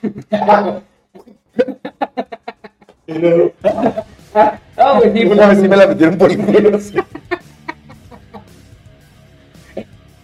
No, 4.78 4.96
güey, 5.00 5.14
sí, 5.14 5.26
Una 5.26 5.48
vez 5.48 5.60
sí 5.60 5.68
me 5.68 5.76
la 5.78 5.88
metieron 5.88 6.18
por 6.18 6.32
el 6.32 6.38
culo. 6.38 6.80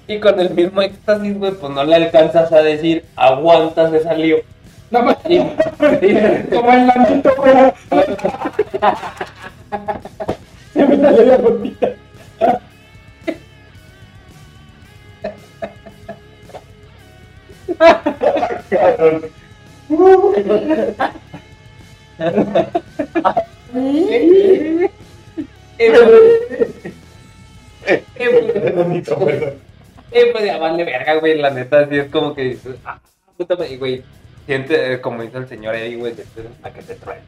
Y 0.06 0.20
con 0.20 0.40
el 0.40 0.50
mismo 0.52 0.82
éxtasis, 0.82 1.38
güey, 1.40 1.54
pues 1.54 1.72
no 1.74 1.84
le 1.84 1.96
alcanzas 1.96 2.52
a 2.52 2.62
decir, 2.62 3.06
aguanta, 3.16 3.90
se 3.90 4.02
salió. 4.04 4.38
No 4.94 5.02
mames. 5.02 5.18
Y, 5.28 5.40
Como 6.54 6.72
el 6.72 6.86
lanito, 6.86 7.36
güey. 7.36 7.74
Se 10.72 10.86
me 10.86 10.98
salió 10.98 11.26
la 11.26 11.38
eh, 27.86 28.04
eh, 28.16 29.58
eh, 30.12 30.30
pues 30.32 30.46
ya 30.46 30.58
vale 30.60 30.84
verga, 30.84 31.16
güey, 31.16 31.40
la 31.40 31.50
neta, 31.50 31.80
así 31.80 31.98
es 31.98 32.10
como 32.12 32.36
que 32.36 32.44
dices, 32.44 32.76
ah, 32.86 33.00
puta 33.36 33.56
madre, 33.56 33.78
güey, 33.78 34.04
siente, 34.46 34.94
eh, 34.94 35.02
como 35.02 35.22
dice 35.22 35.38
el 35.38 35.48
señor 35.48 35.76
Eddie, 35.76 35.98
güey, 35.98 36.14
de 36.14 36.24
a 36.64 36.70
que 36.72 36.82
te 36.84 36.96
truena. 36.96 37.22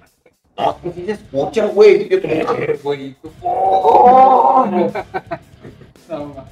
No, 0.58 0.80
que 0.82 0.92
sí 0.92 1.06
se 1.06 1.12
escucha, 1.14 1.66
güey. 1.66 2.08
Yo 2.10 2.22
te- 2.22 2.80
güey. 2.84 3.16
No. 3.44 4.92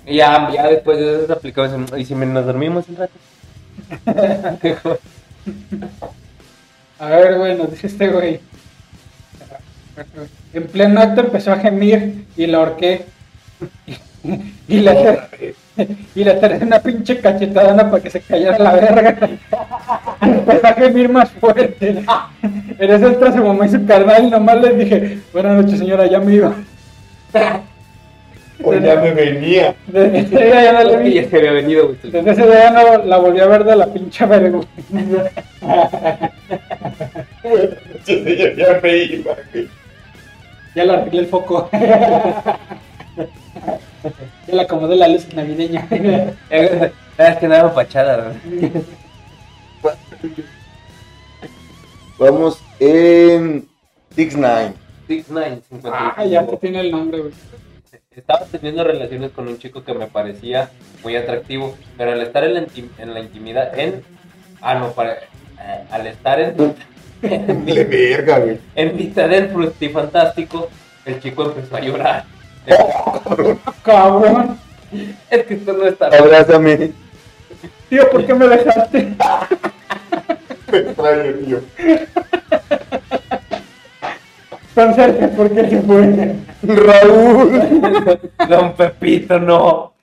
Y 0.06 0.18
ya, 0.18 0.50
ya 0.52 0.68
después 0.68 0.98
de 0.98 1.24
eso 1.24 1.34
aplicamos, 1.34 1.98
y 1.98 2.06
si 2.06 2.16
me- 2.16 2.26
nos 2.26 2.46
dormimos 2.46 2.86
un 2.90 2.96
rato. 2.98 3.14
A 7.00 7.06
ver, 7.08 7.38
güey, 7.38 7.58
nos 7.58 7.70
dice 7.72 7.88
este 7.88 8.08
güey. 8.10 8.40
En 10.54 10.68
pleno 10.68 11.00
acto 11.02 11.22
empezó 11.22 11.52
a 11.52 11.60
gemir 11.60 12.26
y 12.36 12.48
la 12.48 12.60
ahorqué. 12.60 13.06
Y 14.68 14.80
le, 14.80 14.92
acer- 14.92 15.54
y 16.16 16.24
le 16.24 16.32
acerqué 16.32 16.64
una 16.66 16.80
pinche 16.80 17.20
cachetadona 17.20 17.90
para 17.92 18.02
que 18.02 18.10
se 18.10 18.22
callara 18.22 18.58
la 18.58 18.74
verga. 18.74 19.30
Empezó 20.22 20.68
a 20.68 20.74
gemir 20.74 21.10
más 21.10 21.30
fuerte. 21.32 22.04
En 22.80 22.92
ese 22.92 23.06
entra 23.06 23.32
se 23.34 23.40
mamó 23.40 23.68
su 23.68 23.86
carnal 23.86 24.24
y 24.26 24.30
nomás 24.30 24.62
le 24.62 24.74
dije, 24.76 25.20
buenas 25.34 25.62
noches 25.64 25.80
señora, 25.80 26.06
ya 26.08 26.20
me 26.20 26.36
iba. 26.36 26.54
Pues 28.62 28.82
ya 28.82 28.96
me 28.96 29.12
venía. 29.12 29.76
Desde 29.88 30.20
ese 30.20 30.38
día 30.46 30.64
ya 30.64 30.84
no 30.84 30.98
vi. 31.00 31.24
se 31.26 31.36
había 31.38 31.52
venido, 31.52 31.88
güey. 31.88 31.98
Desde 32.04 32.32
ese 32.32 32.46
día 32.46 32.70
no 32.72 33.04
la 33.04 33.18
volví 33.18 33.40
a 33.42 33.48
ver 33.48 33.64
de 33.66 33.76
la 33.76 33.88
pinche 33.88 34.26
vergüenza. 34.26 34.68
Sí, 38.06 38.24
yo 38.38 38.48
ya 38.56 38.80
me 38.82 38.98
iba. 38.98 39.34
Ya 40.76 40.86
le 40.86 40.94
arreglé 40.94 41.20
el 41.22 41.28
foco. 41.28 41.70
Ya 44.48 44.56
le 44.56 44.62
acomodé 44.62 44.96
la 44.96 45.08
luz 45.08 45.34
navideña. 45.34 45.88
Es 46.50 47.38
que 47.38 47.48
nada 47.48 47.74
pachada. 47.74 48.34
Vamos 52.20 52.60
en 52.80 53.68
6-9. 54.16 54.74
6'9", 55.08 55.62
55. 55.70 55.92
Ah, 55.94 56.26
ya 56.26 56.46
te 56.46 56.58
tiene 56.58 56.80
el 56.82 56.92
nombre, 56.92 57.20
güey. 57.20 57.34
Estaba 58.16 58.46
teniendo 58.46 58.84
relaciones 58.84 59.32
con 59.32 59.48
un 59.48 59.58
chico 59.58 59.84
que 59.84 59.94
me 59.94 60.06
parecía 60.08 60.70
muy 61.04 61.16
atractivo, 61.16 61.76
pero 61.98 62.12
al 62.14 62.22
estar 62.22 62.44
en 62.44 62.54
la, 62.54 62.62
intim- 62.62 62.90
en 63.00 63.14
la 63.14 63.20
intimidad, 63.20 63.78
en... 63.78 64.04
Ah, 64.62 64.76
no, 64.76 64.92
para, 64.92 65.14
eh, 65.14 65.84
al 65.90 66.06
estar 66.08 66.40
en, 66.40 66.76
en, 67.24 67.66
De 67.66 67.84
verga, 67.86 68.40
güey. 68.40 68.60
en 68.76 68.96
mitad 68.96 69.28
del 69.28 69.50
frutifantástico, 69.50 70.70
el 71.06 71.20
chico 71.22 71.46
empezó 71.46 71.76
a 71.76 71.80
llorar. 71.82 72.26
Cabrón. 73.84 74.58
Es 75.30 75.46
que 75.46 75.54
esto 75.56 75.74
no 75.74 75.86
está... 75.86 76.08
Abrázame. 76.08 76.92
Tío, 77.90 78.10
¿por 78.10 78.26
qué 78.26 78.34
me 78.34 78.48
dejaste? 78.48 79.16
Te 80.70 80.78
extraño, 80.78 81.34
tío. 81.46 81.62
Tan 84.74 84.96
cerca, 84.96 85.28
¿por 85.30 85.52
qué 85.52 85.70
se 85.70 85.82
fue? 85.82 86.36
Raúl. 86.64 87.82
Don 88.50 88.74
Pepito, 88.74 89.40
no. 89.40 89.94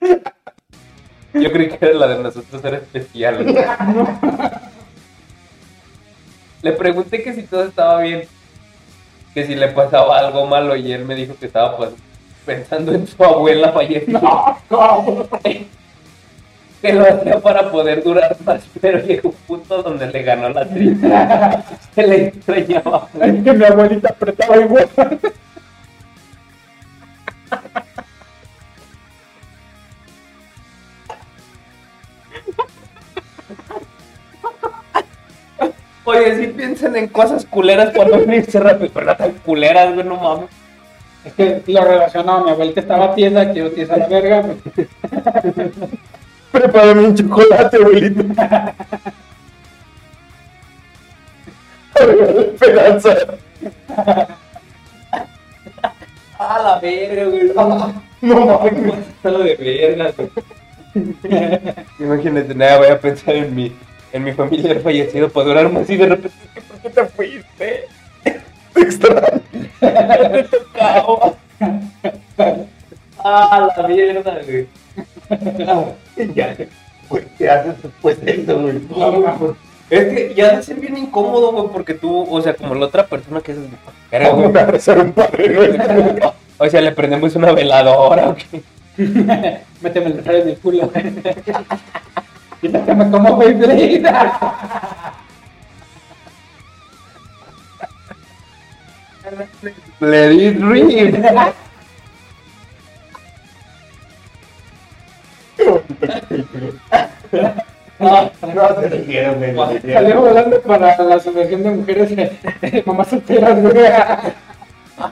Yo 1.33 1.51
creí 1.51 1.69
que 1.69 1.77
era 1.85 1.93
la 1.93 2.07
de 2.07 2.23
nosotros 2.23 2.63
era 2.63 2.77
especial. 2.77 3.45
Le 6.61 6.71
pregunté 6.73 7.23
que 7.23 7.33
si 7.33 7.43
todo 7.43 7.65
estaba 7.65 8.01
bien, 8.01 8.23
que 9.33 9.45
si 9.45 9.55
le 9.55 9.69
pasaba 9.69 10.19
algo 10.19 10.45
malo 10.45 10.75
y 10.75 10.91
él 10.91 11.05
me 11.05 11.15
dijo 11.15 11.35
que 11.39 11.47
estaba 11.47 11.75
pues, 11.75 11.91
pensando 12.45 12.93
en 12.93 13.07
su 13.07 13.23
abuela 13.23 13.71
fallecida. 13.71 14.19
No, 14.19 14.57
cabrón. 14.69 15.27
Que 16.81 16.93
lo 16.93 17.03
hacía 17.07 17.39
para 17.39 17.69
poder 17.69 18.03
durar 18.03 18.35
más, 18.43 18.63
pero 18.81 18.97
llegó 19.05 19.29
un 19.29 19.35
punto 19.45 19.83
donde 19.83 20.07
le 20.07 20.23
ganó 20.23 20.49
la 20.49 20.67
tristeza. 20.67 21.63
Se 21.93 22.07
le 22.07 22.25
extrañaba. 22.25 23.07
Es 23.21 23.43
que 23.43 23.53
mi 23.53 23.63
abuelita 23.63 24.09
apretaba 24.09 24.57
igual. 24.57 24.89
Oye, 36.03 36.35
si 36.35 36.47
piensan 36.47 36.95
en 36.95 37.07
cosas 37.09 37.45
culeras 37.45 37.93
cuando 37.95 38.17
unirse 38.17 38.59
rápido, 38.59 38.89
pero 38.91 39.05
no 39.05 39.15
tan 39.15 39.31
culeras, 39.33 39.93
güey, 39.93 40.05
no 40.05 40.15
mames. 40.15 40.49
Es 41.23 41.33
que 41.33 41.61
lo 41.67 41.83
relacionaba, 41.83 42.43
mi 42.43 42.51
abuelita 42.51 42.81
estaba 42.81 43.13
tiesa, 43.13 43.53
que 43.53 43.59
yo 43.59 43.71
tiesa 43.71 43.97
la 43.97 44.07
verga. 44.07 44.43
pues. 44.43 44.87
Prepárame 46.51 47.07
un 47.07 47.15
chocolate, 47.15 47.77
abuelita. 47.77 48.75
Esperanza. 52.53 53.15
A 56.39 56.59
la 56.59 56.79
verga, 56.79 57.25
güey. 57.25 57.51
No 58.21 58.45
mames. 58.45 58.97
Está 59.15 59.31
de 59.31 59.55
verga, 59.55 60.13
güey. 60.17 60.29
Imagínate, 61.99 62.55
nada, 62.55 62.79
voy 62.79 62.87
a 62.87 62.99
pensar 62.99 63.35
en 63.35 63.55
mi, 63.55 63.71
en 64.11 64.23
mi 64.23 64.33
familiar 64.33 64.79
fallecido 64.81 65.29
para 65.29 65.47
durar 65.47 65.71
más 65.71 65.89
y 65.89 65.95
de 65.95 66.07
repente, 66.07 66.37
¿por 66.67 66.79
qué 66.79 66.89
te 66.89 67.05
fuiste? 67.05 67.87
Extraño. 68.75 69.41
Te. 69.79 70.47
Ah, 73.23 73.69
la 73.77 73.87
mierda, 73.87 74.39
güey. 74.45 74.67
Ya. 76.35 76.55
Pues, 77.07 77.23
¿qué 77.37 77.49
haces 77.49 77.75
después 77.83 78.19
de 78.21 78.43
güey? 78.43 78.81
Es 79.89 80.05
que 80.05 80.33
ya 80.33 80.51
debe 80.51 80.63
ser 80.63 80.77
bien 80.77 80.97
incómodo, 80.97 81.51
güey, 81.51 81.67
porque 81.71 81.93
tú, 81.93 82.25
o 82.29 82.41
sea, 82.41 82.53
como 82.53 82.75
la 82.75 82.85
otra 82.85 83.05
persona 83.05 83.41
que 83.41 83.51
es. 83.51 83.57
Verga, 84.09 84.29
güey. 84.29 84.45
Vamos 84.45 84.61
a 84.61 84.65
rezar 84.65 84.99
un 84.99 85.11
padre. 85.11 86.31
O 86.57 86.69
sea, 86.69 86.81
le 86.81 86.91
prendemos 86.91 87.35
una 87.35 87.51
veladora, 87.51 88.29
¿o? 88.29 88.35
Méteme 89.81 90.07
el 90.07 90.23
del 90.23 90.57
culo. 90.59 90.89
Let 100.01 100.31
it 100.31 100.59
rip. 100.61 101.51
Ah, 107.99 108.31
No 108.41 108.81
se 108.81 108.89
güey. 109.35 109.55
se. 109.81 109.93
Salió 109.93 110.21
volando 110.21 110.61
para 110.61 110.97
la 111.03 111.15
asociación 111.15 111.63
de 111.63 111.69
mujeres 111.71 112.11
eh, 112.61 112.83
mamás 112.85 113.07
solteras, 113.09 113.61
güey. 113.61 113.85
a 113.85 114.33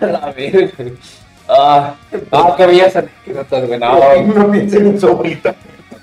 la 0.02 0.32
verga. 0.36 0.72
Ah, 1.48 1.96
ah, 2.32 2.54
qué 2.58 2.66
bellas 2.66 2.96
anécdotas, 2.96 3.68
güey. 3.68 3.80
No, 3.80 4.24
No 4.24 4.52
piensen 4.52 4.88
en 4.88 5.00
su 5.00 5.08
ahorita, 5.08 5.56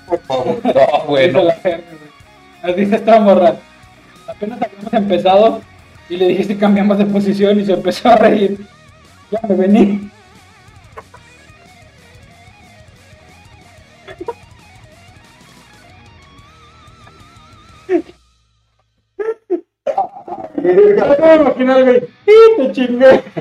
por 0.07 0.19
favor. 0.21 0.59
no, 0.63 1.05
güey. 1.07 1.31
No. 1.31 1.41
Así 2.63 2.81
esta 2.81 3.19
morra. 3.19 3.55
Apenas 4.27 4.59
habíamos 4.61 4.93
empezado 4.93 5.61
y 6.09 6.17
le 6.17 6.27
dije 6.27 6.43
si 6.45 6.55
cambiamos 6.55 6.97
de 6.97 7.05
posición 7.05 7.59
y 7.59 7.65
se 7.65 7.73
empezó 7.73 8.09
a 8.09 8.15
reír. 8.15 8.57
Ya 9.31 9.41
me 9.47 9.55
vení. 9.55 10.11
Me 20.57 21.83
güey. 21.83 22.03
¡Y 22.25 22.57
te 22.57 22.71
chingué! 22.73 23.23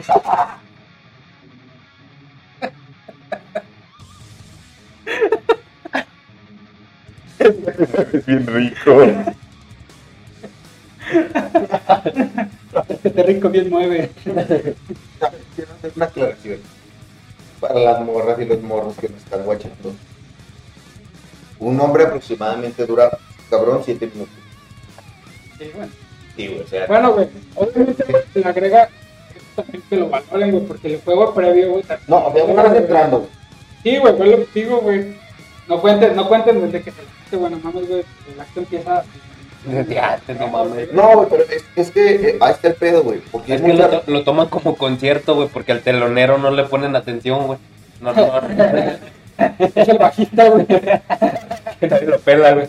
Es 8.12 8.26
bien 8.26 8.46
rico. 8.46 9.06
Este 13.06 13.22
rico 13.22 13.48
bien 13.48 13.70
mueve. 13.70 14.10
Quiero 14.24 14.40
hacer 14.40 14.74
una 15.94 16.06
aclaración. 16.06 16.58
Para 17.60 17.78
las 17.78 18.00
morras 18.04 18.40
y 18.40 18.44
los 18.46 18.60
morros 18.62 18.96
que 18.96 19.08
me 19.08 19.16
están 19.16 19.44
guachando. 19.44 19.94
Un 21.60 21.80
hombre 21.80 22.04
aproximadamente 22.04 22.84
dura, 22.84 23.16
cabrón, 23.48 23.82
7 23.84 24.10
minutos. 24.12 24.34
Sí, 25.56 25.70
bueno. 25.74 25.92
Sí, 26.36 26.48
güey, 26.48 26.60
o 26.60 26.66
sea. 26.66 26.86
Bueno, 26.86 27.12
güey, 27.14 27.28
obviamente 27.54 28.04
se 28.32 28.40
le 28.40 28.44
agrega 28.44 28.88
también 29.54 29.82
que 29.88 29.96
lo 29.96 30.08
valoren, 30.10 30.50
güey, 30.50 30.64
porque 30.66 30.94
el 30.94 31.00
juego 31.00 31.32
previo, 31.32 31.70
güey. 31.70 31.84
No, 32.08 32.26
o 32.26 32.32
sea, 32.32 32.44
una 32.44 32.62
vez 32.64 32.82
entrando, 32.82 33.18
güey. 33.20 33.30
Sí, 33.84 33.98
güey, 33.98 34.16
fue 34.16 34.26
lo 34.26 34.38
que 34.38 34.60
digo, 34.60 34.80
güey. 34.80 35.16
No 35.68 35.80
cuenten, 35.80 36.16
no 36.16 36.28
cuenten 36.28 36.60
desde 36.60 36.82
que 36.82 36.90
se 36.90 37.00
le 37.00 37.08
hace, 37.24 37.36
bueno, 37.36 37.58
mames, 37.62 37.88
güey, 37.88 38.04
el 38.34 38.40
acto 38.40 38.60
empieza. 38.60 39.04
No 39.66 40.48
mames. 40.48 40.92
No, 40.92 41.12
güey, 41.14 41.28
pero 41.28 41.42
es, 41.44 41.64
es 41.74 41.90
que 41.90 42.14
eh, 42.14 42.38
ahí 42.40 42.52
está 42.52 42.68
el 42.68 42.74
pedo, 42.74 43.02
güey. 43.02 43.20
Porque 43.32 43.54
Es 43.54 43.60
es 43.60 43.66
que 43.66 43.72
lo, 43.74 43.84
mucha... 43.84 44.00
to- 44.00 44.10
lo 44.10 44.24
toman 44.24 44.48
como 44.48 44.76
concierto, 44.76 45.34
güey, 45.34 45.48
porque 45.48 45.72
al 45.72 45.80
telonero 45.80 46.38
no 46.38 46.50
le 46.50 46.64
ponen 46.64 46.94
atención, 46.96 47.46
güey. 47.46 47.58
No, 48.00 48.12
no, 48.12 48.26
no. 48.40 48.48
Es 49.76 49.88
el 49.88 49.98
bajista, 49.98 50.48
güey. 50.48 50.66
Nadie 51.80 52.06
lo 52.06 52.18
pela, 52.20 52.54
güey. 52.54 52.66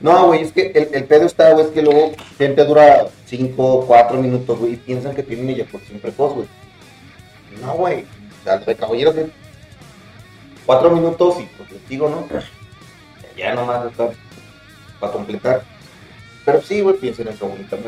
No, 0.00 0.28
güey, 0.28 0.42
es 0.42 0.52
que 0.52 0.68
el, 0.74 0.88
el 0.94 1.04
pedo 1.04 1.26
está, 1.26 1.52
güey, 1.52 1.66
es 1.66 1.70
que 1.72 1.82
luego 1.82 2.12
gente 2.38 2.64
dura 2.64 3.06
5, 3.26 3.84
4 3.86 4.18
minutos, 4.22 4.58
güey, 4.58 4.72
y 4.74 4.76
piensan 4.76 5.14
que 5.14 5.22
tienen 5.22 5.50
eyaculación 5.50 5.98
precoz, 5.98 6.34
güey. 6.34 6.46
No, 7.60 7.74
güey. 7.74 8.04
O 8.40 8.44
sea, 8.44 8.56
lo 8.56 8.64
de 8.64 8.74
caballeros 8.76 9.16
es 9.16 9.26
4 10.64 10.90
minutos 10.92 11.36
y 11.40 11.44
pues 11.56 11.72
les 11.72 11.88
digo, 11.88 12.08
¿no? 12.08 12.26
Ya 13.36 13.54
nomás 13.54 13.84
está 13.86 14.08
para 15.00 15.12
completar. 15.12 15.62
Pero 16.44 16.62
sí, 16.62 16.80
güey, 16.80 16.96
piensen 16.96 17.28
en 17.28 17.36
comunicarme. 17.36 17.86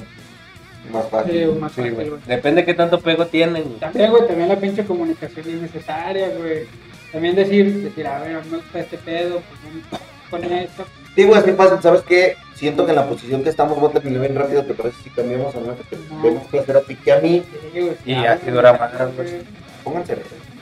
Más 0.92 1.08
fácil. 1.08 1.32
Sí, 1.32 1.58
más 1.60 1.72
Sí, 1.72 1.80
fácil, 1.82 1.94
güey. 1.94 2.08
güey. 2.10 2.20
Depende 2.26 2.64
qué 2.64 2.74
tanto 2.74 3.00
pego 3.00 3.26
tienen, 3.26 3.62
güey. 3.64 3.78
También, 3.78 4.10
güey, 4.10 4.26
también 4.26 4.48
la 4.48 4.56
pinche 4.56 4.84
comunicación 4.84 5.48
es 5.48 5.60
necesaria, 5.62 6.28
güey. 6.36 6.64
También 7.12 7.34
decir, 7.34 7.82
decir, 7.82 8.06
a 8.06 8.20
ver, 8.20 8.44
me 8.46 8.56
gusta 8.58 8.80
este 8.80 8.98
pedo, 8.98 9.40
pues 9.40 9.74
no 9.92 9.98
pon 10.30 10.44
esto. 10.52 10.84
Güey, 11.16 11.32
es 11.38 11.44
que 11.44 11.52
fácil, 11.54 11.82
¿sabes 11.82 12.02
qué? 12.02 12.36
Siento 12.54 12.84
que 12.84 12.90
en 12.92 12.96
la 12.96 13.08
posición 13.08 13.42
que 13.42 13.48
estamos, 13.50 13.78
a 13.82 13.92
terminar 13.92 14.20
bien 14.20 14.34
rápido, 14.36 14.64
¿te 14.64 14.74
parece 14.74 15.02
si 15.02 15.10
cambiamos 15.10 15.54
a 15.54 15.58
una 15.58 15.74
que 15.74 15.84
te 15.84 15.96
No. 16.10 16.22
vemos 16.22 16.46
placer 16.48 16.76
a 16.76 16.80
ti 16.82 16.94
que 16.96 17.12
a 17.12 17.18
mí? 17.20 17.42
Sí, 17.72 17.80
güey, 17.80 17.96
Y 18.06 18.14
así 18.14 18.42
güey, 18.42 18.54
dura 18.54 18.72
más, 18.74 18.90
pues. 19.16 19.34
Pónganse 19.82 20.16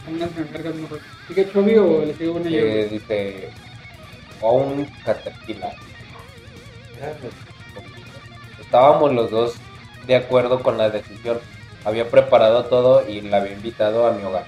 Pónganse 0.06 0.40
en 0.40 0.52
vergas. 0.52 0.74
¿Sigue 1.26 1.52
Chovy 1.52 1.76
o 1.76 2.04
le 2.04 2.14
sigo 2.14 2.32
una 2.34 2.48
yo? 2.48 2.58
Eh, 2.60 2.88
dice, 2.90 3.48
o 4.40 4.52
un 4.54 4.84
caterpillar. 5.04 5.74
Estábamos 8.60 9.12
los 9.12 9.30
dos 9.30 9.54
de 10.06 10.16
acuerdo 10.16 10.60
con 10.62 10.78
la 10.78 10.90
decisión. 10.90 11.38
Había 11.84 12.08
preparado 12.10 12.64
todo 12.64 13.08
y 13.08 13.20
la 13.20 13.38
había 13.38 13.52
invitado 13.52 14.06
a 14.06 14.12
mi 14.12 14.24
hogar. 14.24 14.44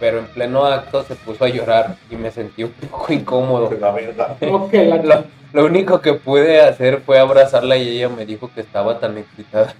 Pero 0.00 0.18
en 0.18 0.26
pleno 0.26 0.66
acto 0.66 1.04
se 1.04 1.14
puso 1.14 1.44
a 1.44 1.48
llorar 1.48 1.96
y 2.10 2.16
me 2.16 2.30
sentí 2.30 2.64
un 2.64 2.72
poco 2.72 3.12
incómodo. 3.12 3.70
La 3.80 3.92
verdad. 3.92 4.36
Lo, 4.40 5.24
lo 5.52 5.64
único 5.64 6.00
que 6.00 6.14
pude 6.14 6.60
hacer 6.60 7.00
fue 7.00 7.18
abrazarla 7.18 7.76
y 7.76 7.88
ella 7.88 8.08
me 8.08 8.26
dijo 8.26 8.50
que 8.54 8.60
estaba 8.60 9.00
tan 9.00 9.16
excitada 9.16 9.74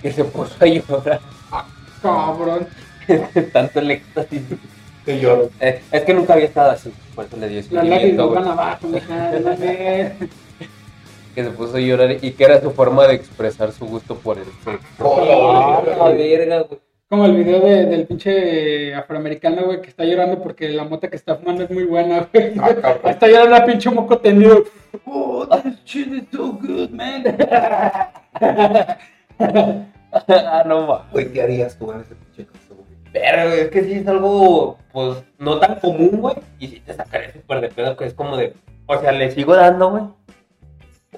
que 0.00 0.12
se 0.12 0.24
puso 0.24 0.54
a 0.60 0.66
llorar. 0.66 1.20
cabrón. 2.02 2.66
Tanto 3.52 3.80
el 3.80 3.90
éxtasis. 3.90 4.42
Que 5.04 5.20
lloro. 5.20 5.50
Eh, 5.60 5.82
es 5.90 6.02
que 6.02 6.14
nunca 6.14 6.34
había 6.34 6.44
estado 6.44 6.70
así, 6.70 6.92
por 7.14 7.24
eso 7.24 7.36
le 7.38 7.48
dio 7.48 7.62
Las 7.70 7.86
lágrimas 7.86 8.30
van 8.30 8.48
abajo. 8.48 8.88
Que 11.38 11.44
se 11.44 11.50
puso 11.52 11.76
a 11.76 11.80
llorar 11.80 12.16
y 12.20 12.32
que 12.32 12.42
era 12.44 12.60
su 12.60 12.72
forma 12.72 13.06
de 13.06 13.14
expresar 13.14 13.70
su 13.70 13.86
gusto 13.86 14.16
por 14.16 14.38
el 14.38 14.44
sexo. 14.64 14.80
Oh, 14.98 15.84
la 15.86 16.08
verga, 16.10 16.62
güey. 16.62 16.80
Como 17.08 17.26
el 17.26 17.36
video 17.36 17.60
de- 17.60 17.86
del 17.86 18.08
pinche 18.08 18.92
afroamericano, 18.92 19.62
güey, 19.66 19.80
que 19.80 19.88
está 19.88 20.04
llorando 20.04 20.42
porque 20.42 20.68
la 20.68 20.82
mota 20.82 21.08
que 21.08 21.14
está 21.14 21.36
fumando 21.36 21.62
es 21.62 21.70
muy 21.70 21.84
buena, 21.84 22.28
güey. 22.34 22.54
Ah. 22.60 22.96
Está 23.04 23.28
llorando 23.28 23.50
la 23.56 23.64
pinche 23.64 23.88
moco 23.88 24.18
tendido. 24.18 24.64
Oh, 25.06 25.46
this 25.62 25.80
shit 25.84 26.08
is 26.12 26.24
so 26.32 26.54
good, 26.60 26.90
man. 26.90 27.22
ah, 29.38 30.64
no 30.66 30.88
va. 30.88 31.06
Güey, 31.12 31.32
¿qué 31.32 31.42
harías 31.42 31.78
tú 31.78 31.92
en 31.92 32.00
ese 32.00 32.16
pinche 32.16 32.46
caso, 32.52 32.74
güey? 32.74 32.88
Pero 33.12 33.42
es 33.52 33.68
que 33.70 33.84
sí 33.84 33.92
es 33.92 34.08
algo, 34.08 34.76
pues, 34.92 35.22
no 35.38 35.60
tan 35.60 35.76
común, 35.78 36.20
güey. 36.20 36.34
Y 36.58 36.66
sí 36.66 36.80
te 36.84 36.94
sacaré 36.94 37.32
súper 37.32 37.60
de 37.60 37.68
pedo, 37.68 37.96
que 37.96 38.06
es 38.06 38.14
como 38.14 38.36
de, 38.36 38.54
o 38.86 38.98
sea, 38.98 39.12
le 39.12 39.30
sigo 39.30 39.54
dando, 39.54 39.90
güey. 39.92 40.02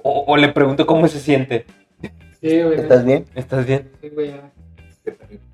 O, 0.02 0.24
o 0.26 0.36
le 0.36 0.48
pregunto 0.48 0.86
cómo 0.86 1.08
se 1.08 1.18
siente. 1.18 1.66
Sí, 2.40 2.62
güey. 2.62 2.80
¿Estás 2.80 3.04
bien? 3.04 3.26
¿Estás 3.34 3.66
bien? 3.66 3.90
Sí, 4.00 4.08
güey. 4.08 4.32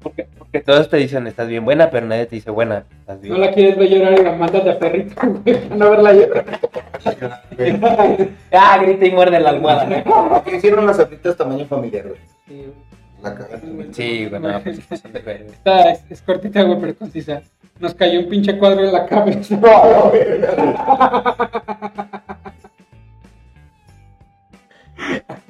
Porque, 0.01 0.28
porque 0.38 0.61
todos 0.61 0.88
te 0.88 0.97
dicen, 0.99 1.26
estás 1.26 1.49
bien 1.49 1.64
buena, 1.64 1.90
pero 1.90 2.07
nadie 2.07 2.26
te 2.26 2.36
dice 2.36 2.51
buena. 2.51 2.84
¿Estás 3.01 3.20
bien? 3.20 3.34
No 3.34 3.40
la 3.40 3.53
quieres 3.53 3.76
ver 3.76 3.88
llorar 3.88 4.18
y 4.18 4.22
la 4.22 4.32
mandas 4.32 4.64
de 4.64 4.72
perrito, 4.74 5.14
güey, 5.44 5.61
para 5.62 5.76
no 5.76 5.90
verla 5.90 6.12
llorar. 6.12 6.44
Ah, 8.53 8.78
grita 8.82 9.07
y 9.07 9.11
muerde 9.12 9.38
la 9.38 9.51
almohada. 9.51 10.42
¿Qué 10.44 10.57
hicieron 10.57 10.86
las 10.86 10.99
abritas 10.99 11.36
tamaño 11.36 11.66
familiar, 11.66 12.09
güey? 12.09 12.20
Sí, 12.47 12.64
güey. 12.64 13.92
Sí, 13.92 14.26
güey, 14.26 14.40
no, 14.40 14.61
pues. 14.62 14.78
Esta 14.90 15.90
es, 15.90 16.05
es 16.11 16.22
cortita, 16.22 16.62
güey, 16.62 16.80
pero 16.80 16.97
concisa. 16.97 17.42
Nos 17.78 17.94
cayó 17.94 18.20
un 18.20 18.28
pinche 18.28 18.59
cuadro 18.59 18.84
en 18.84 18.92
la 18.92 19.07
cabeza. 19.07 19.59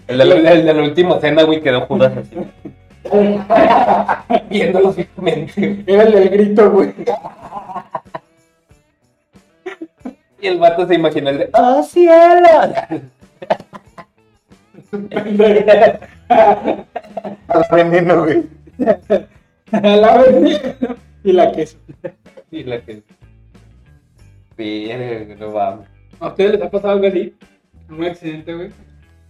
El 0.09 0.19
de, 0.19 0.25
la, 0.25 0.53
el 0.53 0.67
de 0.67 0.75
la 0.75 0.83
última 0.83 1.21
cena, 1.21 1.43
güey, 1.43 1.61
quedó 1.61 1.83
Judas 1.87 2.13
así. 2.17 2.37
Viéndolo 4.51 4.93
fijamente. 4.93 5.85
Era 5.87 6.03
el 6.05 6.13
del 6.13 6.29
grito, 6.29 6.71
güey. 6.71 6.95
Y 10.41 10.47
el 10.47 10.59
vato 10.59 10.87
se 10.87 10.95
imaginó 10.95 11.31
el 11.31 11.39
de, 11.39 11.51
¡Oh, 11.55 11.83
cielo! 11.83 12.49
Al 17.49 17.65
veneno, 17.73 18.25
güey. 18.25 18.45
la 19.73 20.15
avenida 20.15 20.77
y 21.25 21.33
la 21.33 21.53
queso. 21.53 21.79
Y 22.51 22.65
la 22.65 22.81
que... 22.81 23.03
Verga, 24.57 25.35
no 25.35 25.53
vamos. 25.53 25.87
¿A 26.21 26.29
ustedes 26.29 26.53
les 26.53 26.63
ha 26.63 26.71
pasado 26.71 26.95
algo 26.95 27.07
así? 27.07 27.35
Un 27.89 28.05
accidente, 28.05 28.55
güey. 28.55 28.71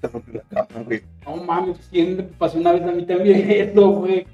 Se 0.00 0.08
rompió 0.08 0.42
la 0.50 0.64
cama, 0.66 0.84
güey. 0.84 1.02
No 1.24 1.36
mames, 1.36 1.78
¿quién 1.90 2.16
me 2.16 2.22
pasó 2.24 2.58
una 2.58 2.72
vez 2.72 2.82
a 2.82 2.92
mí 2.92 3.04
también 3.04 3.50
eso, 3.50 3.90
güey? 3.90 4.26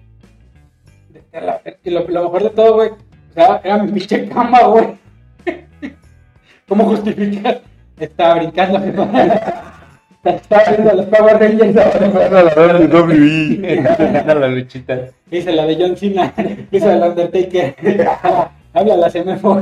A 1.32 1.40
la 1.40 1.60
lo, 1.84 2.08
lo 2.08 2.22
mejor 2.24 2.42
de 2.42 2.50
todo, 2.50 2.74
güey, 2.74 2.90
o 2.90 3.34
sea, 3.34 3.60
era 3.64 3.82
mi 3.82 3.92
pinche 3.92 4.28
cama, 4.28 4.62
güey. 4.64 4.86
¿Cómo 6.68 6.84
justificas? 6.84 7.58
Estaba 7.98 8.34
brincando, 8.36 8.78
Estaba 10.24 10.62
viendo 10.70 10.94
los 10.94 11.06
Power 11.06 11.36
Rangers 11.38 11.76
Era 13.74 14.34
la 14.34 14.48
luchita. 14.48 15.08
Hice 15.30 15.52
la 15.52 15.66
de 15.66 15.76
John 15.76 15.96
Cena, 15.96 16.32
hice 16.70 16.86
la 16.86 17.10
de 17.10 17.22
Undertaker. 17.24 17.74
Habla 18.72 18.96
la 18.96 19.10
CMFO. 19.10 19.60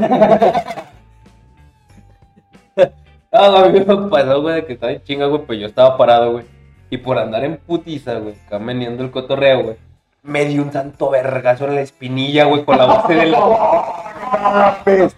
Ah, 3.32 3.62
a 3.64 3.68
mí 3.68 3.78
me 3.78 3.84
pasó, 4.08 4.42
güey, 4.42 4.56
de 4.56 4.64
que 4.64 4.72
estaba 4.72 4.92
en 4.92 5.02
chinga, 5.02 5.26
güey, 5.26 5.42
pues 5.42 5.60
yo 5.60 5.66
estaba 5.66 5.96
parado, 5.96 6.32
güey. 6.32 6.44
Y 6.90 6.96
por 6.98 7.16
andar 7.18 7.44
en 7.44 7.58
putiza, 7.58 8.14
güey, 8.14 8.34
acá 8.46 8.58
meneando 8.58 9.04
el 9.04 9.10
cotorreo, 9.12 9.62
güey. 9.62 9.76
Me 10.22 10.44
dio 10.44 10.62
un 10.62 10.72
santo 10.72 11.10
vergazo 11.10 11.66
en 11.66 11.76
la 11.76 11.80
espinilla, 11.82 12.44
güey, 12.44 12.64
con 12.64 12.76
la 12.76 12.86
base 12.86 13.14
de 13.14 13.26
la... 13.26 13.38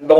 No. 0.00 0.16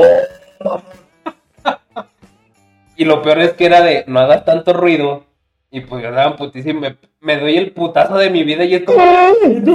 Y 2.97 3.03
Y 3.03 3.05
lo 3.05 3.23
peor 3.23 3.41
es 3.41 3.55
que 3.55 3.67
era 3.67 3.81
de 3.81 4.05
no 4.07 4.21
hagas 4.21 4.45
tanto 4.45 4.73
ruido. 4.73 5.25
Y 5.71 5.81
pues 5.81 6.03
yo 6.03 6.09
andaba 6.09 6.37
putísimo. 6.37 6.81
Me, 6.81 6.97
me 7.21 7.39
doy 7.39 7.57
el 7.57 7.73
putazo 7.73 8.17
de 8.17 8.31
mi 8.31 8.45
vida 8.45 8.65
y 8.65 8.75
es 8.75 8.85
como. 8.85 9.01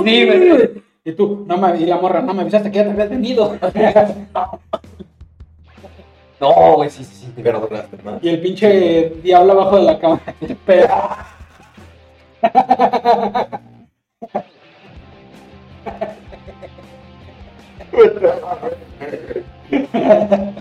Sí, 0.04 0.26
güey. 0.26 0.84
Y 1.04 1.12
tú, 1.14 1.46
no 1.48 1.58
me, 1.58 1.78
y 1.80 1.86
la 1.86 1.98
morra, 1.98 2.22
no 2.22 2.34
me 2.34 2.42
avisaste 2.42 2.72
que 2.72 2.78
ya 2.78 2.84
te 2.86 2.92
habías 2.92 3.10
venido. 3.10 3.58
No, 6.40 6.76
güey, 6.76 6.90
sí, 6.90 7.04
sí, 7.04 7.16
sí. 7.16 7.34
Pero 7.42 7.60
duraste 7.62 7.98
más. 8.04 8.24
Y 8.24 8.30
el 8.30 8.42
pinche 8.42 9.14
diablo 9.24 9.54
abajo 9.54 9.78
de 9.78 9.84
la 9.84 10.00
cama. 10.00 10.20
Pero, 10.66 10.88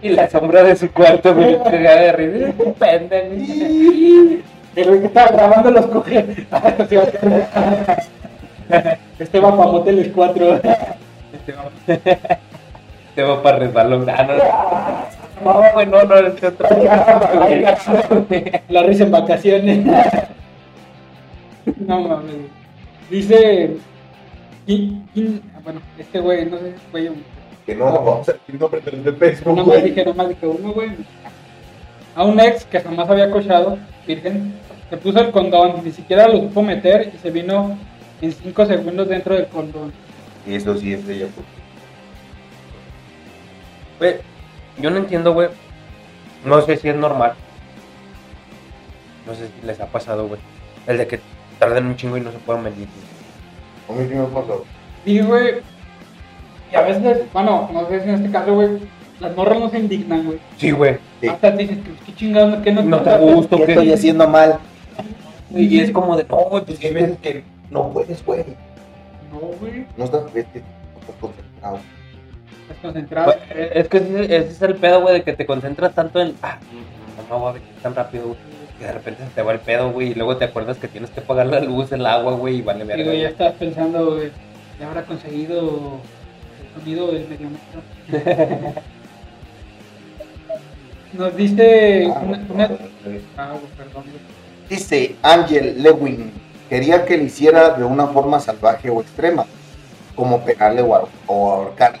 Y 0.00 0.10
la 0.10 0.30
sombra 0.30 0.62
de 0.62 0.76
su 0.76 0.92
cuarto 0.92 1.34
me 1.34 1.58
cagaba 1.64 2.00
de 2.00 2.12
risa. 2.12 2.52
Pendejo. 2.78 3.34
el 4.76 4.86
güey 4.86 5.00
que 5.00 5.06
estaba 5.06 5.32
grabando 5.32 5.72
los 5.72 5.86
coge. 5.86 6.46
Este 9.18 9.40
va 9.40 9.56
para 9.56 9.72
moteles 9.72 10.12
4. 10.14 10.60
Este 11.32 11.52
va, 11.52 11.68
va 13.22 13.42
para 13.42 13.58
resbalón. 13.58 14.06
Ah, 14.08 14.22
no. 14.24 15.52
No, 15.52 15.62
güey, 15.72 15.86
no, 15.86 16.02
no, 16.02 16.14
este 16.16 16.46
otro. 16.48 16.66
La 18.68 18.82
risa 18.82 19.04
en 19.04 19.10
vacaciones. 19.12 19.86
No 21.86 22.00
mames. 22.00 22.34
Dice. 23.10 23.76
¿quién- 24.66 25.06
quién- 25.14 25.42
ah, 25.54 25.60
Bueno, 25.62 25.80
este 25.98 26.18
güey, 26.20 26.46
no 26.46 26.58
sé 26.58 26.74
un. 27.10 27.22
Que 27.66 27.74
no, 27.74 27.84
vamos 27.84 28.28
a 28.28 28.32
decir 28.32 28.58
nombres 28.60 28.84
de 28.84 29.12
Facebook, 29.12 29.54
Nada 29.56 29.66
más 29.68 29.78
güey. 29.78 29.82
dije, 29.90 30.00
nada 30.04 30.14
más 30.16 30.28
dije 30.30 30.46
uno, 30.46 30.72
güey. 30.72 30.90
A 32.16 32.24
un 32.24 32.40
ex 32.40 32.64
que 32.64 32.80
jamás 32.80 33.08
había 33.10 33.30
cochado, 33.30 33.78
virgen, 34.06 34.54
se 34.88 34.96
puso 34.96 35.20
el 35.20 35.30
condón, 35.30 35.74
ni 35.84 35.90
siquiera 35.92 36.26
lo 36.26 36.38
supo 36.40 36.62
meter 36.62 37.12
y 37.14 37.18
se 37.18 37.30
vino 37.30 37.78
en 38.22 38.32
5 38.32 38.64
segundos 38.66 39.08
dentro 39.08 39.34
del 39.34 39.46
condón. 39.48 39.92
Eso 40.46 40.74
sí 40.76 40.94
es 40.94 41.06
de 41.06 41.16
ella, 41.16 41.26
pues. 41.34 41.46
Güey, 43.98 44.16
yo 44.78 44.90
no 44.90 44.98
entiendo, 44.98 45.32
güey. 45.32 45.48
No 46.44 46.60
sé 46.62 46.76
si 46.76 46.88
es 46.88 46.96
normal. 46.96 47.34
No 49.26 49.34
sé 49.34 49.48
si 49.48 49.66
les 49.66 49.80
ha 49.80 49.86
pasado, 49.86 50.28
güey. 50.28 50.40
El 50.86 50.98
de 50.98 51.06
que 51.06 51.20
tarden 51.58 51.86
un 51.86 51.96
chingo 51.96 52.16
y 52.16 52.20
no 52.20 52.30
se 52.32 52.38
puedan 52.38 52.64
venir. 52.64 52.86
güey. 53.88 53.98
A 53.98 54.02
mí 54.02 54.08
sí 54.08 54.14
me 54.14 54.26
pasó. 54.26 54.64
Y, 55.04 55.20
güey, 55.20 55.56
y 56.72 56.76
a 56.76 56.82
veces, 56.82 57.24
bueno, 57.32 57.68
no 57.72 57.88
sé 57.88 58.02
si 58.02 58.08
en 58.08 58.14
este 58.16 58.30
caso, 58.30 58.54
güey, 58.54 58.68
las 59.20 59.34
morras 59.34 59.58
no 59.58 59.70
se 59.70 59.78
indignan, 59.78 60.24
güey. 60.26 60.38
Sí, 60.58 60.70
güey. 60.70 60.98
Sí. 61.20 61.28
Hasta 61.28 61.52
te 61.52 61.62
dicen, 61.62 61.82
¿qué 62.06 62.14
chingados? 62.14 62.62
¿Qué 62.62 62.72
no, 62.72 62.82
No 62.82 63.00
te 63.00 63.18
gusta, 63.18 63.56
¿Qué 63.56 63.64
¿qué? 63.66 63.72
estoy 63.72 63.92
haciendo 63.92 64.28
mal? 64.28 64.58
Y 65.50 65.80
es 65.80 65.90
como 65.90 66.16
de, 66.16 66.24
no, 66.24 66.36
güey, 66.36 66.64
pues 66.64 66.78
Hay 66.84 66.92
veces 66.92 67.18
que 67.20 67.44
no 67.70 67.88
puedes, 67.90 68.24
güey. 68.24 68.44
No, 69.32 69.38
güey, 69.60 69.86
No 69.96 70.04
estás, 70.04 70.22
es 70.34 70.46
que 70.46 70.60
no 70.60 71.00
estás 71.00 71.16
concentrado. 71.20 71.78
Estás 72.68 72.82
concentrado. 72.82 73.34
Es 73.54 73.88
que 73.88 73.96
ese, 73.98 74.24
ese 74.24 74.48
es 74.50 74.62
el 74.62 74.74
pedo, 74.76 75.00
güey, 75.02 75.14
de 75.14 75.22
que 75.22 75.32
te 75.32 75.46
concentras 75.46 75.94
tanto 75.94 76.20
en, 76.20 76.34
ah, 76.42 76.58
no 77.28 77.48
a 77.48 77.52
venir 77.52 77.68
tan 77.82 77.94
rápido, 77.94 78.24
güey. 78.28 78.38
Que 78.78 78.84
de 78.84 78.92
repente 78.92 79.24
se 79.24 79.30
te 79.30 79.42
va 79.42 79.52
el 79.52 79.58
pedo, 79.60 79.90
güey, 79.90 80.12
y 80.12 80.14
luego 80.14 80.36
te 80.36 80.44
acuerdas 80.44 80.76
que 80.78 80.86
tienes 80.86 81.10
que 81.10 81.20
pagar 81.20 81.46
la 81.46 81.58
luz, 81.60 81.90
el 81.92 82.06
agua, 82.06 82.34
güey, 82.34 82.58
y 82.58 82.62
vale 82.62 82.84
verga. 82.84 83.02
Digo, 83.02 83.12
ya 83.12 83.18
güey. 83.20 83.32
estás 83.32 83.54
pensando, 83.54 84.14
güey, 84.14 84.30
ya 84.78 84.86
habrá 84.88 85.02
conseguido 85.02 85.98
el 86.62 86.80
sonido 86.80 87.10
del 87.12 87.28
medio 87.28 87.48
metro. 87.50 88.72
Nos 91.14 91.36
dice 91.36 92.06
una, 92.06 92.46
una- 92.50 92.70
Ah, 93.36 93.52
güey, 93.52 93.72
perdón, 93.76 94.04
güey. 94.04 94.20
Dice 94.68 95.16
Angel 95.22 95.82
Lewin, 95.82 96.30
quería 96.68 97.04
que 97.04 97.16
le 97.16 97.24
hiciera 97.24 97.70
de 97.70 97.82
una 97.84 98.06
forma 98.08 98.38
salvaje 98.38 98.90
o 98.90 99.00
extrema, 99.00 99.46
como 100.14 100.40
pegarle 100.44 100.82
o 100.82 101.08
ahorcarle. 101.28 101.98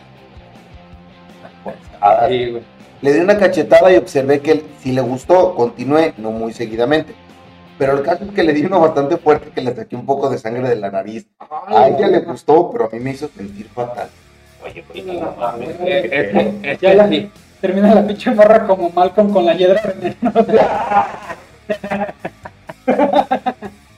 Ah, 2.00 2.26
Sí, 2.28 2.50
güey. 2.50 2.62
Le 3.00 3.12
di 3.12 3.20
una 3.20 3.38
cachetada 3.38 3.92
y 3.92 3.96
observé 3.96 4.40
que 4.40 4.64
si 4.82 4.90
le 4.92 5.00
gustó, 5.02 5.54
continué, 5.54 6.14
no 6.18 6.32
muy 6.32 6.52
seguidamente. 6.52 7.14
Pero 7.78 7.96
el 7.96 8.02
caso 8.02 8.24
es 8.24 8.32
que 8.32 8.42
le 8.42 8.52
di 8.52 8.64
uno 8.64 8.80
bastante 8.80 9.16
fuerte 9.18 9.50
que 9.50 9.60
le 9.60 9.72
saqué 9.74 9.94
un 9.94 10.04
poco 10.04 10.28
de 10.28 10.36
sangre 10.38 10.68
de 10.68 10.74
la 10.74 10.90
nariz. 10.90 11.26
A 11.38 11.86
ella 11.88 12.08
le 12.08 12.18
gustó, 12.20 12.70
pero 12.72 12.86
a 12.86 12.88
mí 12.90 12.98
me 12.98 13.10
hizo 13.10 13.28
sentir 13.28 13.68
fatal. 13.68 14.08
Oye, 14.64 14.84
güey, 14.88 15.02
no 15.20 15.32
mames. 15.38 15.68
eh, 15.80 16.08
Es 16.10 16.32
que, 16.32 16.72
es 16.72 16.80
ya 16.80 16.90
que 16.90 16.96
la- 16.96 17.08
sí. 17.08 17.30
Termina 17.60 17.94
la 17.94 18.04
pinche 18.06 18.30
morra 18.32 18.66
como 18.66 18.90
Malcolm 18.90 19.32
con 19.32 19.44
la 19.46 19.54
hiedra 19.54 19.80
venenosa. 19.82 21.06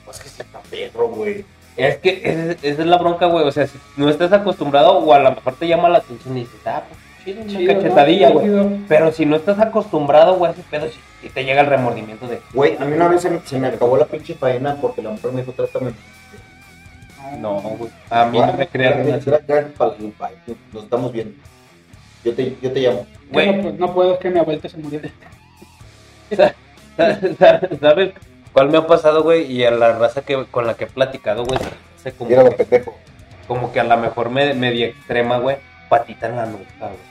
Pues 0.05 0.19
que 0.19 0.29
se 0.29 0.43
está 0.43 0.59
perro, 0.69 1.07
güey. 1.09 1.45
Es 1.77 1.97
que 1.97 2.21
esa 2.23 2.51
es- 2.51 2.57
esa 2.63 2.81
es 2.81 2.87
la 2.87 2.97
bronca, 2.97 3.25
güey. 3.27 3.45
O 3.47 3.51
sea, 3.51 3.65
si 3.67 3.77
no 3.97 4.09
estás 4.09 4.31
acostumbrado, 4.33 4.97
o 4.99 5.13
a 5.13 5.19
lo 5.19 5.31
mejor 5.31 5.55
te 5.55 5.67
llama 5.67 5.89
la 5.89 5.99
atención 5.99 6.37
y 6.37 6.41
dices, 6.41 6.59
ah, 6.65 6.83
pues 6.87 6.99
chido, 7.23 7.41
una 7.41 7.51
Chido, 7.51 7.73
¿no? 7.73 7.79
cachetadilla, 7.81 8.29
güey. 8.29 8.45
Chido. 8.45 8.69
Pero 8.87 9.11
si 9.11 9.25
no 9.25 9.35
estás 9.35 9.59
acostumbrado, 9.59 10.35
güey, 10.35 10.51
a 10.51 10.53
ese 10.53 10.63
pedo, 10.63 10.87
y 11.23 11.29
te 11.29 11.43
llega 11.43 11.61
el 11.61 11.67
remordimiento 11.67 12.27
de, 12.27 12.41
Güey, 12.53 12.77
a 12.77 12.85
mí 12.85 12.93
una 12.93 13.07
vez 13.07 13.21
se 13.21 13.29
me, 13.29 13.39
se 13.41 13.59
me 13.59 13.67
acabó 13.67 13.97
la 13.97 14.05
pinche 14.05 14.33
faena 14.33 14.75
porque 14.75 15.01
la 15.01 15.11
mujer 15.11 15.31
me 15.31 15.41
dijo, 15.41 15.53
trátame. 15.53 15.91
no, 17.39 17.53
güey. 17.61 17.91
A 18.09 18.25
mí 18.25 18.39
no 18.39 18.53
me 18.53 18.67
crearon. 18.67 19.07
Nos 19.09 20.83
estamos 20.83 21.11
viendo. 21.11 21.35
Yo 22.23 22.33
te, 22.33 22.55
yo 22.61 22.71
te 22.71 22.79
llamo. 22.79 23.07
Güey. 23.31 23.55
No, 23.55 23.61
pues, 23.63 23.79
no 23.79 23.93
puedo, 23.93 24.13
es 24.13 24.19
que 24.19 24.29
mi 24.29 24.39
abuelita 24.39 24.69
se 24.69 24.77
murió. 24.77 25.01
¿Sabes 27.81 28.13
cuál 28.53 28.69
me 28.69 28.77
ha 28.77 28.87
pasado, 28.87 29.23
güey? 29.23 29.51
Y 29.51 29.63
a 29.65 29.71
la 29.71 29.97
raza 29.97 30.21
que, 30.21 30.45
con 30.45 30.67
la 30.67 30.75
que 30.75 30.85
he 30.85 30.87
platicado, 30.87 31.43
güey, 31.45 31.59
se 32.01 32.11
como, 32.13 32.29
Mira 32.29 32.43
lo 32.43 32.49
que, 32.51 32.63
pendejo. 32.63 32.95
como 33.47 33.71
que 33.71 33.79
a 33.79 33.83
lo 33.83 33.97
mejor 33.97 34.29
me, 34.29 34.53
media 34.53 34.87
extrema, 34.87 35.37
güey, 35.39 35.57
patita 35.89 36.27
en 36.27 36.35
la 36.35 36.45
nuca, 36.45 36.65
güey. 36.79 37.10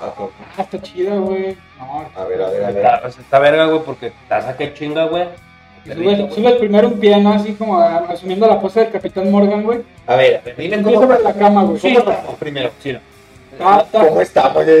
Ah. 0.00 0.12
Ah, 0.58 0.62
está 0.62 0.80
chida, 0.82 1.14
güey. 1.16 1.56
No, 1.78 2.04
A 2.14 2.24
ver, 2.24 2.42
a 2.42 2.50
ver, 2.50 2.64
a 2.64 2.70
ver. 2.70 2.76
Está, 2.84 3.08
está 3.08 3.38
verga, 3.38 3.66
güey, 3.66 3.80
porque 3.84 4.06
estás 4.08 4.44
a 4.46 4.56
que 4.56 4.72
chinga, 4.74 5.04
güey. 5.06 5.24
y 5.84 5.90
subes, 5.92 6.34
subes 6.34 6.54
primero 6.56 6.88
un 6.88 6.98
pie, 7.00 7.16
¿no? 7.20 7.32
Así 7.32 7.54
como 7.54 7.78
a- 7.78 7.98
asumiendo 8.10 8.46
la 8.46 8.60
pose 8.60 8.80
del 8.80 8.90
Capitán 8.92 9.30
Morgan, 9.30 9.62
güey. 9.62 9.82
A 10.06 10.16
ver, 10.16 10.36
a 10.36 10.40
ver, 10.44 10.56
dime 10.56 10.82
cómo 10.82 11.00
sobre 11.00 11.22
la 11.22 11.32
cama, 11.32 11.62
güey. 11.64 11.80
¿Cómo 11.80 11.98
estamos 11.98 12.34
primero? 12.36 12.70
Sí, 12.82 12.92
no. 12.92 12.98
Ah, 13.60 13.82
está- 13.84 14.06
¿Cómo 14.06 14.20
estamos? 14.20 14.64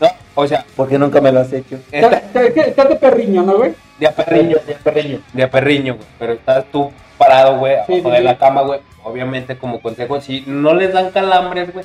No, 0.00 0.08
o 0.34 0.46
sea, 0.46 0.64
¿Por 0.76 0.88
qué 0.88 0.98
nunca 0.98 1.20
me 1.20 1.30
lo 1.32 1.40
has 1.40 1.52
hecho? 1.52 1.78
está 1.92 2.20
Estás 2.42 2.88
de 2.88 2.96
perriño, 2.96 3.42
¿no, 3.42 3.56
güey? 3.58 3.74
de 3.98 4.06
a 4.08 4.12
perriño, 4.12 4.56
de 4.66 4.74
perreño. 4.74 5.20
de 5.32 5.42
a 5.44 5.50
perriño, 5.50 5.94
güey. 5.94 6.06
Pero 6.18 6.32
estás 6.32 6.64
tú 6.72 6.90
parado, 7.18 7.58
güey, 7.58 7.76
Sí, 7.86 7.92
abajo 7.94 8.08
sí, 8.08 8.10
de 8.12 8.18
sí. 8.18 8.22
la 8.24 8.38
cama, 8.38 8.62
güey. 8.62 8.80
Obviamente, 9.02 9.56
como 9.58 9.80
consejo, 9.80 10.20
si 10.20 10.42
no 10.46 10.74
les 10.74 10.92
dan 10.92 11.10
calambres, 11.10 11.72
güey, 11.72 11.84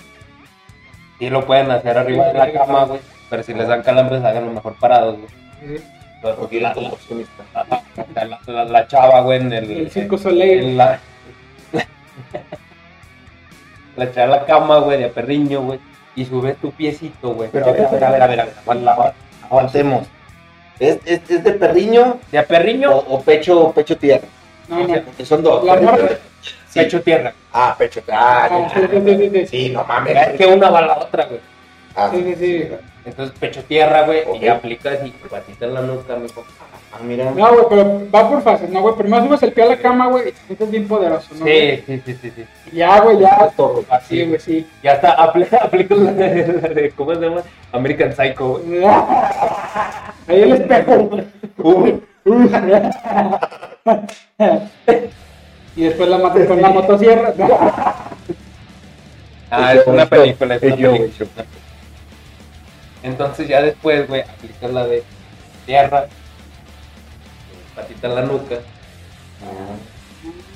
sí 1.19 1.29
lo 1.29 1.45
pueden 1.45 1.69
hacer 1.71 1.97
arriba 1.97 2.27
de 2.27 2.33
la 2.33 2.51
cama, 2.51 2.85
güey. 2.85 2.99
Pero 3.29 3.43
si 3.43 3.53
les 3.53 3.67
dan 3.67 3.83
calambres, 3.83 4.23
háganlo 4.23 4.51
mejor 4.51 4.75
parados, 4.79 5.17
güey. 5.17 5.81
Porque 6.37 6.59
La, 6.61 6.73
la, 6.73 8.25
la- 8.25 8.39
la- 8.47 8.65
la 8.65 8.87
chava, 8.87 9.21
güey, 9.21 9.39
en 9.41 9.53
el... 9.53 9.71
El 9.71 9.91
Circo 9.91 10.17
Soleil. 10.17 10.59
en 10.63 10.77
la, 10.77 10.99
la 13.95 14.11
chava 14.11 14.35
a 14.35 14.39
la 14.39 14.45
cama, 14.45 14.77
güey, 14.79 14.97
de 14.97 15.05
a 15.05 15.09
perriño, 15.09 15.61
güey. 15.61 15.79
Y 16.15 16.25
subes 16.25 16.57
tu 16.57 16.71
piecito, 16.71 17.33
güey. 17.33 17.49
Pero 17.51 17.67
a 17.67 17.71
ver, 17.71 17.85
a 17.85 17.89
ver, 17.89 18.03
a 18.03 18.27
ver, 18.27 18.39
a 18.41 18.45
ver, 18.45 19.13
aguantemos. 19.49 20.07
¿Es, 20.79 20.97
es, 21.05 21.29
es 21.29 21.43
de 21.43 21.51
perriño 21.53 22.17
De 22.31 22.37
a 22.39 22.45
perriño, 22.45 22.91
o, 22.91 23.15
o 23.17 23.21
pecho, 23.21 23.71
pecho 23.73 23.97
tierra? 23.97 24.27
No, 24.69 24.87
no. 24.87 25.01
Porque 25.03 25.25
son 25.25 25.43
dos. 25.43 25.63
La 25.65 25.75
morra. 25.81 26.09
Sí. 26.69 26.79
pecho 26.79 27.01
tierra. 27.01 27.33
Ah, 27.51 27.75
pecho 27.77 28.01
tierra. 28.01 28.19
Ah, 28.45 28.69
sí, 28.73 28.79
sí, 28.81 28.87
sí, 29.03 29.15
sí, 29.17 29.29
sí. 29.31 29.47
Sí, 29.47 29.69
no 29.73 29.83
mames. 29.83 30.15
Es 30.15 30.37
que 30.37 30.45
una 30.45 30.69
va 30.69 30.79
a 30.79 30.81
la 30.83 30.97
otra, 30.99 31.25
güey. 31.25 31.39
Ah, 31.95 32.09
Sí, 32.13 32.23
sí, 32.23 32.35
sí. 32.39 32.67
Entonces, 33.05 33.35
pecho 33.39 33.63
tierra, 33.63 34.03
güey, 34.03 34.21
Ok. 34.27 34.41
y 34.41 34.47
aplicas 34.47 34.99
y 35.03 35.09
patita 35.09 35.65
en 35.65 35.73
la 35.73 35.81
nuca, 35.81 36.15
mijo. 36.17 36.43
Ah, 36.91 36.97
mira. 37.01 37.31
No, 37.31 37.53
güey, 37.53 37.65
pero 37.69 38.01
va 38.13 38.29
por 38.29 38.41
fases, 38.43 38.69
¿no, 38.69 38.81
güey? 38.81 38.95
Primero 38.95 39.25
subes 39.25 39.41
el 39.43 39.53
pie 39.53 39.63
a 39.63 39.67
la 39.67 39.77
cama, 39.77 40.07
güey, 40.07 40.29
y 40.29 40.31
te 40.31 40.37
sientes 40.45 40.71
bien 40.71 40.87
poderoso, 40.87 41.27
¿no? 41.35 41.41
güey? 41.41 41.77
Sí, 41.77 41.83
sí, 41.87 42.01
sí, 42.05 42.13
sí, 42.21 42.31
sí. 42.35 42.45
Y 42.71 42.75
Ya, 42.77 42.99
güey, 42.99 43.19
ya. 43.19 43.49
Torro. 43.55 43.83
Sí, 44.07 44.25
güey, 44.25 44.39
sí. 44.39 44.67
Ya 44.83 44.93
está, 44.93 45.11
aplica, 45.23 45.57
aplica 45.63 45.95
la 45.95 46.11
de, 46.11 46.47
la 46.61 46.67
de- 46.69 46.91
¿cómo 46.91 47.15
se 47.15 47.21
llama? 47.21 47.41
American 47.71 48.13
Psycho, 48.15 48.59
güey. 48.63 48.83
Ahí 50.27 50.41
el 50.43 50.51
espejo. 50.53 51.09
Uh, 51.57 51.99
y 55.75 55.83
después 55.83 56.09
la 56.09 56.17
matas 56.17 56.47
con 56.47 56.61
la 56.61 56.69
motosierra. 56.69 57.33
Ah, 59.51 59.73
es 59.73 59.87
una 59.87 60.05
película, 60.05 60.53
es 60.53 60.61
una 60.61 60.75
película. 60.75 61.43
Entonces 63.01 63.47
ya 63.47 63.63
después, 63.63 64.07
güey, 64.07 64.21
aplicas 64.21 64.71
la 64.71 64.85
de 64.85 65.03
tierra, 65.65 66.05
patita 67.75 68.09
en 68.09 68.15
la 68.15 68.21
nuca, 68.21 68.57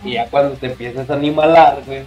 y 0.04 0.14
ya 0.14 0.28
cuando 0.28 0.54
te 0.58 0.68
empiezas 0.68 1.10
a 1.10 1.16
animalar, 1.16 1.82
güey, 1.88 2.04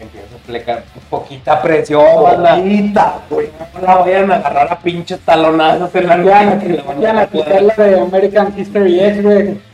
Empieza 0.00 0.34
a 0.34 0.38
aplicar 0.38 0.84
poquita 1.10 1.60
presión. 1.60 2.02
Poquita, 2.02 3.20
güey. 3.28 3.50
No 3.74 3.86
la 3.86 3.96
vayan 3.96 4.32
a 4.32 4.36
agarrar 4.36 4.72
a 4.72 4.78
pinches 4.78 5.20
talonazos 5.20 5.94
en 5.94 6.06
la 6.06 6.16
nuca 6.16 6.58
que 6.58 6.72
van 6.80 7.00
ya 7.02 7.10
a 7.10 7.14
la 7.14 7.22
aplicar 7.22 7.62
la 7.62 7.74
de 7.74 8.00
American 8.00 8.54
History 8.58 8.98
X, 8.98 9.22
güey. 9.22 9.69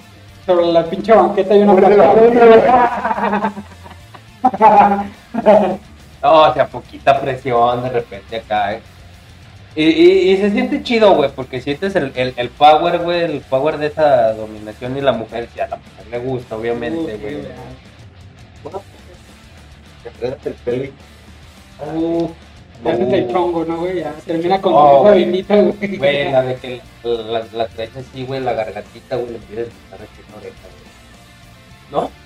Sobre 0.46 0.66
la 0.66 0.84
pinche 0.84 1.12
banqueta 1.12 1.56
y 1.56 1.62
una 1.62 1.74
No, 6.22 6.32
o 6.42 6.54
sea, 6.54 6.66
poquita 6.68 7.20
presión 7.20 7.82
de 7.82 7.88
repente 7.90 8.36
acá. 8.36 8.74
eh. 8.74 8.80
Y, 9.74 9.84
y- 9.84 10.30
y 10.32 10.36
se 10.38 10.50
siente 10.50 10.82
chido, 10.82 11.14
güey, 11.14 11.30
porque 11.30 11.60
sientes 11.60 11.94
el, 11.96 12.10
el, 12.14 12.32
el 12.36 12.48
power, 12.48 12.98
güey, 13.00 13.22
el 13.22 13.40
power 13.42 13.76
de 13.76 13.88
esa 13.88 14.32
dominación 14.32 14.96
y 14.96 15.02
la 15.02 15.12
mujer, 15.12 15.48
si 15.52 15.60
a 15.60 15.68
la 15.68 15.76
mujer 15.76 16.06
le 16.10 16.18
gusta, 16.18 16.56
obviamente, 16.56 17.16
güey. 17.18 17.42
Te 20.42 20.54
enredas 22.84 22.84
el 22.84 22.84
pelo 22.84 22.84
y- 22.84 22.84
Uh, 22.84 22.84
Ya 22.84 22.90
haces 22.92 23.12
el 23.12 23.32
chongo, 23.32 23.64
¿no, 23.64 23.76
güey? 23.78 23.96
Ya 24.00 24.12
termina 24.26 24.60
con 24.60 24.72
Oh, 24.74 25.02
güey. 25.02 25.24
vinita, 25.24 25.56
güey. 25.56 25.96
Güey, 25.96 26.32
la 26.32 26.42
de 26.42 26.54
que 26.56 26.80
la, 27.04 27.12
la, 27.22 27.44
la 27.52 27.66
traes 27.68 27.96
así, 27.96 28.24
güey, 28.24 28.40
la 28.40 28.52
gargantita, 28.52 29.16
güey, 29.16 29.30
le 29.32 29.38
a 29.62 29.64
estar 29.66 30.00
aquí 30.02 30.20
en 30.28 30.34
oreja, 30.38 30.56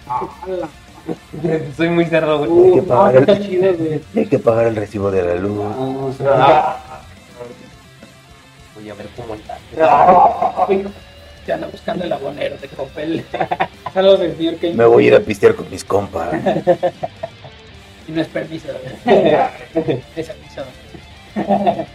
Ah, 0.08 0.20
güey. 0.24 0.64
¿No? 0.66 1.70
Soy 1.76 1.88
muy 1.88 2.04
cerrado, 2.06 2.38
güey. 2.38 2.50
Uh, 2.50 2.74
que 2.74 2.80
no, 2.82 2.86
pagar 2.88 3.16
el- 3.16 3.20
está 3.22 3.40
chido, 3.40 3.74
güey. 3.74 4.00
Hay 4.16 4.26
que 4.26 4.38
pagar 4.38 4.66
el 4.66 4.76
recibo 4.76 5.10
de 5.10 5.22
la 5.24 5.34
luz. 5.36 5.58
Uh, 5.58 6.14
ah. 6.28 6.76
Voy 8.74 8.90
a 8.90 8.94
ver 8.94 9.08
cómo 9.16 9.34
está. 9.34 9.58
Se 11.46 11.52
anda 11.54 11.66
buscando 11.68 12.04
el 12.04 12.12
abonero 12.12 12.56
de 12.58 12.68
Copel. 12.68 13.24
Saludos 13.94 14.20
señor. 14.36 14.74
Me 14.74 14.84
voy 14.84 15.04
a 15.04 15.08
ir 15.08 15.14
a 15.14 15.20
pistear 15.20 15.54
con 15.54 15.68
mis 15.70 15.84
compas. 15.84 16.28
No 18.10 18.20
es 18.20 18.28
permiso, 18.28 18.68
güey. 19.04 19.34
Es 20.16 20.30
aviso. 20.30 20.62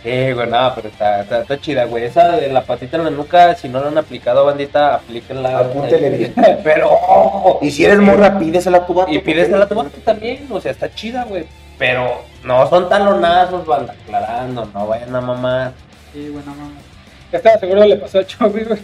Sí, 0.04 0.32
güey, 0.32 0.48
no, 0.50 0.72
pero 0.76 0.88
está, 0.88 1.22
está, 1.22 1.42
está 1.42 1.60
chida, 1.60 1.86
güey. 1.86 2.06
Esa 2.06 2.38
de 2.38 2.48
la 2.48 2.64
patita 2.64 2.96
en 2.98 3.04
la 3.04 3.10
nuca, 3.10 3.54
si 3.56 3.68
no 3.68 3.82
la 3.82 3.88
han 3.90 3.98
aplicado, 3.98 4.46
bandita, 4.46 4.96
aplíquenla. 4.96 5.60
Apúntele 5.60 6.10
bien. 6.10 6.34
Pero, 6.64 6.90
Y 7.62 7.70
si 7.72 7.84
eres 7.84 8.00
morra, 8.00 8.40
pídesela 8.40 8.78
a 8.80 8.86
tu 8.86 8.94
vato. 8.94 9.12
y 9.12 9.20
pídesela 9.20 9.66
a 9.66 9.68
tu 9.68 9.76
vato 9.76 9.90
también, 10.06 10.48
o 10.50 10.62
sea, 10.62 10.72
está 10.72 10.94
chida, 10.94 11.26
güey. 11.26 11.46
Pero 11.78 12.22
no 12.44 12.68
son 12.70 12.88
talonazos, 12.88 13.66
banda, 13.66 13.94
aclarando, 14.06 14.70
no 14.74 14.88
vayan 14.88 15.14
a 15.14 15.20
mamar. 15.22 15.74
Sí, 16.14 16.30
bueno. 16.30 16.54
Ya 17.32 17.40
estaba 17.40 17.60
seguro 17.60 17.84
le 17.84 17.98
pasó 17.98 18.20
a 18.20 18.26
Chovy, 18.26 18.64
güey. 18.64 18.80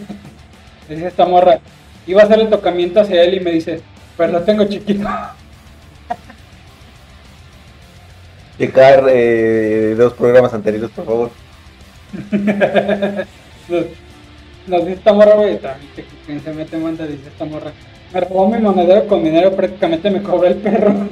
Decía 0.88 1.08
esta 1.08 1.24
morra. 1.24 1.58
Iba 2.06 2.20
a 2.22 2.24
hacer 2.24 2.40
el 2.40 2.50
tocamiento 2.50 3.00
hacia 3.00 3.22
él 3.22 3.34
y 3.34 3.40
me 3.40 3.52
dice, 3.52 3.80
pero 4.18 4.32
lo 4.32 4.42
tengo 4.42 4.64
chiquito. 4.64 5.08
Checar 8.62 9.06
eh, 9.08 9.96
dos 9.98 10.12
programas 10.12 10.54
anteriores, 10.54 10.88
por 10.90 11.04
favor. 11.04 11.30
Nos, 13.68 13.84
nos 14.68 14.80
dice 14.80 14.92
esta 14.92 15.12
morra, 15.12 15.34
güey. 15.34 15.58
También 15.58 15.90
que 15.96 16.04
quien 16.24 16.40
se 16.40 16.52
mete 16.52 16.76
en 16.76 16.84
banda, 16.84 17.04
dice 17.04 17.28
esta 17.28 17.44
morra. 17.44 17.72
Me 18.14 18.20
robó 18.20 18.48
mi 18.48 18.58
monedero 18.60 19.08
con 19.08 19.24
dinero, 19.24 19.56
prácticamente 19.56 20.12
me 20.12 20.22
cobró 20.22 20.46
el 20.46 20.54
perro. 20.58 20.94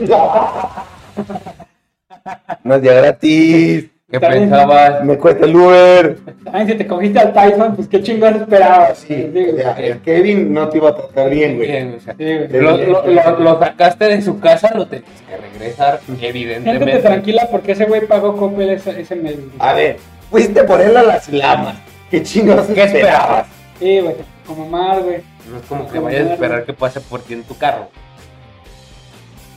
No 2.63 2.75
es 2.77 2.83
día 2.83 2.93
gratis. 2.93 3.91
¿Qué 4.11 4.19
pensabas? 4.19 5.05
Me 5.05 5.17
cuesta 5.17 5.47
el 5.47 5.55
Uber. 5.55 6.19
También 6.45 6.67
si 6.69 6.75
te 6.75 6.87
cogiste 6.87 7.19
al 7.21 7.33
Tyson, 7.33 7.77
pues 7.77 7.87
qué 7.87 8.03
chingón 8.03 8.35
esperabas. 8.37 8.99
Sí, 8.99 9.29
güey. 9.33 9.51
o 9.51 9.57
sea, 9.57 9.73
el 9.79 9.99
Kevin 10.01 10.53
no 10.53 10.69
te 10.69 10.79
iba 10.79 10.91
a 10.91 10.97
tratar 10.97 11.31
bien, 11.31 11.57
güey. 11.57 11.69
Bien, 11.71 11.95
o 11.97 12.01
sea, 12.01 12.15
Sí, 12.15 12.25
güey. 12.25 12.47
De 12.49 12.61
lo, 12.61 12.77
bien, 12.77 12.93
lo, 12.93 13.03
güey. 13.03 13.15
lo- 13.15 13.39
lo 13.39 13.59
sacaste 13.61 14.05
de 14.07 14.21
su 14.23 14.41
casa, 14.41 14.73
lo 14.75 14.87
tenías 14.89 15.09
que 15.29 15.37
regresar, 15.37 16.01
Siéntete 16.05 16.29
evidentemente. 16.29 16.99
tranquila 16.99 17.49
porque 17.53 17.73
ese 17.73 17.85
güey 17.85 18.05
pagó 18.07 18.37
Coppel 18.37 18.71
ese, 18.71 19.01
ese 19.01 19.15
mes. 19.15 19.37
A 19.61 19.75
ver, 19.75 19.99
fuiste 20.29 20.65
por 20.65 20.81
él 20.81 20.97
a 20.97 21.03
las 21.03 21.29
lamas. 21.33 21.77
¿Qué 22.11 22.21
chingados 22.25 22.67
¿Qué 22.67 22.83
esperabas? 22.83 23.47
Sí, 23.79 24.01
güey. 24.01 24.17
Como 24.45 24.69
mar, 24.69 25.01
güey. 25.03 25.19
No 25.49 25.57
es 25.59 25.63
como 25.69 25.89
que 25.89 26.01
vayas 26.01 26.27
a 26.31 26.33
esperar 26.33 26.65
que 26.65 26.73
pase 26.73 27.01
por 27.01 27.21
ti 27.23 27.35
en 27.35 27.45
tu 27.45 27.57
carro. 27.57 27.89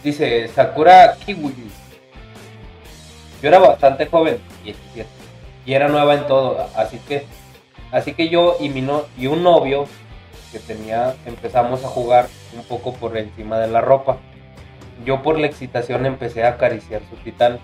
Dice 0.04 0.48
Sakura 0.50 1.16
Kiwi. 1.26 1.54
Yo 3.44 3.50
era 3.50 3.60
bastante 3.60 4.06
joven, 4.06 4.38
17, 4.64 5.06
y 5.66 5.74
era 5.74 5.90
nueva 5.90 6.14
en 6.14 6.26
todo, 6.28 6.66
así 6.78 6.98
que 7.06 7.26
así 7.92 8.14
que 8.14 8.30
yo 8.30 8.56
y 8.62 8.70
mi 8.70 8.80
no, 8.82 9.04
y 9.18 9.28
un 9.28 9.44
novio 9.44 9.86
que 10.54 10.60
tenía 10.60 11.14
empezamos 11.26 11.84
a 11.84 11.90
jugar 11.90 12.28
un 12.56 12.64
poco 12.64 12.94
por 12.94 13.18
encima 13.18 13.60
de 13.60 13.68
la 13.68 13.82
ropa. 13.82 14.16
Yo 15.06 15.22
por 15.22 15.38
la 15.38 15.48
excitación 15.48 16.06
empecé 16.06 16.46
a 16.46 16.52
acariciar 16.52 17.02
su 17.10 17.18
titán. 17.18 17.60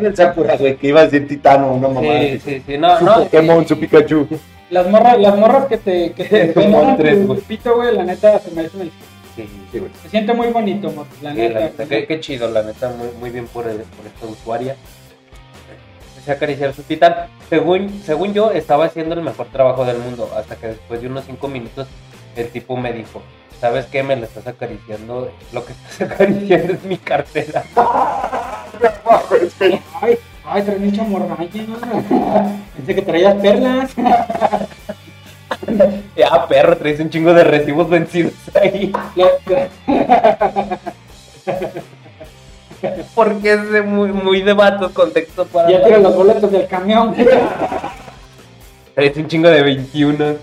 el 0.00 0.16
Sakura, 0.16 0.56
güey, 0.56 0.76
que 0.76 0.86
iba 0.86 1.00
a 1.00 1.04
decir 1.06 1.26
titano, 1.26 1.72
una 1.72 1.88
mamá. 1.88 2.06
Sí, 2.20 2.38
sí, 2.38 2.62
sí, 2.64 2.78
no, 2.78 3.00
su 3.00 3.04
no. 3.04 3.14
Pokémon, 3.16 3.66
su 3.66 3.80
Pikachu. 3.80 4.28
Las 4.70 4.88
morras, 4.88 5.18
las 5.18 5.36
morras 5.36 5.66
que 5.66 5.78
te, 5.78 6.12
que 6.12 6.24
te 6.24 6.46
pito, 7.48 7.74
güey, 7.74 7.96
la 7.96 8.04
neta 8.04 8.38
se 8.38 8.52
merecen 8.52 8.82
el... 8.82 8.92
Sí, 9.36 9.48
Sí, 9.70 9.78
güey. 9.78 9.90
Se 10.02 10.08
siente 10.08 10.32
muy 10.32 10.48
bonito, 10.48 10.92
la 11.22 11.30
Sí, 11.32 11.36
neta. 11.38 11.54
la 11.60 11.66
neta, 11.66 11.84
qué, 11.86 12.06
qué 12.06 12.20
chido, 12.20 12.48
la 12.50 12.62
neta, 12.62 12.88
muy, 12.90 13.08
muy 13.20 13.30
bien 13.30 13.46
por, 13.46 13.66
el- 13.68 13.82
por 13.82 14.06
esta 14.06 14.26
usuaria. 14.26 14.76
Empecé 16.10 16.30
a 16.32 16.34
acariciar 16.34 16.72
su 16.74 16.82
titán. 16.82 17.14
Según, 17.50 18.02
según 18.04 18.32
yo, 18.34 18.50
estaba 18.50 18.86
haciendo 18.86 19.14
el 19.14 19.20
mejor 19.22 19.46
trabajo 19.48 19.84
del 19.84 19.98
mundo, 19.98 20.30
hasta 20.36 20.56
que 20.56 20.68
después 20.68 21.00
de 21.02 21.06
unos 21.08 21.24
cinco 21.26 21.48
minutos, 21.48 21.86
el 22.34 22.48
tipo 22.48 22.76
me 22.76 22.92
dijo, 22.92 23.22
¿sabes 23.60 23.86
qué? 23.86 24.02
Me 24.02 24.16
la 24.16 24.24
estás 24.26 24.46
acariciando, 24.46 25.30
lo 25.52 25.64
que 25.64 25.72
estás 25.72 26.00
acariciando 26.12 26.72
es 26.72 26.82
mi 26.84 26.96
cartera. 26.96 27.62
Ay, 30.00 30.18
ay, 30.44 30.62
traes 30.62 30.80
mucha 30.80 31.02
morralla. 31.02 31.48
Pensé 32.76 32.94
que 32.94 33.02
traías 33.02 33.34
perlas. 33.36 33.90
Ah, 36.30 36.46
perro, 36.48 36.76
traes 36.76 37.00
un 37.00 37.10
chingo 37.10 37.32
de 37.32 37.44
recibos 37.44 37.88
vencidos 37.88 38.32
ahí. 38.60 38.92
Porque 43.14 43.52
es 43.52 43.70
de 43.70 43.82
muy, 43.82 44.12
muy 44.12 44.42
de 44.42 44.52
vatos, 44.52 44.92
contexto 44.92 45.46
para... 45.46 45.70
Ya 45.70 45.84
tira 45.84 45.98
los 45.98 46.14
boletos 46.14 46.50
del 46.50 46.66
camión. 46.66 47.14
Traes 48.94 49.16
un 49.16 49.28
chingo 49.28 49.48
de 49.48 49.62
21. 49.62 50.36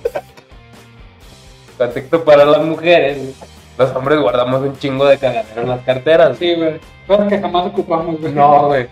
Contexto 1.77 2.23
para 2.23 2.45
las 2.45 2.63
mujeres. 2.63 3.35
Los 3.77 3.95
hombres 3.95 4.19
guardamos 4.19 4.61
un 4.61 4.77
chingo 4.77 5.05
de 5.05 5.17
cagadero 5.17 5.61
en 5.61 5.69
las 5.69 5.81
carteras. 5.81 6.37
Sí, 6.37 6.53
güey. 6.55 6.79
Cosas 7.07 7.29
que 7.29 7.39
jamás 7.39 7.67
ocupamos, 7.67 8.21
güey. 8.21 8.31
No, 8.31 8.67
güey. 8.67 8.87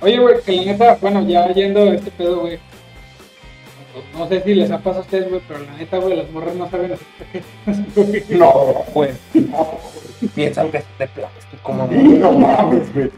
Oye, 0.00 0.18
güey, 0.18 0.42
que 0.42 0.52
la 0.52 0.64
neta, 0.64 0.98
bueno, 1.00 1.22
ya 1.22 1.46
yendo 1.52 1.82
a 1.82 1.94
este 1.94 2.10
pedo, 2.10 2.40
güey. 2.40 2.58
No 4.16 4.28
sé 4.28 4.42
si 4.42 4.54
les 4.54 4.70
ha 4.70 4.78
pasado 4.78 4.98
a 4.98 5.00
ustedes, 5.02 5.28
güey, 5.28 5.42
pero 5.46 5.60
la 5.60 5.76
neta, 5.76 5.98
güey, 5.98 6.16
las 6.16 6.30
morras 6.30 6.54
no 6.54 6.70
saben 6.70 6.92
hacer 6.92 7.06
paquetes, 7.18 7.94
güey. 8.28 8.38
No, 8.38 8.52
güey. 8.94 9.10
No. 9.34 9.78
Piensan 10.34 10.70
que 10.70 10.78
es 10.78 10.84
de 10.98 11.06
plástico, 11.08 11.72
mamá. 11.72 11.92
No 11.92 12.32
mames, 12.32 12.94
güey. 12.94 13.10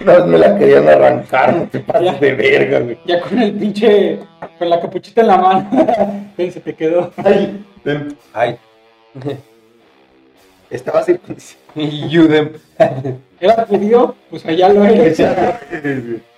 Una 0.00 0.14
vez 0.14 0.26
me 0.26 0.38
la 0.38 0.58
querían 0.58 0.88
arrancar, 0.88 1.54
no 1.54 1.68
te 1.68 1.80
pases 1.80 2.20
de 2.20 2.32
verga, 2.32 2.80
güey. 2.80 2.98
Ya 3.04 3.20
con 3.20 3.38
el 3.38 3.52
pinche, 3.52 4.18
con 4.58 4.70
la 4.70 4.80
capuchita 4.80 5.20
en 5.20 5.26
la 5.26 5.36
mano. 5.36 5.70
Se 6.36 6.60
te 6.60 6.74
quedó. 6.74 7.12
Ay, 7.18 7.64
ven. 7.84 8.16
Ay. 8.32 8.56
Estaba 10.70 11.02
circuncidado. 11.02 11.60
Y 11.76 12.08
Yudem. 12.08 12.50
¿Era 13.40 13.64
judío? 13.66 14.16
Pues 14.28 14.44
allá 14.44 14.70
lo 14.70 14.84
eres. 14.84 15.22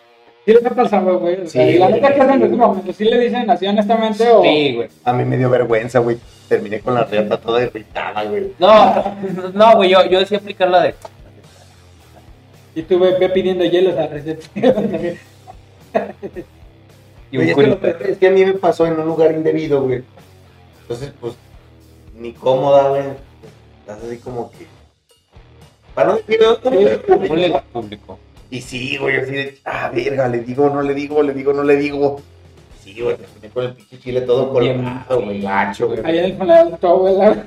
Sí, 0.45 0.53
les 0.53 0.67
ha 0.67 0.71
pasado, 0.71 1.19
güey. 1.21 1.41
O 1.43 1.47
sea, 1.47 1.65
Sí, 1.65 1.71
y 1.77 1.79
la 1.79 1.89
neta, 1.89 2.13
¿qué 2.13 2.21
hacen 2.21 2.43
en 2.43 2.47
ese 2.49 2.57
momento? 2.57 2.93
¿Sí 2.93 3.05
le 3.05 3.19
dicen 3.19 3.49
así 3.49 3.67
honestamente 3.67 4.29
o...? 4.31 4.43
Sí, 4.43 4.75
güey. 4.75 4.89
A 5.05 5.13
mí 5.13 5.25
me 5.25 5.37
dio 5.37 5.49
vergüenza, 5.49 6.01
güey. 6.01 6.19
Terminé 6.49 6.81
con 6.81 6.95
la 6.95 7.05
riata 7.05 7.41
toda 7.41 7.63
irritada, 7.63 8.25
güey. 8.25 8.53
No, 8.59 9.17
no, 9.55 9.77
güey. 9.77 9.91
Yo, 9.91 10.05
yo 10.07 10.19
decía 10.19 10.39
aplicar 10.39 10.69
la 10.69 10.83
de. 10.83 10.95
Y 12.75 12.83
tú 12.83 12.99
ve, 12.99 13.17
ve 13.19 13.29
pidiendo 13.29 13.65
hielos 13.65 13.97
a 13.97 14.07
receta. 14.07 14.47
Y 17.31 17.37
Güey, 17.37 17.53
un 17.55 17.61
es, 17.61 17.97
que 17.97 18.13
es 18.13 18.19
que 18.19 18.29
a 18.29 18.31
mí 18.31 18.45
me 18.45 18.53
pasó 18.53 18.87
en 18.87 19.01
un 19.01 19.07
lugar 19.07 19.33
indebido, 19.33 19.83
güey. 19.83 20.03
Entonces, 20.83 21.13
pues, 21.19 21.35
ni 22.15 22.33
cómoda, 22.33 22.91
güey. 22.91 23.05
Estás 23.81 24.05
así 24.05 24.19
como 24.19 24.51
que. 24.51 24.67
Para 25.95 26.11
no 26.11 26.17
decir 26.17 26.41
público. 27.73 28.19
Y 28.53 28.61
sí, 28.61 28.99
güey, 28.99 29.17
así 29.17 29.33
de, 29.33 29.59
ah, 29.65 29.91
verga, 29.95 30.29
le 30.29 30.41
digo, 30.41 30.69
no 30.69 30.83
le 30.83 30.93
digo, 30.93 31.23
le 31.23 31.33
digo, 31.33 31.55
no 31.55 31.63
le 31.63 31.75
digo. 31.77 32.21
Sí, 32.85 33.01
güey, 33.01 33.17
terminé 33.17 33.49
con 33.49 33.65
el 33.65 33.73
pinche 33.73 33.99
chile 33.99 34.21
todo 34.21 34.53
colgado, 34.53 35.23
güey, 35.23 35.41
gacho, 35.41 35.89
güey. 35.89 36.01
Ahí 36.05 36.19
en 36.19 36.25
el 36.27 36.37
funeral 36.37 36.71
de 36.71 36.77
tu 36.77 36.87
abuela. 36.87 37.47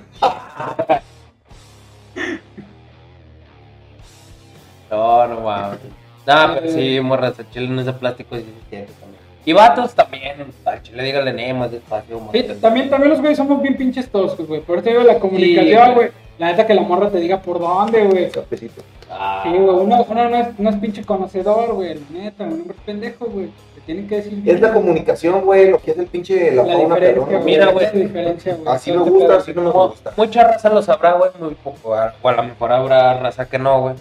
No, 4.89 5.28
no 5.28 5.41
mames. 5.41 5.80
No, 6.26 6.56
pero 6.56 6.72
sí, 6.72 6.99
morras, 7.01 7.38
el 7.38 7.49
chile 7.51 7.68
no 7.68 7.82
es 7.82 7.86
de 7.86 7.93
plástico, 7.93 8.36
sí 8.38 8.45
siente 8.70 8.93
también. 8.93 9.14
Y 9.46 9.54
vatos 9.54 9.93
también, 9.93 10.52
al 10.66 10.82
chile 10.82 11.04
dígale 11.04 11.32
Nemo, 11.32 11.70
despacio. 11.70 12.20
Sí, 12.32 12.43
también, 12.60 12.89
también 12.89 13.12
los 13.12 13.20
güeyes 13.20 13.38
somos 13.38 13.62
bien 13.62 13.78
pinches 13.78 14.10
toscos, 14.10 14.48
güey. 14.48 14.62
Por 14.62 14.80
eso 14.80 14.89
digo 14.89 15.04
la 15.04 15.20
comunicación, 15.20 15.93
güey. 15.93 16.10
La 16.39 16.48
neta 16.48 16.66
que 16.66 16.74
la 16.74 16.82
morra 16.82 17.10
te 17.12 17.20
diga 17.20 17.39
por 17.39 17.60
dónde, 17.60 18.06
güey. 18.06 18.32
Cafecito. 18.32 18.82
Ah, 19.10 19.41
Sí, 19.43 19.50
güey, 19.52 19.62
uno, 19.62 20.04
uno 20.10 20.30
no, 20.30 20.36
es, 20.36 20.60
no 20.60 20.70
es 20.72 20.76
pinche 20.78 21.06
conocedor, 21.06 21.76
güey, 21.76 21.93
la 21.93 22.02
neta, 22.24 22.43
uno 22.43 22.64
es 22.72 22.82
pendejo, 22.86 23.26
güey. 23.28 23.50
Te 23.76 23.82
tienen 23.86 24.08
que 24.08 24.16
decir 24.16 24.41
Es 24.46 24.60
la 24.60 24.74
comunicación, 24.74 25.41
güey, 25.46 25.70
lo 25.70 25.78
que 25.78 25.91
es 25.91 25.98
el 26.00 26.08
pinche 26.08 26.52
la, 26.52 26.64
la 26.64 26.74
fauna 26.74 26.96
diferencia. 26.96 27.39
Mira, 27.39 27.68
güey. 27.68 27.86
es 27.86 27.93
la 27.93 28.00
diferencia, 28.00 28.56
güey. 28.56 28.76
Así 28.76 28.91
me 28.91 28.98
gusta, 28.98 29.36
así 29.36 29.54
no 29.54 29.62
me 29.62 29.70
gusta. 29.70 30.12
Mucha 30.18 30.43
raza 30.43 30.70
lo 30.70 30.82
sabrá, 30.82 31.14
güey, 31.14 31.30
muy 31.39 31.54
poco. 31.54 31.91
O 32.22 32.28
a 32.30 32.32
lo 32.32 32.43
mejor 32.43 32.72
habrá 32.72 33.20
raza 33.20 33.48
que 33.48 33.60
no, 33.60 33.82
güey. 33.82 33.96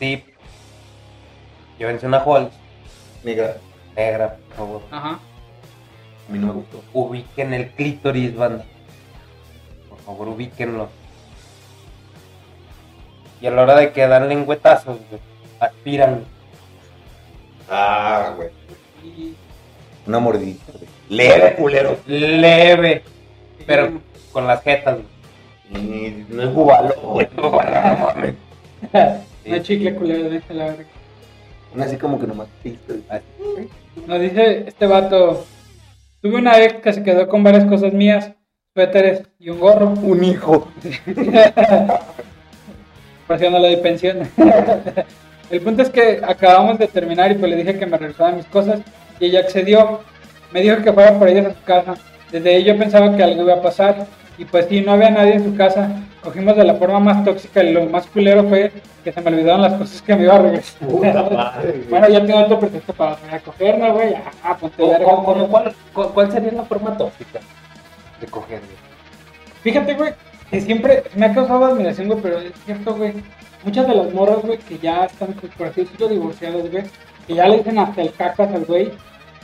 Sí. 0.00 0.24
Llévense 1.78 2.06
una 2.06 2.18
Halls 2.18 2.65
Negra, 3.26 3.56
negra, 3.96 4.36
por 4.36 4.56
favor. 4.56 4.82
Ajá. 4.92 5.18
a 6.28 6.32
mí 6.32 6.38
no 6.38 6.46
me 6.46 6.52
gustó. 6.52 6.80
Ubiquen 6.92 7.54
el 7.54 7.70
clítoris, 7.70 8.36
banda. 8.36 8.64
Por 9.88 9.98
favor, 9.98 10.28
ubíquenlo. 10.28 10.88
Y 13.40 13.48
a 13.48 13.50
la 13.50 13.62
hora 13.62 13.74
de 13.74 13.90
que 13.90 14.06
dan 14.06 14.28
lengüetazos, 14.28 14.98
güey, 15.10 15.20
aspiran. 15.58 16.22
Ah, 17.68 18.32
güey. 18.36 18.50
Una 20.06 20.20
mordidita, 20.20 20.70
güey. 20.70 20.86
Leve, 21.08 21.56
culero. 21.56 21.98
Leve, 22.06 23.02
pero 23.66 24.00
con 24.30 24.46
las 24.46 24.62
jetas, 24.62 24.98
güey. 25.70 25.82
Y 25.82 26.26
no 26.28 26.42
es 26.44 26.54
bubalo, 26.54 26.94
güey. 27.00 27.28
No 27.36 27.50
mames. 27.50 28.34
No 29.44 29.58
chicle 29.58 29.96
culero, 29.96 30.30
deja 30.30 30.54
la 30.54 30.76
Una 31.76 31.84
así 31.84 31.98
como 31.98 32.18
que 32.18 32.26
nomás. 32.26 32.48
Nos 34.06 34.20
dice 34.20 34.64
este 34.66 34.86
vato. 34.86 35.44
Tuve 36.22 36.36
una 36.36 36.58
ex 36.58 36.80
que 36.80 36.92
se 36.94 37.02
quedó 37.02 37.28
con 37.28 37.44
varias 37.44 37.66
cosas 37.66 37.92
mías, 37.92 38.32
suéteres 38.72 39.24
y 39.38 39.50
un 39.50 39.60
gorro. 39.60 39.90
Un 40.02 40.24
hijo. 40.24 40.68
Por 43.26 43.38
si 43.38 43.50
no 43.50 43.58
le 43.58 43.74
doy 43.74 43.76
pensión. 43.82 44.20
El 45.50 45.60
punto 45.60 45.82
es 45.82 45.90
que 45.90 46.22
acabamos 46.26 46.78
de 46.78 46.88
terminar 46.88 47.30
y 47.30 47.34
pues 47.34 47.50
le 47.50 47.56
dije 47.58 47.78
que 47.78 47.84
me 47.84 47.98
regresara 47.98 48.34
mis 48.34 48.46
cosas 48.46 48.80
y 49.20 49.26
ella 49.26 49.40
accedió. 49.40 50.00
Me 50.52 50.62
dijo 50.62 50.82
que 50.82 50.94
fuera 50.94 51.18
por 51.18 51.28
ellas 51.28 51.46
a 51.46 51.54
su 51.54 51.62
casa. 51.62 51.94
Desde 52.32 52.54
ahí 52.54 52.64
yo 52.64 52.78
pensaba 52.78 53.14
que 53.14 53.22
algo 53.22 53.42
iba 53.42 53.54
a 53.54 53.62
pasar 53.62 54.06
y 54.38 54.44
pues 54.44 54.66
sí, 54.68 54.80
no 54.82 54.92
había 54.92 55.10
nadie 55.10 55.34
en 55.34 55.44
su 55.44 55.56
casa. 55.56 55.90
Cogimos 56.22 56.56
de 56.56 56.64
la 56.64 56.74
forma 56.74 56.98
más 57.00 57.24
tóxica 57.24 57.62
y 57.62 57.72
lo 57.72 57.84
más 57.86 58.06
culero 58.06 58.42
fue 58.48 58.72
que 59.04 59.12
se 59.12 59.20
me 59.20 59.30
olvidaron 59.30 59.62
las 59.62 59.74
cosas 59.74 60.02
que 60.02 60.16
me 60.16 60.24
iba 60.24 60.34
a 60.34 60.38
regresar. 60.40 60.88
Puta 60.88 61.22
madre, 61.30 61.70
güey. 61.72 61.82
bueno, 61.88 62.08
ya 62.08 62.26
tengo 62.26 62.40
otro 62.40 62.58
pretexto 62.60 62.92
para 62.92 63.16
cogerme, 63.44 63.92
güey. 63.92 64.14
Ah, 64.42 64.56
ponte 64.60 64.76
¿Cómo- 64.76 64.90
verga. 64.92 65.04
cómo- 65.06 65.24
cómo- 65.24 65.48
cuál, 65.48 65.74
cu- 65.92 66.10
cuál 66.12 66.32
sería 66.32 66.52
la 66.52 66.64
forma 66.64 66.96
tóxica 66.96 67.38
de 68.20 68.26
coger, 68.26 68.58
güey? 68.60 68.76
Fíjate, 69.62 69.94
güey, 69.94 70.12
que 70.50 70.60
siempre 70.60 71.02
me 71.14 71.26
ha 71.26 71.34
causado 71.34 71.64
admiración, 71.66 72.08
güey, 72.08 72.20
pero 72.20 72.38
es 72.40 72.52
cierto, 72.64 72.94
güey. 72.94 73.12
Muchas 73.64 73.86
de 73.88 73.94
las 73.94 74.12
morras, 74.12 74.42
güey, 74.42 74.58
que 74.58 74.78
ya 74.78 75.04
están, 75.04 75.32
pues, 75.34 75.52
por 75.54 75.68
así 75.68 75.82
decirlo, 75.82 76.08
divorciadas, 76.08 76.70
güey, 76.70 76.84
que 77.26 77.34
ya 77.34 77.48
le 77.48 77.58
dicen 77.58 77.78
hasta 77.78 78.02
el 78.02 78.12
cacas 78.12 78.52
al 78.52 78.64
güey, 78.64 78.90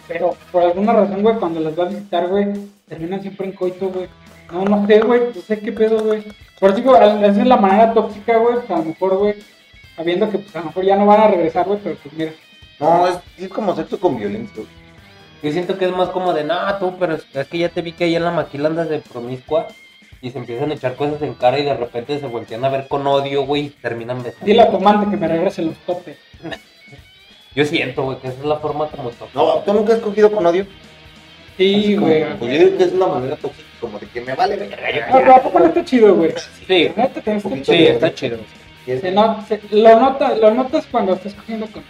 pero 0.09 0.36
por 0.53 0.62
alguna 0.62 0.93
razón, 0.93 1.22
güey, 1.22 1.36
cuando 1.36 1.61
las 1.61 1.78
va 1.78 1.84
a 1.84 1.88
visitar, 1.88 2.28
güey, 2.28 2.47
terminan 2.88 3.20
siempre 3.22 3.47
en 3.47 3.53
coito, 3.53 3.88
güey. 3.88 4.07
No, 4.51 4.64
no 4.64 4.86
sé, 4.86 5.01
güey, 5.01 5.20
no 5.34 5.40
sé 5.40 5.59
qué 5.61 5.72
pedo, 5.72 6.03
güey. 6.05 6.24
Por 6.59 6.70
eso, 6.70 6.78
digo, 6.78 6.97
esa 6.97 7.28
es 7.28 7.47
la 7.47 7.57
manera 7.57 7.93
tóxica, 7.93 8.38
güey, 8.38 8.57
pues, 8.57 8.70
a 8.70 8.76
lo 8.78 8.84
mejor, 8.84 9.16
güey, 9.16 9.34
sabiendo 9.97 10.30
que, 10.30 10.38
pues, 10.38 10.55
a 10.57 10.61
lo 10.61 10.66
mejor 10.66 10.84
ya 10.84 10.97
no 10.97 11.07
van 11.07 11.20
a 11.20 11.28
regresar, 11.28 11.66
güey, 11.66 11.78
pero 11.82 11.97
pues 12.03 12.14
mira. 12.14 12.32
No, 12.78 13.07
es, 13.07 13.18
es 13.38 13.49
como 13.49 13.74
sexo 13.74 13.99
con 13.99 14.16
violencia. 14.16 14.55
güey. 14.57 14.68
Yo 15.43 15.51
siento 15.51 15.76
que 15.76 15.86
es 15.86 15.93
más 15.93 16.11
como 16.11 16.32
de, 16.32 16.45
nah, 16.45 16.78
tú, 16.78 16.95
pero 16.99 17.14
es, 17.14 17.26
es 17.34 17.49
que 17.49 17.59
ya 17.59 17.68
te 17.68 17.82
vi 17.82 17.93
que 17.93 18.05
ahí 18.05 18.14
en 18.14 18.24
la 18.24 18.30
maquila 18.30 18.68
andas 18.68 18.88
de 18.88 19.01
promiscua 19.01 19.66
y 20.20 20.30
se 20.30 20.38
empiezan 20.38 20.70
a 20.70 20.74
echar 20.74 20.95
cosas 20.95 21.20
en 21.22 21.34
cara 21.34 21.59
y 21.59 21.64
de 21.64 21.74
repente 21.74 22.20
se 22.20 22.26
voltean 22.26 22.64
a 22.64 22.68
ver 22.68 22.86
con 22.86 23.05
odio, 23.07 23.45
güey, 23.45 23.66
y 23.66 23.70
terminan 23.70 24.22
besando. 24.22 24.47
Dile 24.47 24.62
a 24.62 24.70
tu 24.70 24.76
amante 24.76 25.11
que 25.11 25.16
me 25.16 25.26
regrese 25.26 25.62
los 25.62 25.76
topes. 25.78 26.16
Yo 27.57 27.64
siento, 27.64 28.05
güey, 28.05 28.18
que 28.18 28.28
esa 28.28 28.38
es 28.38 28.45
la 28.45 28.57
forma 28.59 28.86
como 28.88 29.11
tóxica. 29.11 29.30
No, 29.34 29.55
¿tú 29.64 29.72
nunca 29.72 29.95
has 29.95 29.99
cogido 29.99 30.30
con 30.30 30.47
odio? 30.47 30.64
Sí, 31.62 31.74
Así 31.84 31.94
como- 31.94 32.06
güey. 32.08 32.24
Pues 32.38 32.52
yo 32.52 32.58
digo 32.66 32.78
que 32.78 32.84
es 32.84 32.92
una 32.92 33.06
manera 33.06 33.36
tóxica, 33.36 33.68
como 33.80 33.98
de 33.98 34.06
que 34.06 34.20
me 34.20 34.34
vale 34.34 34.56
verga. 34.56 34.76
yo 34.90 35.00
No, 35.06 35.18
pero 35.18 35.34
¿a 35.36 35.42
poco 35.42 35.58
no 35.60 35.66
está 35.66 35.84
chido, 35.84 36.14
güey? 36.16 36.30
Sí, 36.66 36.90
La 36.96 37.02
neta, 37.04 37.18
está 37.20 37.40
Sí, 37.40 37.48
chido. 37.48 37.64
sí, 37.64 37.86
está 37.86 38.14
chido. 38.14 38.38
quiero. 38.84 39.00
Se 39.00 39.10
no- 39.12 39.44
se- 39.46 39.60
lo, 39.70 40.00
nota, 40.00 40.34
lo 40.34 40.52
notas 40.54 40.86
cuando 40.90 41.14
estás 41.14 41.34
cogiendo 41.34 41.66
con. 41.68 41.82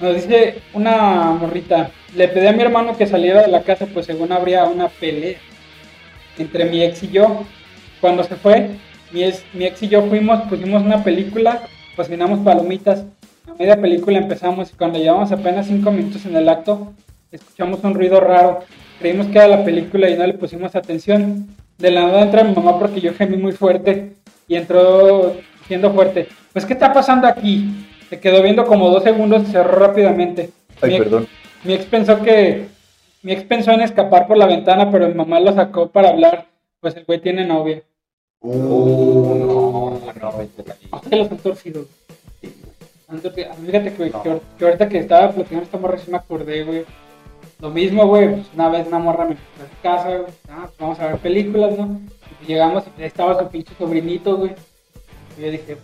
Nos 0.00 0.14
dice 0.16 0.60
una 0.72 1.32
morrita, 1.38 1.90
le 2.16 2.28
pedí 2.28 2.46
a 2.46 2.52
mi 2.52 2.62
hermano 2.62 2.96
que 2.96 3.06
saliera 3.06 3.42
de 3.42 3.48
la 3.48 3.62
casa, 3.62 3.86
pues 3.86 4.06
según 4.06 4.32
habría 4.32 4.64
una 4.64 4.88
pelea 4.88 5.38
entre 6.38 6.64
mi 6.64 6.82
ex 6.82 7.02
y 7.04 7.10
yo. 7.10 7.44
Cuando 8.00 8.24
se 8.24 8.34
fue, 8.36 8.70
mi 9.12 9.22
ex, 9.22 9.44
mi 9.52 9.66
ex 9.66 9.82
y 9.82 9.88
yo 9.88 10.02
fuimos, 10.02 10.42
pusimos 10.48 10.82
una 10.82 11.02
película, 11.04 11.62
cocinamos 11.96 12.40
palomitas. 12.40 13.04
A 13.48 13.54
media 13.58 13.80
película 13.80 14.18
empezamos 14.18 14.72
y 14.72 14.76
cuando 14.76 14.98
llevamos 14.98 15.30
apenas 15.30 15.66
cinco 15.66 15.90
minutos 15.92 16.24
en 16.26 16.36
el 16.36 16.48
acto, 16.48 16.92
escuchamos 17.36 17.82
un 17.84 17.94
ruido 17.94 18.20
raro. 18.20 18.60
Creímos 18.98 19.26
que 19.28 19.38
era 19.38 19.48
la 19.48 19.64
película 19.64 20.08
y 20.08 20.16
no 20.16 20.26
le 20.26 20.34
pusimos 20.34 20.74
atención. 20.76 21.48
De 21.78 21.90
la 21.90 22.02
nada 22.06 22.22
entra 22.22 22.44
mi 22.44 22.54
mamá 22.54 22.78
porque 22.78 23.00
yo 23.00 23.12
gemí 23.14 23.36
muy 23.36 23.52
fuerte 23.52 24.12
y 24.46 24.54
entró 24.54 25.34
siendo 25.66 25.92
fuerte. 25.92 26.28
Pues, 26.52 26.64
¿qué 26.64 26.74
está 26.74 26.92
pasando 26.92 27.26
aquí? 27.26 27.86
Se 28.08 28.20
quedó 28.20 28.42
viendo 28.42 28.64
como 28.64 28.90
dos 28.90 29.02
segundos 29.02 29.42
y 29.42 29.46
cerró 29.52 29.78
rápidamente. 29.86 30.50
Ay, 30.80 30.90
mi, 30.90 30.94
ex- 30.96 31.04
perdón. 31.04 31.26
mi 31.64 31.72
ex 31.74 31.84
pensó 31.86 32.22
que. 32.22 32.66
Mi 33.22 33.32
ex 33.32 33.42
pensó 33.44 33.72
en 33.72 33.80
escapar 33.80 34.26
por 34.26 34.36
la 34.36 34.46
ventana, 34.46 34.90
pero 34.90 35.08
mi 35.08 35.14
mamá 35.14 35.40
lo 35.40 35.52
sacó 35.54 35.88
para 35.88 36.10
hablar. 36.10 36.46
Pues 36.80 36.94
el 36.96 37.04
güey 37.04 37.20
tiene 37.20 37.44
novia. 37.46 37.82
Uh, 38.40 39.98
no, 40.04 40.12
no, 40.20 40.38
vete 40.38 40.62
la 40.66 40.76
¿A 40.90 40.96
usted 40.98 41.16
los 41.16 41.30
han 41.30 41.38
torcido? 41.38 41.86
Entonces, 43.10 43.46
Fíjate 43.64 43.92
que, 43.94 44.10
que, 44.10 44.12
ahor- 44.12 44.40
que 44.58 44.64
ahorita 44.64 44.88
que 44.88 44.98
estaba 44.98 45.30
platicando 45.30 45.64
esta 45.64 45.78
morra, 45.78 45.98
sí 45.98 46.10
me 46.10 46.16
acordé, 46.18 46.64
güey. 46.64 46.84
Lo 47.60 47.70
mismo, 47.70 48.06
güey. 48.06 48.30
Pues 48.30 48.46
una 48.54 48.68
vez 48.68 48.86
una 48.86 48.98
morra 48.98 49.24
me 49.24 49.32
invitó 49.32 49.62
a 49.62 49.68
su 49.68 49.82
casa, 49.82 50.08
güey. 50.08 50.32
Ah, 50.48 50.64
pues 50.66 50.78
vamos 50.78 51.00
a 51.00 51.06
ver 51.06 51.18
películas, 51.18 51.78
¿no? 51.78 51.84
Y 51.84 52.34
pues 52.34 52.48
llegamos 52.48 52.84
y 52.98 53.02
ahí 53.02 53.06
estaba 53.06 53.38
su 53.38 53.48
pinche 53.48 53.74
sobrinito, 53.78 54.36
güey. 54.36 54.52
Y 55.38 55.42
yo 55.42 55.50
dije, 55.50 55.76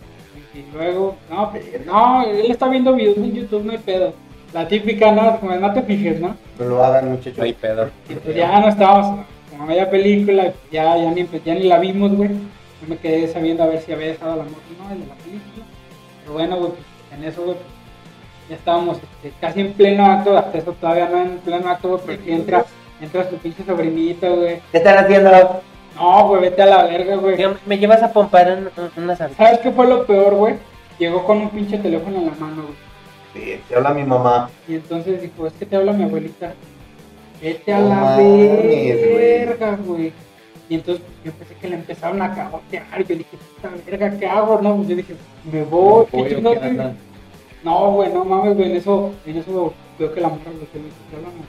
y, 0.53 0.59
y 0.59 0.71
luego, 0.73 1.17
no, 1.29 1.51
pues, 1.51 1.85
no, 1.85 2.23
él 2.23 2.51
está 2.51 2.67
viendo 2.67 2.93
videos 2.93 3.17
en 3.17 3.33
YouTube, 3.33 3.63
no 3.63 3.71
hay 3.71 3.77
pedo. 3.79 4.13
La 4.53 4.67
típica, 4.67 5.11
¿no? 5.11 5.39
Como 5.39 5.55
no 5.55 5.73
te 5.73 5.81
fijes, 5.83 6.19
¿no? 6.19 6.35
No 6.59 6.65
lo 6.65 6.83
hagan, 6.83 7.09
muchachos. 7.09 7.37
No 7.37 7.43
hay 7.45 7.53
pedo. 7.53 7.89
Y 8.09 8.15
pues 8.15 8.35
ya 8.35 8.59
no 8.59 8.67
estábamos 8.67 9.25
como 9.49 9.65
media 9.65 9.89
película, 9.89 10.53
ya, 10.71 10.97
ya, 10.97 11.11
ni, 11.11 11.27
ya 11.45 11.53
ni 11.53 11.63
la 11.63 11.79
vimos, 11.79 12.13
güey. 12.15 12.29
Yo 12.29 12.87
me 12.87 12.97
quedé 12.97 13.27
sabiendo 13.27 13.63
a 13.63 13.67
ver 13.67 13.79
si 13.79 13.93
había 13.93 14.07
dejado 14.07 14.35
la 14.37 14.43
moto, 14.43 14.57
no, 14.77 14.91
el 14.91 15.01
de 15.01 15.07
la 15.07 15.15
película. 15.15 15.65
Pero 16.21 16.33
bueno, 16.33 16.57
güey, 16.57 16.71
pues, 16.71 17.19
en 17.19 17.23
eso, 17.23 17.43
güey, 17.43 17.55
pues, 17.55 17.67
ya 18.51 18.57
estábamos 18.57 18.97
este, 18.97 19.31
casi 19.39 19.61
en 19.61 19.71
pleno 19.71 20.05
acto, 20.05 20.37
hasta 20.37 20.57
eso 20.57 20.73
todavía 20.73 21.07
no 21.07 21.21
en 21.21 21.37
pleno 21.37 21.69
acto, 21.69 21.87
güey, 21.87 22.01
pero 22.05 22.21
sí 22.21 22.31
entra, 22.33 22.65
entra 22.99 23.29
su 23.29 23.37
pinche 23.37 23.63
sobrinito, 23.63 24.35
güey. 24.35 24.59
¿Qué 24.73 24.77
están 24.77 24.97
haciendo? 24.97 25.31
No, 25.95 26.27
güey, 26.27 26.41
vete 26.41 26.61
a 26.61 26.65
la 26.65 26.83
verga, 26.83 27.15
güey. 27.15 27.37
¿Me 27.65 27.77
llevas 27.77 28.03
a 28.03 28.11
pompar 28.11 28.49
en, 28.49 28.69
en 28.97 29.03
una 29.03 29.15
salsa? 29.15 29.37
¿Sabes 29.37 29.59
qué 29.59 29.71
fue 29.71 29.87
lo 29.87 30.05
peor, 30.05 30.35
güey? 30.35 30.55
Llegó 30.99 31.25
con 31.25 31.37
un 31.37 31.49
pinche 31.49 31.77
teléfono 31.77 32.17
en 32.17 32.25
la 32.25 32.33
mano, 32.33 32.63
güey. 32.63 32.75
Sí, 33.33 33.61
te 33.69 33.75
habla 33.75 33.93
mi 33.93 34.03
mamá. 34.03 34.49
Y 34.67 34.75
entonces 34.75 35.21
dijo, 35.21 35.47
es 35.47 35.53
que 35.53 35.65
te 35.65 35.77
habla 35.77 35.93
mi 35.93 36.03
abuelita. 36.03 36.53
Vete 37.41 37.73
a 37.73 37.79
No 37.79 37.89
la 37.89 38.17
verga, 38.17 39.77
güey. 39.85 40.11
Y 40.67 40.75
entonces 40.75 41.05
yo 41.23 41.31
pensé 41.31 41.55
que 41.55 41.69
le 41.69 41.75
empezaron 41.75 42.21
a 42.21 42.35
cagotear. 42.35 43.05
Yo 43.07 43.15
dije, 43.15 43.37
puta 43.55 43.73
verga, 43.85 44.19
¿qué 44.19 44.27
hago? 44.27 44.59
No, 44.61 44.75
pues, 44.75 44.89
yo 44.89 44.95
dije, 44.97 45.15
me 45.49 45.63
voy. 45.63 46.05
¿qué 46.05 46.11
Pollo, 46.11 46.35
chingados, 46.35 46.59
¿qué 46.59 46.69
güey? 46.73 47.10
No, 47.63 47.91
güey, 47.91 48.11
no 48.13 48.25
mames, 48.25 48.55
güey. 48.55 48.71
En 48.71 48.77
eso, 48.77 49.11
en 49.25 49.37
eso 49.37 49.73
veo 49.99 50.13
que 50.13 50.21
la 50.21 50.29
morra 50.29 50.41
lo 50.45 50.71
que 50.71 50.79
me 50.79 50.85
dice, 50.85 50.97
"Te 51.09 51.15
habla 51.17 51.29
mi 51.29 51.43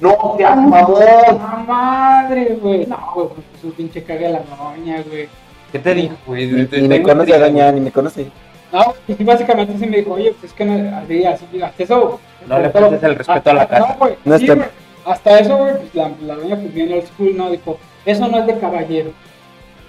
No, 0.00 0.34
seas 0.36 0.56
mamón. 0.56 1.40
¡Ah, 1.40 1.64
madre, 1.66 2.58
güey! 2.60 2.86
No, 2.86 2.98
güey, 3.14 3.28
pues 3.28 3.46
su 3.62 3.72
pinche 3.72 4.02
caga 4.02 4.26
de 4.26 4.32
la 4.34 4.40
doña, 4.40 5.02
güey. 5.08 5.28
¿Qué 5.72 5.78
te 5.78 5.94
dijo, 5.94 6.14
güey? 6.26 6.46
Ni, 6.46 6.80
ni 6.80 6.88
me 6.88 7.02
conoce 7.02 7.38
doña, 7.38 7.72
ni 7.72 7.80
me 7.80 7.90
conoce. 7.92 8.26
No, 8.72 8.92
y 9.06 9.14
sí, 9.14 9.22
básicamente 9.24 9.78
sí 9.78 9.86
me 9.86 9.98
dijo, 9.98 10.12
oye, 10.14 10.32
pues 10.32 10.50
es 10.50 10.52
que 10.52 10.64
no, 10.64 10.96
así, 10.98 11.24
así, 11.24 11.62
hasta 11.62 11.82
eso. 11.82 12.20
No 12.48 12.58
le 12.58 12.70
faltes 12.70 13.02
el 13.02 13.14
respeto 13.14 13.50
a 13.50 13.54
la 13.54 13.68
casa. 13.68 13.88
No, 13.88 13.94
güey, 13.98 14.14
No 14.24 14.38
sí, 14.38 14.46
está- 14.50 14.70
Hasta 15.06 15.38
eso, 15.38 15.56
güey, 15.58 15.76
pues 15.78 15.94
la, 15.94 16.10
la 16.22 16.34
doña, 16.34 16.56
pues 16.56 16.74
bien 16.74 16.92
old 16.92 17.06
school, 17.06 17.36
¿no? 17.36 17.50
Dijo, 17.50 17.78
eso 18.04 18.26
no 18.28 18.38
es 18.38 18.46
de 18.46 18.58
caballeros. 18.58 19.12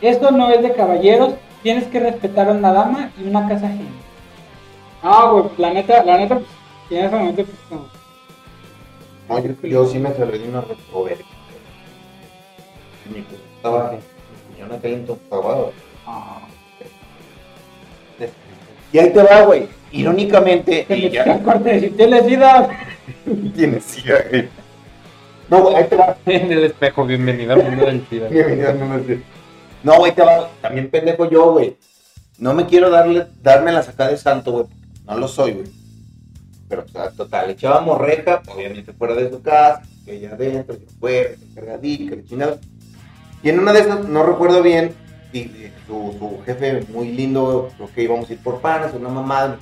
Esto 0.01 0.29
no 0.31 0.49
es 0.51 0.61
de 0.61 0.71
caballeros, 0.73 1.33
tienes 1.63 1.85
que 1.85 1.99
respetar 1.99 2.47
a 2.49 2.51
una 2.51 2.71
dama 2.71 3.09
y 3.19 3.27
una 3.27 3.47
casa 3.47 3.65
ajena. 3.65 3.89
Ah, 5.07 5.29
güey, 5.31 5.45
la 5.59 5.71
neta, 5.71 6.03
la 6.03 6.17
neta, 6.17 6.35
pues, 6.39 6.47
en 6.89 7.05
ese 7.05 7.15
momento, 7.15 7.43
pues, 7.45 7.57
como, 7.69 7.87
No, 9.29 9.39
yo, 9.39 9.67
yo 9.67 9.85
sí 9.85 9.99
me 9.99 10.11
salvé 10.15 10.39
de 10.39 10.49
una 10.49 10.61
retroverga. 10.61 11.23
Mi 13.13 13.21
pues, 13.21 13.39
estaba. 13.55 13.91
Mi 14.55 14.63
en 14.63 14.71
aquel 14.71 14.93
entonces 14.93 15.23
estaba. 15.25 15.67
ah, 16.07 16.39
Y 18.91 18.97
ahí 18.97 19.11
te 19.13 19.21
va, 19.23 19.41
güey. 19.41 19.67
irónicamente, 19.91 20.85
y 20.93 21.09
ya- 21.11 21.41
corte 21.43 21.79
si 21.81 21.89
tienes 21.91 22.25
sida. 22.25 22.69
tienes 23.55 23.83
sida, 23.83 24.25
güey. 24.29 24.49
No, 25.49 25.61
güey, 25.61 25.75
ahí 25.75 25.83
te 25.85 25.95
va. 25.97 26.17
En 26.25 26.51
el 26.51 26.63
espejo, 26.63 27.05
bienvenido 27.05 27.53
al 27.53 27.63
mundo 27.63 27.85
del 27.85 28.07
SIDA. 28.09 28.27
Bienvenido 28.29 28.69
al 28.69 28.79
mundo 28.79 29.03
del- 29.03 29.23
No, 29.83 29.97
güey, 29.99 30.13
te 30.13 30.23
va. 30.23 30.49
También 30.61 30.89
pendejo 30.89 31.29
yo, 31.29 31.51
güey. 31.51 31.77
No 32.39 32.53
me 32.55 32.65
quiero 32.65 32.89
darle, 32.89 33.27
darme 33.43 33.71
la 33.71 33.83
sacada 33.83 34.09
de 34.09 34.17
santo, 34.17 34.51
güey. 34.51 34.65
No 35.05 35.17
lo 35.17 35.27
soy, 35.27 35.53
güey. 35.53 35.67
Pero, 36.67 36.83
total, 37.15 37.51
echábamos 37.51 37.99
reja, 37.99 38.41
obviamente 38.47 38.91
fuera 38.93 39.13
de 39.13 39.29
su 39.29 39.41
casa, 39.41 39.83
que 40.03 40.15
ella 40.15 40.31
adentro, 40.31 40.77
que 40.77 40.85
fuera, 40.99 41.29
que 41.31 41.53
cargadita, 41.53 42.15
que 42.15 42.25
chingada. 42.25 42.57
Y 43.43 43.49
en 43.49 43.59
una 43.59 43.71
de 43.71 43.81
esas, 43.81 44.05
no 44.05 44.23
recuerdo 44.23 44.63
bien, 44.63 44.95
y, 45.31 45.39
y 45.39 45.73
su, 45.85 46.15
su 46.17 46.43
jefe 46.45 46.85
muy 46.91 47.11
lindo, 47.11 47.69
creo 47.75 47.89
que 47.93 48.03
íbamos 48.03 48.29
a 48.29 48.33
ir 48.33 48.39
por 48.39 48.61
panas, 48.61 48.93
una 48.93 49.09
mamada. 49.09 49.59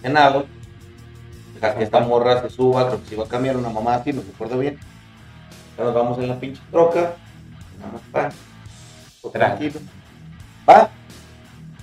Cenado. 0.00 0.46
Que 1.60 1.82
esta 1.82 2.00
morra 2.00 2.40
se 2.40 2.50
suba, 2.50 2.86
creo 2.86 3.02
que 3.02 3.08
se 3.08 3.14
iba 3.16 3.24
a 3.24 3.28
cambiar 3.28 3.56
una 3.56 3.68
mamá 3.68 3.96
así, 3.96 4.12
no 4.12 4.22
recuerdo 4.22 4.58
bien. 4.58 4.78
Ya 5.76 5.84
nos 5.84 5.94
vamos 5.94 6.18
en 6.18 6.28
la 6.28 6.38
pinche 6.38 6.62
troca, 6.70 7.14
nada 7.80 7.92
más 7.92 8.02
pan. 8.12 8.32
tranquilo. 9.32 9.80
Va. 10.68 10.88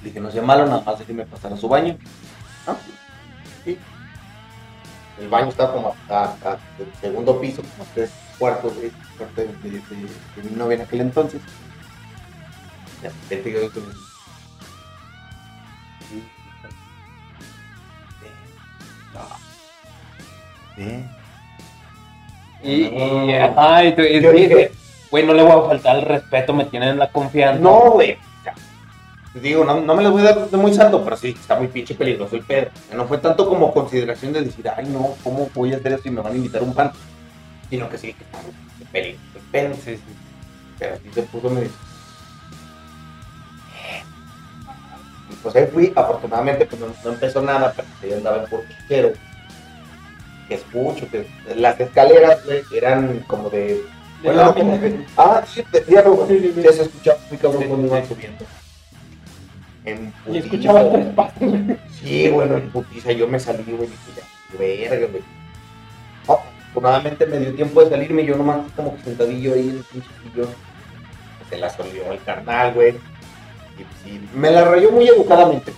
Dije, 0.06 0.20
no 0.20 0.30
sea 0.30 0.44
malo, 0.44 0.68
nada 0.68 0.84
más 0.86 1.00
déjeme 1.00 1.26
pasar 1.26 1.52
a 1.52 1.58
su 1.58 1.68
baño. 1.68 1.98
Sí. 3.64 3.78
El 5.20 5.28
baño 5.30 5.50
estaba 5.50 5.74
como 5.74 5.90
hasta, 5.90 6.58
el 6.78 6.94
segundo 7.02 7.42
piso, 7.42 7.64
como 7.64 7.88
tres 7.96 8.12
cuartos 8.38 8.76
de, 8.80 8.92
cuarto 9.18 9.42
de, 9.42 9.48
de- 9.48 9.80
de- 9.80 10.42
de 10.44 10.50
mi 10.50 10.56
novia 10.56 10.76
en 10.76 10.82
aquel 10.82 11.02
entonces. 11.02 11.42
De 13.02 13.10
repente 13.10 13.52
yo 13.52 13.60
digo, 13.62 13.72
Ven. 20.78 21.10
Y, 22.64 22.72
y, 22.72 23.92
tú, 23.96 24.02
es 24.02 24.24
Yo 24.24 24.32
que, 24.32 24.38
dije- 24.38 24.72
güey, 25.10 25.26
no 25.26 25.34
le 25.34 25.44
voy 25.44 25.52
a 25.66 25.68
faltar 25.68 25.98
el 25.98 26.02
respeto, 26.06 26.54
me 26.54 26.66
tienen 26.66 27.00
la 27.00 27.12
confianza. 27.12 27.60
No, 27.60 27.92
güey. 27.92 28.18
Digo, 29.42 29.66
no, 29.66 29.82
no 29.82 29.96
me 29.96 30.04
lo 30.04 30.12
voy 30.12 30.22
a 30.22 30.34
dar 30.34 30.50
de 30.50 30.56
muy 30.58 30.74
santo, 30.74 31.04
pero 31.04 31.18
sí, 31.18 31.36
está 31.38 31.58
muy 31.58 31.68
pinche 31.68 31.94
peligroso 31.94 32.38
el 32.38 32.44
pedo. 32.44 32.70
No 32.96 33.06
fue 33.06 33.18
tanto 33.18 33.48
como 33.48 33.74
consideración 33.74 34.32
de 34.32 34.42
decir, 34.44 34.68
ay, 34.70 34.86
no, 34.88 35.14
¿cómo 35.26 35.50
voy 35.54 35.74
a 35.74 35.78
hacer 35.78 35.92
esto 35.92 36.08
y 36.08 36.12
me 36.12 36.22
van 36.22 36.32
a 36.34 36.36
invitar 36.38 36.64
un 36.64 36.74
pan? 36.74 36.92
Sino 37.70 37.90
que 37.90 37.98
sí, 37.98 38.14
que 38.14 38.24
está 38.24 38.38
muy 38.42 38.54
peligroso 38.94 39.24
el 39.36 39.42
pedo. 39.52 39.74
Sí, 39.76 39.96
sí. 39.98 40.02
Pero 40.80 40.96
así 40.96 41.04
se 41.14 41.22
puso 41.24 41.50
medio. 41.50 41.70
Y 45.30 45.36
pues 45.44 45.56
ahí 45.56 45.68
fui, 45.74 45.92
afortunadamente 45.96 46.66
pues 46.66 46.80
no, 46.80 46.88
no 47.04 47.12
empezó 47.12 47.42
nada, 47.42 47.74
pero 48.00 48.12
yo 48.12 48.18
andaba 48.18 48.44
en 48.44 48.50
porquero. 48.50 49.12
Que 50.48 50.56
escucho, 50.56 51.10
que 51.10 51.28
las 51.56 51.78
escaleras, 51.80 52.40
eran 52.72 53.20
como 53.28 53.50
de. 53.50 53.84
Bueno, 54.24 54.54
como 54.54 54.80
que- 54.80 55.06
ah, 55.18 55.44
sí, 55.46 55.62
de 55.74 56.02
güey. 56.02 56.28
Sí, 56.30 56.40
sí, 56.40 56.54
sí. 56.56 56.62
Se 56.74 56.84
escuchaba 56.84 57.18
muy 57.30 57.38
cabrón 57.38 57.62
Sí, 57.64 57.68
cuando 57.68 57.88
sí, 57.88 57.94
iban 57.94 58.08
sí. 58.08 58.14
subiendo. 58.14 58.46
En 59.86 60.08
Y 60.08 60.42
putiza, 60.42 60.46
escuchaba 60.46 60.82
güey. 60.84 60.94
tres 61.02 61.14
pasos. 61.14 61.54
Sí, 61.92 62.28
bueno, 62.30 62.58
en 62.58 62.70
putiza 62.72 63.12
yo 63.12 63.28
me 63.28 63.40
salí, 63.40 63.64
güey, 63.64 63.88
y 63.88 63.92
dije, 63.92 64.12
ya, 64.18 64.58
verga, 64.90 65.08
güey. 65.08 65.24
No, 66.28 66.34
afortunadamente 66.34 67.26
me 67.28 67.40
dio 67.40 67.54
tiempo 67.56 67.84
de 67.84 67.90
salirme, 67.92 68.26
yo 68.26 68.36
nomás 68.36 68.62
como 68.76 68.96
que 68.96 69.04
sentadillo 69.04 69.54
ahí 69.54 69.70
en 69.70 69.78
el 69.78 69.84
pinche 69.84 70.10
sillón. 70.24 70.50
Se 71.50 71.58
la 71.58 71.70
solió 71.70 72.12
el 72.12 72.22
carnal, 72.24 72.74
güey. 72.74 72.90
Y 73.78 73.84
pues, 73.84 73.98
sí, 74.04 74.30
me 74.34 74.50
la 74.52 74.66
rayó 74.66 74.92
muy 74.92 75.08
educadamente. 75.08 75.72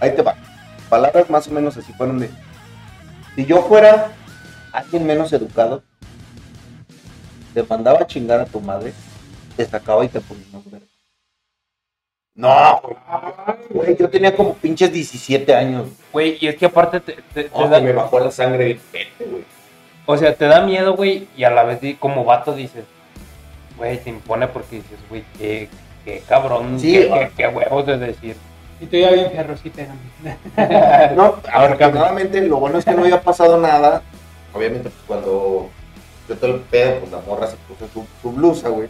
Ahí 0.00 0.14
te 0.14 0.22
va. 0.22 0.36
Palabras 0.88 1.28
más 1.28 1.48
o 1.48 1.50
menos 1.50 1.76
así 1.76 1.92
fueron 1.94 2.20
de. 2.20 2.30
Si 3.34 3.44
yo 3.44 3.62
fuera 3.62 4.12
alguien 4.72 5.06
menos 5.06 5.32
educado, 5.32 5.82
te 7.54 7.62
mandaba 7.64 8.00
a 8.00 8.06
chingar 8.06 8.40
a 8.40 8.46
tu 8.46 8.60
madre, 8.60 8.92
te 9.56 9.64
sacaba 9.64 10.04
y 10.04 10.08
te 10.08 10.20
ponía. 10.20 10.44
No, 12.38 12.80
güey. 13.70 13.96
Yo 13.98 14.08
tenía 14.08 14.34
como 14.36 14.54
pinches 14.54 14.92
17 14.92 15.52
años. 15.56 15.88
Güey, 16.12 16.38
y 16.40 16.46
es 16.46 16.56
que 16.56 16.66
aparte 16.66 17.00
te, 17.00 17.14
te- 17.34 17.44
te 17.44 17.50
Oh, 17.52 17.66
da, 17.68 17.78
que 17.80 17.86
me 17.86 17.92
bajó 17.92 18.20
la 18.20 18.30
sangre 18.30 18.64
del 18.66 18.76
pete, 18.76 19.24
güey. 19.28 19.42
o 20.06 20.16
sea, 20.16 20.32
te 20.34 20.44
da 20.46 20.60
miedo, 20.62 20.94
güey, 20.94 21.26
y 21.36 21.42
a 21.42 21.50
la 21.50 21.64
vez 21.64 21.80
como 21.98 22.24
vato 22.24 22.52
dices, 22.54 22.84
güey, 23.76 23.98
te 23.98 24.10
impone 24.10 24.46
porque 24.46 24.76
dices, 24.76 24.98
güey, 25.10 25.24
qué, 25.36 25.68
qué 26.04 26.22
cabrón, 26.28 26.78
Sí, 26.78 26.92
qué, 26.92 27.08
qué- 27.08 27.30
qué 27.36 27.48
huevos 27.48 27.84
de 27.86 27.98
decir. 27.98 28.36
Y 28.80 28.86
tú 28.86 28.96
ya 28.96 29.10
bien 29.10 29.32
fierrosita. 29.32 29.82
¿no? 31.16 31.16
No, 31.16 31.34
afortunadamente 31.52 32.40
lo 32.42 32.58
bueno 32.58 32.78
es 32.78 32.84
que 32.84 32.92
no 32.92 33.02
había 33.02 33.20
pasado 33.20 33.58
nada. 33.60 34.02
Obviamente, 34.54 34.90
pues 34.90 35.02
cuando 35.08 35.68
yo 36.28 36.36
todo 36.36 36.54
el 36.54 36.60
pedo, 36.60 37.00
pues 37.00 37.10
la 37.10 37.18
morra 37.26 37.48
se 37.48 37.56
puso 37.56 37.88
su, 37.92 38.06
su 38.22 38.30
blusa, 38.30 38.68
güey. 38.68 38.88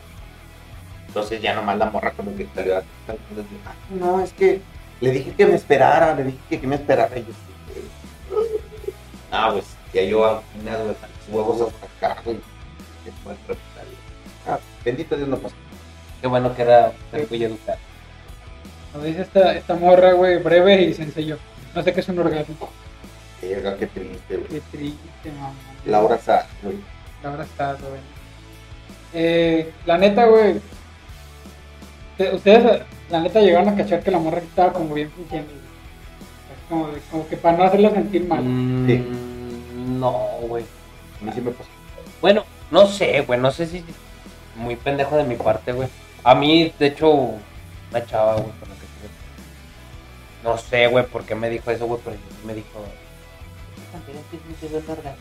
Entonces 1.19 1.43
ya 1.43 1.53
nomás 1.53 1.77
la 1.79 1.87
morra 1.87 2.13
como 2.13 2.35
que 2.37 2.47
salió 2.55 2.77
a 2.79 2.83
"Ay, 3.09 3.19
no, 3.91 4.21
es 4.21 4.33
que 4.33 4.61
le 5.01 5.11
dije 5.11 5.33
que 5.37 5.47
me 5.47 5.55
esperara, 5.57 6.15
le 6.15 6.23
dije 6.25 6.39
que, 6.49 6.61
que 6.61 6.67
me 6.69 6.77
esperara. 6.77 7.19
Y 7.19 7.23
yo, 7.23 7.33
"Sí, 7.33 7.83
ah, 9.33 9.51
pues 9.53 9.65
ya 9.93 10.03
yo 10.03 10.25
al 10.25 10.43
final, 10.57 10.87
los 10.87 10.97
huevos 11.29 11.73
hasta 11.73 11.87
acá, 12.09 12.23
reputar, 12.23 12.45
güey. 13.35 13.99
Ah, 14.47 14.59
bendito 14.85 15.17
Dios 15.17 15.29
no 15.29 15.39
pasó. 15.39 15.57
Qué 16.21 16.29
bueno 16.29 16.55
que 16.55 16.63
era 16.63 16.93
muy 17.29 17.43
educado. 17.45 17.79
Nos 18.95 19.03
dice 19.05 19.23
esta, 19.23 19.55
esta 19.55 19.75
morra, 19.75 20.13
güey, 20.13 20.39
breve 20.41 20.83
y 20.83 20.95
sencillo. 20.95 21.37
No 21.75 21.83
sé 21.83 21.93
qué 21.93 22.01
es 22.01 22.09
un 22.09 22.21
orgasmo. 22.21 22.71
Verga, 23.43 23.77
qué 23.77 23.87
triste, 23.89 24.37
güey. 24.37 24.49
Qué 24.49 24.61
triste, 24.71 25.33
mamá. 25.37 25.53
Laura 25.85 26.19
Sá, 26.19 26.47
güey. 26.63 26.77
Laura 27.25 27.43
está, 27.43 27.73
güey. 27.75 28.01
Eh, 29.15 29.73
la 29.85 29.99
neta, 29.99 30.27
güey. 30.27 30.61
Te- 32.19 32.35
Ustedes, 32.35 32.83
la 33.11 33.21
neta, 33.21 33.41
llegaron 33.41 33.69
a 33.71 33.77
cachar 33.77 34.03
que 34.03 34.11
la 34.11 34.19
morra 34.19 34.39
estaba 34.39 34.73
como 34.75 34.95
bien 34.95 35.11
fingiendo. 35.13 35.53
Como, 36.69 37.27
que 37.29 37.37
para 37.39 37.57
no 37.57 37.65
hacerla 37.65 37.91
sentir 37.91 38.27
mal. 38.27 38.43
Mm, 38.45 39.99
No, 40.01 40.13
güey. 40.43 40.65
A 41.21 41.25
mí 41.25 41.33
sí 41.35 41.41
me 41.41 41.51
pasó. 41.53 41.71
Bueno, 42.21 42.45
no 42.71 42.87
sé, 42.87 43.23
güey, 43.23 43.41
no 43.41 43.51
sé 43.51 43.67
si 43.67 43.83
muy 44.57 44.77
pendejo 44.77 45.17
de 45.17 45.25
mi 45.25 45.37
parte, 45.37 45.73
güey. 45.73 45.89
A 46.25 46.35
mí, 46.35 46.73
de 46.79 46.87
hecho, 46.89 47.09
una 47.11 48.05
chava, 48.07 48.35
güey, 48.35 48.45
con 48.61 48.69
la 48.69 48.75
que 48.75 48.85
estuve. 48.85 49.09
No 50.45 50.59
sé, 50.59 50.87
güey, 50.89 51.07
por 51.07 51.25
qué 51.25 51.35
me 51.35 51.49
dijo 51.49 51.71
eso, 51.71 51.87
güey, 51.87 52.01
pero 52.05 52.17
me 52.45 52.55
dijo. 52.55 52.69
"También 53.93 54.19
es 54.19 54.25
que 54.31 54.37
sí 54.37 54.55
se 54.61 54.69
ve 54.69 54.83
un 54.85 54.91
orgasmo". 54.91 55.19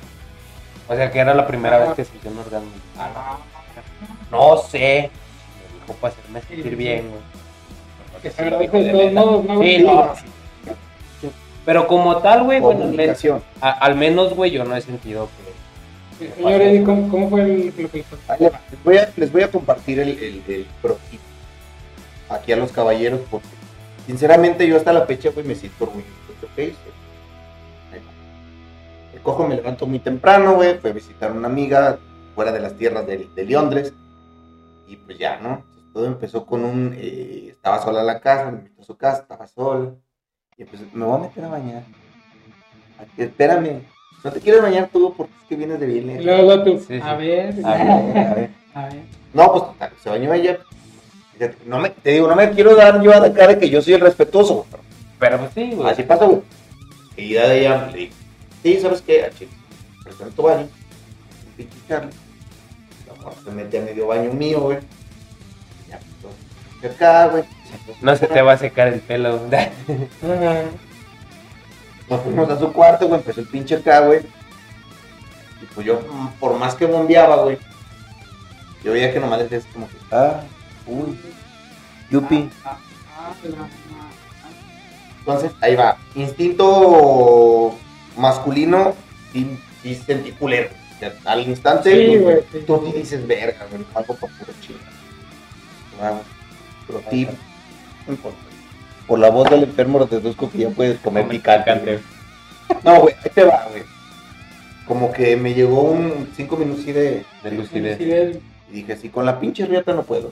O 0.90 0.96
sea, 0.96 1.12
que 1.12 1.20
era 1.20 1.34
la 1.34 1.48
primera 1.48 1.78
vez 1.80 1.94
que 1.96 2.06
se 2.06 2.18
hizo 2.18 2.30
un 2.30 2.40
orgasmo. 2.40 2.70
Ah, 2.98 3.38
No 4.32 4.58
sé. 4.58 5.10
Para 5.96 6.14
hacerme 6.14 6.42
sentir 6.42 6.76
bien, 6.76 7.10
güey. 7.10 8.22
que 8.22 8.32
se 8.32 8.42
agradece 8.42 8.78
de 8.84 8.92
todos 8.92 9.14
modos, 9.14 9.46
¿no? 9.46 9.56
güey? 9.56 9.78
Sí, 9.78 9.84
no. 9.84 10.14
Pero 11.66 11.86
como 11.88 12.18
tal, 12.20 12.44
güey, 12.44 12.60
bueno, 12.62 12.86
al, 12.86 13.92
a- 13.92 13.94
menos, 13.96 14.34
güey, 14.34 14.52
yo 14.52 14.64
no 14.64 14.76
he 14.76 14.82
sentido 14.82 15.28
que. 16.20 16.28
Señor 16.36 16.62
Eddie, 16.62 16.84
¿cómo, 16.84 17.10
cómo 17.10 17.30
fue 17.30 17.42
el, 17.44 17.74
lo 17.78 17.92
que 17.92 18.04
va. 18.30 18.38
Les 18.72 18.84
voy 18.84 18.98
a, 18.98 19.10
les 19.16 19.32
voy 19.32 19.42
a 19.44 19.52
compartir 19.52 20.00
el, 20.00 20.10
el, 20.10 20.44
el 20.48 20.66
pro 20.82 20.98
tip 21.12 21.20
aquí 22.30 22.52
a 22.54 22.56
los 22.58 22.72
caballeros 22.72 23.20
porque 23.30 23.48
sinceramente 24.08 24.68
yo 24.68 24.78
hasta 24.78 24.92
la 24.94 25.06
fecha 25.06 25.30
güey 25.30 25.46
me 25.46 25.56
siento 25.56 25.84
orgulloso 25.84 26.10
de 26.42 26.48
lo 26.48 26.56
que 26.56 26.64
hice. 26.64 26.78
Ahí 27.94 28.00
va. 28.00 29.14
Me 29.14 29.20
cojo, 29.22 29.46
me 29.48 29.56
levanto 29.56 29.86
muy 29.86 30.00
temprano, 30.00 30.56
güey, 30.56 30.80
fui 30.80 30.90
a 30.90 30.94
visitar 30.94 31.30
a 31.30 31.34
una 31.34 31.48
amiga 31.50 32.00
fuera 32.34 32.52
de 32.52 32.62
las 32.62 32.76
tierras 32.78 33.06
de, 33.06 33.28
de 33.36 33.46
Londres 33.46 33.94
y 34.88 34.96
pues 34.96 35.18
ya, 35.20 35.38
¿no? 35.40 35.64
Todo 35.98 36.06
empezó 36.06 36.46
con 36.46 36.64
un, 36.64 36.94
eh, 36.96 37.48
estaba 37.50 37.82
sola 37.82 38.02
en 38.02 38.06
la 38.06 38.20
casa, 38.20 38.52
me 38.52 38.60
invitó 38.60 38.84
a 38.84 38.86
su 38.86 38.96
casa, 38.98 39.22
estaba 39.24 39.48
sola 39.48 39.96
y 40.56 40.64
pues 40.64 40.80
me 40.94 41.04
voy 41.04 41.16
a 41.16 41.24
meter 41.24 41.44
a 41.44 41.48
bañar. 41.48 41.84
Aquí, 43.00 43.24
espérame, 43.24 43.82
no 44.24 44.32
te 44.32 44.40
quieres 44.40 44.62
bañar 44.62 44.90
tú 44.94 45.16
porque 45.18 45.34
es 45.42 45.48
que 45.50 45.56
vienes 45.56 45.80
de 45.80 45.88
bien 45.88 46.24
luego, 46.24 46.62
tú, 46.64 46.78
Sí, 46.78 46.86
sí. 46.88 47.00
a 47.02 47.16
ver, 47.16 47.56
A 47.66 47.74
ver, 47.74 47.90
a 48.28 48.34
ver. 48.36 48.50
a 48.76 48.86
ver. 48.90 49.02
No, 49.34 49.52
pues 49.52 49.64
total, 49.64 49.92
se 50.04 50.10
bañó 50.12 50.32
ella. 50.36 50.60
No 51.66 51.80
me, 51.80 51.90
te 51.90 52.12
digo, 52.12 52.28
no 52.28 52.36
me 52.36 52.52
quiero 52.52 52.76
dar 52.76 53.02
yo 53.02 53.12
a 53.12 53.20
la 53.20 53.34
cara 53.34 53.54
de 53.54 53.58
que 53.60 53.68
yo 53.72 53.82
soy 53.82 53.96
el 53.96 54.02
respetuoso, 54.02 54.68
pero 54.70 54.84
Pero 55.18 55.38
pues 55.40 55.52
sí, 55.56 55.72
güey. 55.76 55.90
así 55.90 56.04
pasa, 56.04 56.26
güey. 56.26 56.42
Y 57.16 57.30
ya 57.30 57.48
de 57.48 57.60
ella 57.62 57.88
le 57.88 57.98
dije, 57.98 58.14
sí, 58.62 58.80
¿sabes 58.80 59.02
qué? 59.02 59.26
A 59.26 59.32
Chile, 59.32 59.50
prestame 60.04 60.30
tu 60.30 60.44
baño. 60.44 60.68
Pinche. 61.58 61.76
La 61.90 63.14
morra 63.20 63.36
se 63.44 63.50
mete 63.50 63.80
a 63.80 63.82
medio 63.82 64.06
baño 64.06 64.32
mío, 64.34 64.62
güey. 64.62 64.78
Acá, 66.84 67.28
güey. 67.28 67.44
No 68.02 68.16
se 68.16 68.28
te 68.28 68.42
va 68.42 68.54
a 68.54 68.58
secar 68.58 68.88
el 68.88 69.00
pelo. 69.02 69.40
Nos 72.10 72.22
fuimos 72.22 72.50
a 72.50 72.58
su 72.60 72.72
cuarto, 72.72 73.08
güey, 73.08 73.20
empezó 73.20 73.42
el 73.42 73.48
pinche 73.48 73.76
acá, 73.76 74.00
güey. 74.02 74.22
Y 75.62 75.66
pues 75.74 75.86
yo, 75.86 76.00
mm, 76.00 76.28
por 76.40 76.58
más 76.58 76.76
que 76.76 76.86
bombeaba, 76.86 77.44
güey, 77.44 77.58
yo 78.84 78.94
veía 78.94 79.12
que 79.12 79.20
nomás 79.20 79.40
decía 79.40 79.58
así 79.58 79.68
como 79.74 79.88
que, 79.90 79.96
ah, 80.12 80.42
uy, 80.86 81.20
yupi. 82.12 82.50
La- 82.64 82.78
Entonces, 85.20 85.52
ahí 85.60 85.76
va. 85.76 85.98
Instinto 86.16 87.76
masculino. 88.16 88.94
O 90.40 90.50
sea, 91.00 91.14
Al 91.26 91.48
instante, 91.48 91.92
Sí, 91.92 92.08
pues, 92.08 92.22
güey, 92.24 92.38
sí. 92.52 92.60
tú 92.66 92.94
dices, 92.96 93.28
verga, 93.28 93.66
güey, 93.70 93.84
algo 93.94 94.16
para 94.16 94.34
puro 94.34 94.52
chido. 94.62 94.80
Vamos. 96.00 96.22
No 98.08 98.14
importa. 98.14 98.38
Por 99.08 99.20
la 99.20 99.30
voz 99.30 99.50
del 99.50 99.64
enfermo 99.64 100.06
deduzco 100.06 100.50
que 100.50 100.60
ya 100.60 100.70
puedes 100.70 101.00
comer 101.00 101.28
picante. 101.28 102.00
No, 102.84 103.00
güey, 103.02 103.16
ahí 103.24 103.32
te 103.34 103.44
va, 103.44 103.66
güey. 103.70 103.84
Como 104.86 105.12
que 105.12 105.36
me 105.38 105.54
llegó 105.54 105.82
un 105.84 106.30
cinco 106.36 106.58
minutos 106.58 106.82
así 106.84 106.92
de, 106.94 107.26
De 107.44 107.52
lucidez. 107.52 107.98
Lucidez. 108.00 108.38
y 108.70 108.74
dije, 108.78 108.98
sí, 108.98 109.10
con 109.10 109.26
la 109.26 109.40
pinche 109.40 109.66
riata 109.66 109.94
no 109.94 110.04
puedo. 110.04 110.32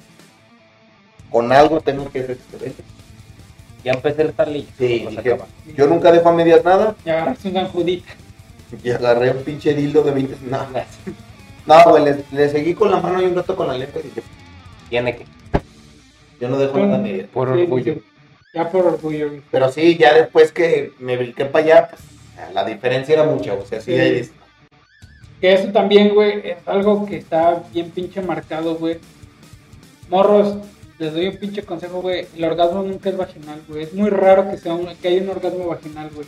Con 1.29 1.51
algo 1.51 1.81
tengo 1.81 2.09
que 2.11 2.21
ser 2.21 2.31
excelente. 2.31 2.83
Ya 3.83 3.91
empecé 3.93 4.23
el 4.23 4.33
tal 4.33 4.55
y 4.55 4.67
Sí, 4.77 5.05
dije, 5.09 5.37
yo 5.77 5.87
nunca 5.87 6.11
dejo 6.11 6.29
a 6.29 6.33
medias 6.33 6.63
nada 6.65 6.95
Y 7.05 7.09
agarraste 7.09 7.49
un 7.49 7.53
San 7.53 7.67
Judita. 7.67 8.13
y 8.83 8.89
agarré 8.89 9.31
un 9.31 9.43
pinche 9.43 9.73
dildo 9.75 10.01
de 10.01 10.11
20 10.11 10.37
no, 10.49 10.57
no, 11.67 11.83
güey, 11.91 12.03
le, 12.03 12.23
le 12.31 12.49
seguí 12.49 12.73
con 12.73 12.89
la 12.89 12.99
mano 12.99 13.21
y 13.21 13.25
un 13.25 13.35
rato 13.35 13.55
con 13.55 13.67
la 13.67 13.77
lengua 13.77 13.99
y 14.01 14.07
dije, 14.07 14.23
Tiene 14.89 15.15
que. 15.15 15.25
Yo 16.39 16.49
no 16.49 16.57
dejo 16.57 16.77
nada 16.79 16.97
medias. 16.97 17.27
Por 17.33 17.53
Sí, 17.55 17.61
orgullo. 17.63 17.93
sí. 17.95 18.03
Ya 18.53 18.69
por 18.71 18.85
orgullo, 18.85 19.27
güey. 19.29 19.41
Pero 19.51 19.69
sí, 19.71 19.97
ya 19.97 20.13
después 20.13 20.51
que 20.51 20.91
me 20.99 21.17
brinqué 21.17 21.45
para 21.45 21.65
allá, 21.65 21.89
pues, 21.89 22.01
la 22.53 22.63
diferencia 22.65 23.13
era 23.13 23.23
mucha, 23.25 23.53
o 23.53 23.65
sea, 23.65 23.81
sí, 23.81 23.91
Sí. 23.93 23.99
ahí 23.99 24.11
dices, 24.15 24.31
Que 25.41 25.53
eso 25.53 25.67
también, 25.73 26.15
güey, 26.15 26.39
es 26.51 26.57
algo 26.65 27.05
que 27.05 27.17
está 27.17 27.61
bien 27.73 27.91
pinche 27.91 28.21
marcado, 28.21 28.75
güey. 28.75 28.97
Morros, 30.09 30.55
les 30.97 31.13
doy 31.13 31.27
un 31.27 31.37
pinche 31.37 31.63
consejo, 31.63 32.01
güey. 32.01 32.25
El 32.35 32.45
orgasmo 32.45 32.81
nunca 32.83 33.09
es 33.09 33.17
vaginal, 33.17 33.61
güey. 33.67 33.83
Es 33.83 33.93
muy 33.93 34.09
raro 34.09 34.49
que, 34.49 34.57
sea 34.57 34.73
un- 34.73 34.95
que 34.95 35.07
haya 35.07 35.21
un 35.21 35.29
orgasmo 35.29 35.67
vaginal, 35.67 36.09
güey. 36.15 36.27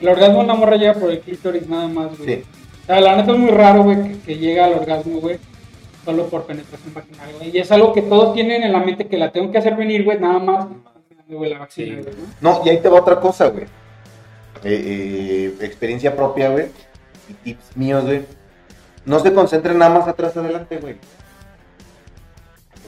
El 0.00 0.08
orgasmo 0.08 0.38
de 0.38 0.44
una 0.44 0.54
morra 0.54 0.76
llega 0.76 0.94
por 0.94 1.10
el 1.10 1.20
clítoris 1.20 1.66
nada 1.68 1.88
más, 1.88 2.16
güey. 2.16 2.36
sí. 2.36 2.44
O 2.82 2.86
sea, 2.86 3.00
la 3.00 3.16
neta 3.16 3.32
es 3.32 3.38
muy 3.38 3.50
raro, 3.50 3.82
güey, 3.82 4.00
que, 4.04 4.18
que 4.20 4.38
llegue 4.38 4.60
al 4.60 4.74
orgasmo, 4.74 5.20
güey. 5.20 5.38
Solo 6.06 6.26
por 6.28 6.44
penetración 6.46 6.94
vaginal, 6.94 7.28
güey. 7.36 7.50
Y 7.54 7.58
es 7.58 7.70
algo 7.70 7.92
que 7.92 8.00
todos 8.00 8.32
tienen 8.32 8.62
en 8.62 8.72
la 8.72 8.78
mente 8.78 9.06
que 9.08 9.18
la 9.18 9.30
tengo 9.32 9.52
que 9.52 9.58
hacer 9.58 9.76
venir, 9.76 10.04
güey, 10.04 10.18
nada 10.18 10.38
más. 10.38 10.66
Güey, 11.28 11.50
la 11.52 11.58
vagina, 11.58 11.96
Sí. 11.96 12.02
güey, 12.02 12.14
¿no? 12.40 12.52
No, 12.58 12.62
y 12.64 12.68
ahí 12.70 12.78
te 12.78 12.88
va 12.88 13.00
otra 13.00 13.20
cosa, 13.20 13.48
güey. 13.48 13.64
Eh, 14.64 15.52
eh, 15.60 15.64
experiencia 15.66 16.16
propia, 16.16 16.48
güey. 16.48 16.66
Y 17.28 17.34
tips 17.34 17.76
míos, 17.76 18.04
güey. 18.04 18.22
No 19.04 19.18
se 19.18 19.34
concentren 19.34 19.76
nada 19.78 19.98
más 19.98 20.08
atrás 20.08 20.36
adelante, 20.36 20.78
güey. 20.78 20.96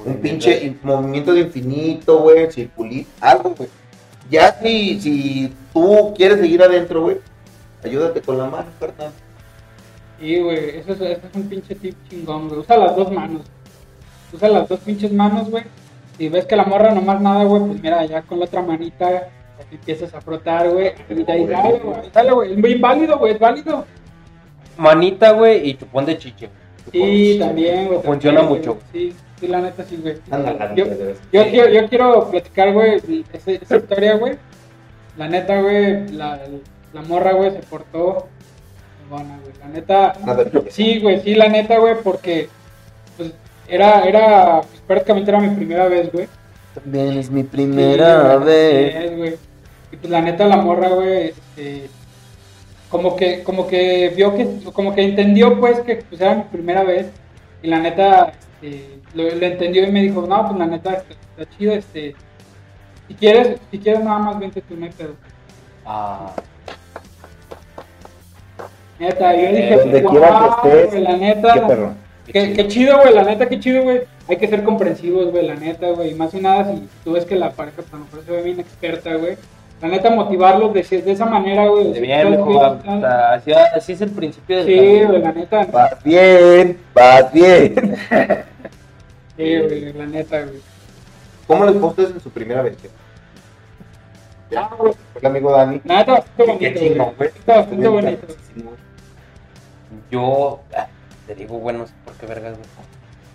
Un 0.07 0.15
pinche 0.19 0.65
in- 0.65 0.79
movimiento 0.83 1.33
de 1.33 1.41
infinito, 1.41 2.21
güey, 2.21 2.51
circulito, 2.53 3.11
algo, 3.21 3.55
güey. 3.57 3.69
Ya 4.31 4.53
si, 4.63 5.01
si 5.01 5.53
tú 5.73 6.15
quieres 6.17 6.39
seguir 6.39 6.63
adentro, 6.63 7.03
güey, 7.03 7.17
ayúdate 7.83 8.21
con 8.21 8.39
la 8.39 8.47
mano, 8.47 8.67
carnal. 8.79 9.11
Sí, 10.21 10.41
güey, 10.41 10.79
eso 10.79 10.93
es, 10.93 11.01
eso 11.01 11.27
es 11.29 11.35
un 11.35 11.49
pinche 11.49 11.75
tip 11.75 11.95
chingón, 12.09 12.49
güey. 12.49 12.61
Usa 12.61 12.77
las 12.77 12.97
dos 12.97 13.13
manos. 13.13 13.43
Usa 14.33 14.49
las 14.49 14.69
dos 14.69 14.81
pinches 14.81 15.13
manos, 15.13 15.51
güey. 15.51 15.65
Si 16.17 16.29
ves 16.29 16.47
que 16.47 16.57
la 16.57 16.65
morra 16.65 16.93
nomás 16.93 17.21
nada, 17.21 17.45
güey, 17.45 17.63
pues 17.63 17.83
mira, 17.83 18.05
ya 18.05 18.23
con 18.23 18.41
la 18.41 18.47
otra 18.47 18.63
manita 18.63 19.29
empiezas 19.71 20.13
a 20.15 20.21
frotar, 20.21 20.69
güey. 20.71 20.93
Y 21.09 21.15
de 21.15 21.33
ahí 21.33 21.47
dale, 21.47 21.79
güey. 21.79 22.33
Güey. 22.35 22.53
Es 22.53 22.59
muy 22.59 22.75
válido, 22.75 23.19
güey, 23.19 23.35
es 23.35 23.39
válido. 23.39 23.85
Manita, 24.77 25.33
güey, 25.33 25.69
y 25.69 25.75
chupón 25.75 26.07
de 26.07 26.19
chiche. 26.19 26.49
Sí, 26.91 27.37
también, 27.39 27.87
güey. 27.87 28.01
Funciona 28.03 28.41
también, 28.41 28.59
mucho. 28.59 28.79
Sí, 28.93 29.15
sí, 29.39 29.47
la 29.47 29.61
neta 29.61 29.85
sí, 29.85 29.97
güey. 29.97 30.17
Yo-. 30.75 30.87
Yo, 31.33 31.51
quiero, 31.51 31.69
yo 31.69 31.89
quiero 31.89 32.31
platicar, 32.31 32.73
güey, 32.73 32.97
esa, 33.33 33.53
esa 33.53 33.77
historia, 33.77 34.17
güey. 34.17 34.37
La 35.17 35.29
neta, 35.29 35.61
güey, 35.61 36.09
la, 36.09 36.41
la 36.93 37.03
morra, 37.03 37.33
güey, 37.33 37.51
se 37.53 37.59
portó 37.59 38.29
buena, 39.09 39.39
güey. 39.43 39.53
La 39.61 39.69
neta, 39.69 40.15
sí, 40.71 41.01
güey, 41.01 41.21
sí, 41.21 41.35
la 41.35 41.49
neta, 41.49 41.79
güey, 41.79 41.97
porque, 42.03 42.49
pues, 43.17 43.33
era, 43.69 44.03
era, 44.05 44.61
pues, 44.61 44.81
prácticamente 44.87 45.31
era 45.31 45.41
mi 45.41 45.55
primera 45.55 45.87
vez, 45.89 46.11
güey. 46.13 46.29
También 46.75 47.19
es 47.19 47.31
mi 47.31 47.43
primera 47.43 48.37
vez. 48.37 49.17
güey. 49.17 49.37
Y 49.91 49.97
pues 49.97 50.11
la 50.11 50.21
neta, 50.21 50.47
la 50.47 50.59
morra, 50.59 50.89
güey, 50.89 51.29
este, 51.29 51.89
como 52.91 53.17
que, 53.17 53.43
como 53.43 53.67
que 53.67 54.13
vio 54.15 54.35
que, 54.35 54.47
como 54.73 54.95
que 54.95 55.03
entendió, 55.03 55.59
pues, 55.59 55.81
que 55.81 55.97
pues 55.97 56.21
era 56.21 56.35
mi 56.35 56.43
primera 56.45 56.85
vez. 56.85 57.07
Y 57.63 57.69
la 57.69 57.81
neta, 57.81 58.33
este, 58.61 59.01
lo, 59.15 59.25
lo 59.25 59.47
entendió 59.47 59.87
y 59.87 59.93
me 59.93 60.03
dijo, 60.03 60.23
no, 60.27 60.47
pues 60.47 60.59
la 60.59 60.67
neta, 60.67 60.93
está, 60.93 61.15
está 61.37 61.57
chido, 61.57 61.73
este, 61.73 62.15
si 63.09 63.15
quieres, 63.15 63.59
si 63.71 63.79
quieres 63.79 64.05
nada 64.05 64.19
más 64.19 64.39
vente 64.39 64.61
tú, 64.61 64.77
no 64.77 64.85
hay 64.85 64.93
pedo. 64.93 65.15
Ah, 65.85 66.35
Neta, 68.99 69.35
yo 69.35 69.49
dije, 69.53 69.77
Donde 69.77 70.01
"Guau, 70.03 70.13
quiera 70.13 70.57
que 70.63 70.69
estés, 70.69 70.91
güey, 70.91 71.03
la 71.03 71.17
neta, 71.17 71.53
Qué 71.55 71.61
perro. 71.61 71.95
Qué, 72.27 72.53
qué 72.53 72.69
chido, 72.69 72.99
güey, 73.01 73.15
la 73.15 73.23
neta, 73.23 73.47
qué 73.49 73.59
chido, 73.61 73.83
güey. 73.85 74.03
Hay 74.29 74.37
que 74.37 74.49
ser 74.49 74.63
comprensivos, 74.65 75.31
güey, 75.31 75.47
la 75.47 75.55
neta, 75.55 75.89
güey. 75.91 76.11
Y 76.11 76.15
más 76.15 76.31
que 76.31 76.41
nada, 76.41 76.73
si 76.75 76.89
tú 77.05 77.13
ves 77.13 77.25
que 77.25 77.37
la 77.37 77.51
pareja, 77.53 77.77
pues, 77.77 77.93
a 77.93 77.97
lo 77.97 78.05
mejor 78.05 78.23
se 78.25 78.33
ve 78.33 78.43
bien 78.43 78.61
experta, 78.61 79.15
güey. 79.15 79.37
La 79.81 79.89
neta, 79.89 80.11
motivarlos 80.11 80.75
de, 80.75 80.83
de 80.83 81.13
esa 81.13 81.25
manera, 81.25 81.69
güey. 81.69 81.93
de 81.93 82.01
bien, 82.01 82.35
así, 83.05 83.53
así 83.53 83.93
es 83.93 84.01
el 84.01 84.11
principio 84.11 84.57
del 84.59 84.67
Sí, 84.67 84.75
camino. 84.77 85.09
güey, 85.09 85.23
la 85.23 85.33
neta. 85.33 85.65
Vas 85.73 86.03
bien, 86.05 86.79
vas 86.95 87.33
bien. 87.33 87.97
Sí, 89.37 89.57
güey, 89.57 89.93
la 89.93 90.07
neta, 90.07 90.41
güey. 90.43 90.61
¿Cómo 91.47 91.65
les 91.65 91.77
fue 91.77 92.05
en 92.05 92.21
su 92.21 92.29
primera 92.31 92.61
vez? 92.63 92.77
Ya, 94.51 94.63
Ah, 94.63 94.75
güey, 94.79 94.93
el 95.21 95.27
amigo 95.27 95.53
Dani. 95.53 95.81
La 95.85 95.99
neta, 95.99 96.13
bastante 96.13 96.45
bonito, 96.45 97.15
güey. 97.17 97.29
Está 97.31 97.57
bastante 97.57 97.89
bonito. 97.89 98.27
Yo, 100.11 100.61
ah, 100.77 100.87
te 101.27 101.35
digo, 101.35 101.59
güey, 101.59 101.77
no 101.77 101.87
sé 101.87 101.93
por 102.05 102.15
qué 102.15 102.27
vergas, 102.27 102.57
güey. 102.57 102.69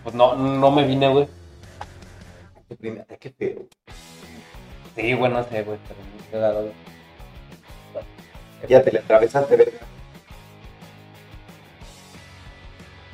Pues 0.03 0.15
no, 0.15 0.35
no 0.35 0.71
me 0.71 0.85
vine, 0.85 1.07
güey. 1.09 1.27
Qué 3.19 3.29
feo. 3.31 3.67
Sí, 4.95 5.13
güey, 5.13 5.31
no 5.31 5.43
sé, 5.43 5.63
güey, 5.63 5.79
pero 5.87 5.99
muy 5.99 6.23
cagado, 6.31 6.61
güey. 6.61 6.73
Ya 8.67 8.81
te 8.81 8.91
le 8.91 8.99
atravesaste, 8.99 9.55
verga. 9.55 9.79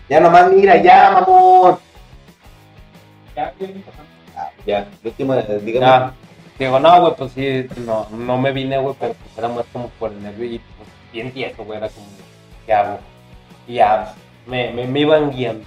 Ya 0.09 0.19
nomás 0.19 0.51
mira, 0.51 0.77
ya, 0.81 1.11
mamón. 1.11 1.79
Ya, 3.35 3.53
bien, 3.59 3.83
pasando. 3.83 4.09
Ah, 4.35 4.51
ya, 4.65 4.79
la 4.79 5.09
última, 5.09 5.35
dígame. 5.37 5.85
Ya, 5.85 6.13
digo, 6.57 6.79
no, 6.79 7.01
güey, 7.01 7.15
pues 7.15 7.31
sí, 7.33 7.67
no, 7.85 8.07
no 8.11 8.37
me 8.37 8.51
vine, 8.51 8.77
güey, 8.79 8.95
pero 8.99 9.13
pues 9.13 9.37
era 9.37 9.47
más 9.47 9.65
como 9.71 9.89
por 9.89 10.11
el 10.11 10.21
nervio 10.21 10.45
y 10.45 10.59
pues 10.59 10.89
bien 11.13 11.31
tieso, 11.31 11.63
güey, 11.63 11.77
era 11.77 11.89
como, 11.89 12.07
¿qué 12.65 12.73
hago? 12.73 12.99
Y 13.69 13.75
ya, 13.75 14.15
me, 14.47 14.73
me, 14.73 14.87
me 14.87 15.01
iban 15.01 15.29
guiando. 15.29 15.63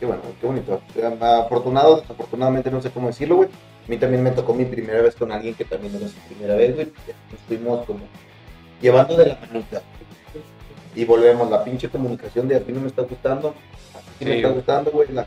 Qué 0.00 0.06
bueno, 0.06 0.22
qué 0.40 0.46
bonito. 0.46 0.80
Afortunado, 1.20 2.00
desafortunadamente 2.00 2.70
no 2.70 2.80
sé 2.80 2.90
cómo 2.90 3.08
decirlo, 3.08 3.36
güey. 3.36 3.48
A 3.50 3.90
mí 3.90 3.98
también 3.98 4.22
me 4.22 4.30
tocó 4.30 4.54
mi 4.54 4.64
primera 4.64 5.02
vez 5.02 5.14
con 5.14 5.30
alguien 5.30 5.54
que 5.54 5.66
también 5.66 5.94
era 5.94 6.08
su 6.08 6.16
primera 6.20 6.54
vez, 6.54 6.74
güey. 6.74 6.86
Nos 7.30 7.40
fuimos 7.46 7.84
como 7.84 8.00
llevando 8.80 9.14
de 9.14 9.26
la 9.26 9.38
manita. 9.46 9.82
Y 10.94 11.04
volvemos, 11.04 11.50
la 11.50 11.62
pinche 11.62 11.90
comunicación 11.90 12.48
de 12.48 12.56
a 12.56 12.60
ti 12.60 12.72
no 12.72 12.80
me 12.80 12.88
está 12.88 13.02
gustando, 13.02 13.50
a 13.94 13.98
ti 13.98 14.04
sí 14.20 14.24
me 14.24 14.36
está 14.36 14.48
gustando, 14.48 14.90
güey. 14.90 15.12
La... 15.12 15.26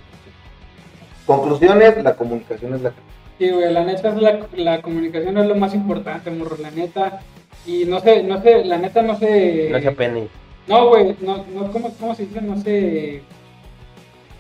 Conclusiones, 1.27 2.03
la 2.03 2.15
comunicación 2.15 2.73
es 2.73 2.81
la 2.81 2.93
Sí, 3.37 3.51
güey, 3.51 3.71
la 3.71 3.83
neta 3.83 4.09
es 4.09 4.15
la, 4.15 4.47
la 4.55 4.81
comunicación 4.81 5.37
es 5.37 5.45
lo 5.45 5.55
más 5.55 5.75
importante, 5.75 6.31
morro, 6.31 6.57
la 6.59 6.71
neta. 6.71 7.19
Y 7.65 7.85
no 7.85 7.99
sé, 7.99 8.23
no 8.23 8.41
sé, 8.41 8.65
la 8.65 8.79
neta 8.79 9.03
no 9.03 9.19
sé. 9.19 9.69
No 9.71 9.79
se 9.79 9.87
apene. 9.87 10.29
No, 10.67 10.87
güey, 10.89 11.15
no, 11.21 11.45
no, 11.53 11.71
¿cómo, 11.71 11.91
¿cómo 11.99 12.15
se 12.15 12.25
dice? 12.25 12.41
No 12.41 12.57
sé. 12.57 13.21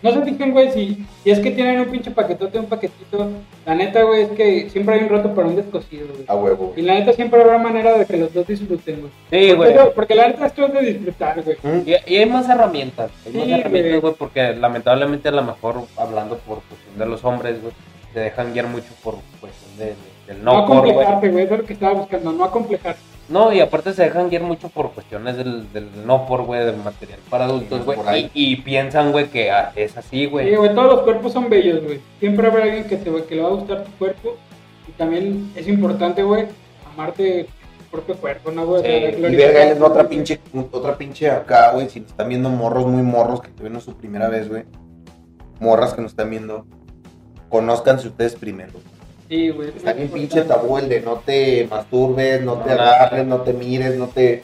No 0.01 0.11
se 0.11 0.21
fijen, 0.21 0.51
güey, 0.51 0.71
si, 0.71 1.03
si 1.23 1.31
es 1.31 1.39
que 1.39 1.49
tienen 1.49 1.79
un 1.79 1.87
pinche 1.87 2.11
paquetote, 2.11 2.59
un 2.59 2.67
paquetito. 2.67 3.27
La 3.65 3.73
neta, 3.73 4.03
güey, 4.03 4.23
es 4.23 4.29
que 4.31 4.69
siempre 4.69 4.95
hay 4.95 5.03
un 5.03 5.09
roto 5.09 5.33
para 5.33 5.47
un 5.47 5.55
descosido, 5.55 6.07
güey. 6.09 6.25
a 6.27 6.35
huevo. 6.35 6.73
Y 6.77 6.83
la 6.83 6.93
neta 6.95 7.13
siempre 7.13 7.41
habrá 7.41 7.57
manera 7.57 7.97
de 7.97 8.05
que 8.05 8.17
los 8.17 8.31
dos 8.31 8.45
disfruten, 8.45 9.01
güey. 9.01 9.11
Sí, 9.31 9.53
Porque, 9.55 9.73
güey. 9.73 9.93
porque 9.95 10.15
la 10.15 10.27
neta 10.27 10.45
esto 10.45 10.65
es 10.67 10.73
de 10.73 10.81
disfrutar, 10.81 11.41
güey. 11.41 11.57
¿Mm? 11.63 11.89
Y, 11.89 12.13
y 12.13 12.17
hay 12.17 12.25
más 12.27 12.47
herramientas, 12.47 13.09
hay 13.25 13.31
Sí, 13.31 13.37
más 13.39 13.47
herramientas, 13.59 14.01
güey, 14.01 14.13
porque 14.13 14.53
lamentablemente 14.55 15.29
a 15.29 15.31
lo 15.31 15.43
mejor 15.43 15.81
hablando 15.97 16.37
por 16.39 16.61
cuestión 16.63 16.99
de 16.99 17.05
los 17.07 17.23
hombres, 17.25 17.59
güey, 17.61 17.73
se 18.13 18.19
dejan 18.19 18.53
guiar 18.53 18.67
mucho 18.67 18.89
por 19.03 19.15
cuestión 19.41 19.75
de, 19.79 19.85
de- 19.85 20.14
del 20.27 20.43
No, 20.43 20.61
no, 20.61 20.65
por, 20.65 20.81
güey. 20.81 21.31
güey, 21.31 21.45
eso 21.45 21.53
es 21.55 21.61
lo 21.61 21.65
que 21.65 21.73
estaba 21.73 21.93
buscando, 21.93 22.31
no 22.31 22.43
acomplejarte. 22.43 22.99
No, 23.27 23.51
y 23.51 23.59
aparte 23.59 23.91
se 23.93 24.03
dejan 24.03 24.29
guiar 24.29 24.43
mucho 24.43 24.69
por 24.69 24.91
cuestiones 24.91 25.35
del, 25.35 25.71
del 25.73 25.89
no 26.05 26.27
por, 26.27 26.43
güey, 26.43 26.63
del 26.63 26.77
material 26.77 27.19
para 27.29 27.45
adultos, 27.45 27.83
güey. 27.83 28.29
Y, 28.35 28.53
y 28.53 28.55
piensan, 28.57 29.11
güey, 29.11 29.29
que 29.29 29.49
ah, 29.49 29.71
es 29.75 29.97
así, 29.97 30.27
güey. 30.27 30.49
Sí, 30.49 30.55
güey, 30.55 30.75
todos 30.75 30.93
los 30.93 31.01
cuerpos 31.01 31.33
son 31.33 31.49
bellos, 31.49 31.83
güey. 31.83 31.99
Siempre 32.19 32.47
habrá 32.47 32.63
alguien 32.63 32.83
que, 32.83 32.97
te, 32.97 33.23
que 33.23 33.35
le 33.35 33.41
va 33.41 33.47
a 33.47 33.53
gustar 33.53 33.83
tu 33.83 33.91
cuerpo. 33.93 34.35
Y 34.87 34.91
también 34.91 35.51
es 35.55 35.67
importante, 35.67 36.21
güey, 36.21 36.45
amarte 36.93 37.47
tu 37.79 37.83
propio 37.97 38.15
cuerpo, 38.15 38.51
¿no, 38.51 38.67
güey? 38.67 38.83
Sí, 38.83 39.17
y 39.17 39.35
verga, 39.35 39.79
va 39.79 39.87
otra 39.87 40.07
pinche, 40.07 40.39
otra 40.71 40.95
pinche 40.95 41.31
acá, 41.31 41.71
güey. 41.71 41.89
Si 41.89 42.01
nos 42.01 42.11
están 42.11 42.29
viendo 42.29 42.49
morros 42.49 42.85
muy 42.85 43.01
morros 43.01 43.41
que 43.41 43.49
tuvieron 43.49 43.81
su 43.81 43.97
primera 43.97 44.29
vez, 44.29 44.49
güey. 44.49 44.65
Morras 45.59 45.95
que 45.95 46.03
nos 46.03 46.11
están 46.11 46.29
viendo. 46.29 46.67
Conózcanse 47.49 48.07
ustedes 48.07 48.35
primero. 48.35 48.73
Sí, 49.27 49.49
güey. 49.49 49.69
Está 49.69 49.93
bien 49.93 50.09
pinche 50.09 50.41
tabú 50.43 50.77
el 50.77 50.87
de 50.87 51.01
no 51.01 51.15
te 51.15 51.67
masturbes, 51.69 52.41
no 52.41 52.57
te 52.59 52.71
agarres, 52.71 53.25
no 53.25 53.41
te 53.41 53.53
mires, 53.53 53.95
no 53.95 54.07
te... 54.07 54.43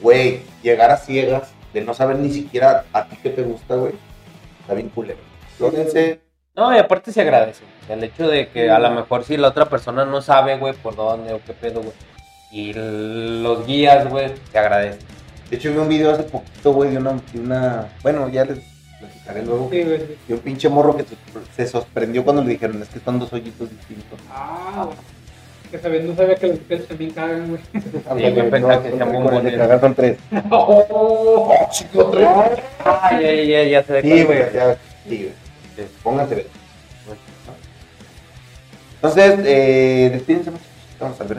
Güey, 0.00 0.42
llegar 0.62 0.90
a 0.90 0.96
ciegas 0.96 1.52
de 1.72 1.80
no 1.80 1.94
saber 1.94 2.16
ni 2.16 2.30
siquiera 2.30 2.84
a 2.92 3.06
ti 3.06 3.16
qué 3.22 3.30
te 3.30 3.42
gusta, 3.42 3.76
güey. 3.76 3.94
Está 4.60 4.74
bien 4.74 4.88
culero. 4.90 5.20
No, 6.54 6.74
y 6.74 6.78
aparte 6.78 7.12
se 7.12 7.22
agradece. 7.22 7.64
El 7.88 8.04
hecho 8.04 8.28
de 8.28 8.48
que 8.48 8.70
a 8.70 8.78
lo 8.78 8.90
mejor 8.90 9.24
si 9.24 9.36
la 9.36 9.48
otra 9.48 9.66
persona 9.66 10.04
no 10.04 10.20
sabe, 10.20 10.58
güey, 10.58 10.74
por 10.74 10.94
dónde 10.94 11.32
o 11.32 11.40
qué 11.44 11.54
pedo, 11.54 11.80
güey. 11.80 11.94
Y 12.50 12.74
los 12.74 13.66
guías, 13.66 14.08
güey, 14.10 14.34
te 14.50 14.58
agradecen. 14.58 15.00
De 15.48 15.56
hecho, 15.56 15.70
vi 15.70 15.78
un 15.78 15.88
video 15.88 16.12
hace 16.12 16.24
poquito, 16.24 16.72
güey, 16.72 16.90
de 16.90 16.98
una, 16.98 17.12
de 17.32 17.40
una... 17.40 17.88
Bueno, 18.02 18.28
ya 18.28 18.44
les 18.44 18.58
Sí, 19.24 19.82
güey. 19.82 19.98
sí. 19.98 20.16
De 20.28 20.34
un 20.34 20.40
pinche 20.40 20.68
morro 20.68 20.96
que 20.96 21.04
se, 21.56 21.66
sorprendió 21.66 22.24
cuando 22.24 22.42
le 22.42 22.50
dijeron, 22.50 22.82
es 22.82 22.88
que 22.88 22.98
son 23.00 23.18
dos 23.18 23.32
hoyitos 23.32 23.70
distintos. 23.70 24.18
Ah, 24.30 24.84
güey. 24.86 24.96
Que 25.70 25.78
sabía, 25.78 26.02
no 26.02 26.14
sabía 26.14 26.34
que 26.34 26.48
los 26.48 26.58
pelos 26.58 26.86
también 26.86 27.10
cagan, 27.12 27.48
güey. 27.48 27.62
Sí, 27.72 28.34
yo 28.34 28.50
pensaba 28.50 28.82
que 28.82 28.90
se 28.90 28.96
llamó 28.98 29.12
de 29.12 29.18
bombones. 29.18 29.56
cagar 29.56 29.80
son 29.80 29.94
tres. 29.94 30.18
Oh, 30.50 30.84
¡Oh, 30.90 31.68
chico, 31.70 32.10
tres! 32.10 32.28
Ah, 32.84 33.18
ya, 33.20 33.32
ya, 33.32 33.62
ya 33.64 33.82
se 33.82 33.92
ve. 33.94 34.02
Sí, 34.02 34.24
güey, 34.24 34.52
ya, 34.52 34.76
sí, 35.08 35.30
güey. 35.76 35.88
Pónganse, 36.02 36.34
ver. 36.34 36.46
Entonces, 38.96 39.38
eh, 39.44 40.10
despídense, 40.12 40.50
muchachos. 40.50 40.72
Vamos 41.00 41.20
a 41.20 41.24
ver. 41.24 41.38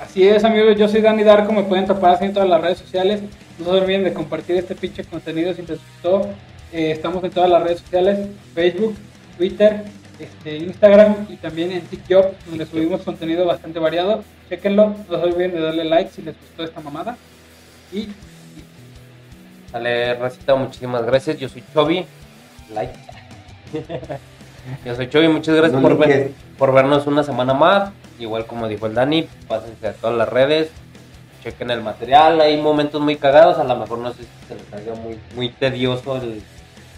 Así 0.00 0.26
es, 0.26 0.42
amigos. 0.42 0.76
Yo 0.76 0.88
soy 0.88 1.00
Dani 1.00 1.22
Darko. 1.22 1.52
Me 1.52 1.62
pueden 1.62 1.86
topar 1.86 2.14
así 2.14 2.24
en 2.24 2.32
todas 2.32 2.48
las 2.48 2.60
redes 2.60 2.78
sociales. 2.78 3.20
No 3.58 3.64
se 3.66 3.70
olviden 3.70 4.04
de 4.04 4.12
compartir 4.12 4.56
este 4.56 4.74
pinche 4.74 5.04
contenido 5.04 5.54
si 5.54 5.62
les 5.62 5.78
gustó. 5.78 6.28
Eh, 6.72 6.90
estamos 6.90 7.22
en 7.24 7.30
todas 7.30 7.50
las 7.50 7.62
redes 7.62 7.80
sociales: 7.80 8.28
Facebook, 8.54 8.96
Twitter, 9.36 9.84
este, 10.18 10.56
Instagram 10.58 11.26
y 11.28 11.36
también 11.36 11.72
en 11.72 11.82
TikTok, 11.82 12.32
donde 12.46 12.66
subimos 12.66 13.02
contenido 13.02 13.44
bastante 13.46 13.78
variado. 13.78 14.22
Chequenlo. 14.48 14.94
No 15.08 15.18
se 15.18 15.24
olviden 15.24 15.52
de 15.52 15.60
darle 15.60 15.84
like 15.84 16.10
si 16.10 16.22
les 16.22 16.34
gustó 16.38 16.64
esta 16.64 16.80
mamada. 16.80 17.16
Y 17.92 18.08
Dale, 19.72 20.14
Racita, 20.14 20.54
muchísimas 20.54 21.04
gracias. 21.04 21.38
Yo 21.38 21.48
soy 21.48 21.62
Chovy. 21.74 22.04
Like. 22.72 22.92
Yo 24.84 24.94
soy 24.96 25.08
Chovy, 25.08 25.28
muchas 25.28 25.54
gracias 25.54 25.80
No 25.80 25.88
por, 25.88 25.98
ver- 25.98 26.32
por 26.58 26.72
vernos 26.72 27.06
una 27.06 27.22
semana 27.22 27.54
más. 27.54 27.90
Igual 28.18 28.46
como 28.46 28.66
dijo 28.68 28.86
el 28.86 28.94
Dani, 28.94 29.28
pásense 29.46 29.88
a 29.88 29.92
todas 29.92 30.16
las 30.16 30.28
redes. 30.28 30.70
Chequen 31.44 31.70
el 31.70 31.82
material. 31.82 32.40
Hay 32.40 32.56
momentos 32.60 33.00
muy 33.00 33.16
cagados. 33.16 33.58
A 33.58 33.64
lo 33.64 33.76
mejor 33.76 33.98
no 33.98 34.12
sé 34.12 34.22
si 34.22 34.28
se 34.48 34.54
les 34.54 34.72
haga 34.72 34.94
muy, 35.00 35.18
muy 35.34 35.50
tedioso 35.50 36.16
el, 36.16 36.42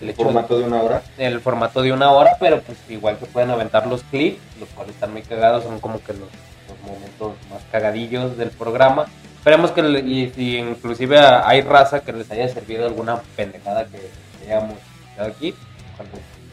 el 0.01 0.07
de- 0.09 0.15
Formato 0.15 0.59
de 0.59 0.65
una 0.65 0.83
hora. 0.83 1.03
el 1.19 1.41
formato 1.41 1.83
de 1.83 1.93
una 1.93 2.11
hora, 2.13 2.37
pero 2.39 2.61
pues 2.61 2.79
igual 2.89 3.19
que 3.19 3.27
pueden 3.27 3.51
aventar 3.51 3.87
los 3.87 4.03
clips, 4.05 4.39
los 4.61 4.69
cuales 4.71 4.95
están 4.95 5.13
muy 5.13 5.23
cagados, 5.23 5.65
son 5.65 5.81
como 5.81 6.03
que 6.03 6.13
los, 6.13 6.29
los 6.69 6.81
momentos 6.87 7.33
más 7.51 7.63
cagadillos 7.73 8.37
del 8.37 8.51
programa. 8.51 9.07
Esperemos 9.39 9.71
que, 9.71 9.81
y 10.01 10.31
si 10.35 10.59
inclusive 10.59 11.19
hay 11.19 11.63
raza 11.63 12.01
que 12.01 12.13
les 12.13 12.31
haya 12.31 12.49
servido 12.49 12.87
alguna 12.87 13.21
pendejada 13.37 13.87
que 13.87 13.99
hayamos 14.45 14.77
dado 15.17 15.31
aquí, 15.31 15.55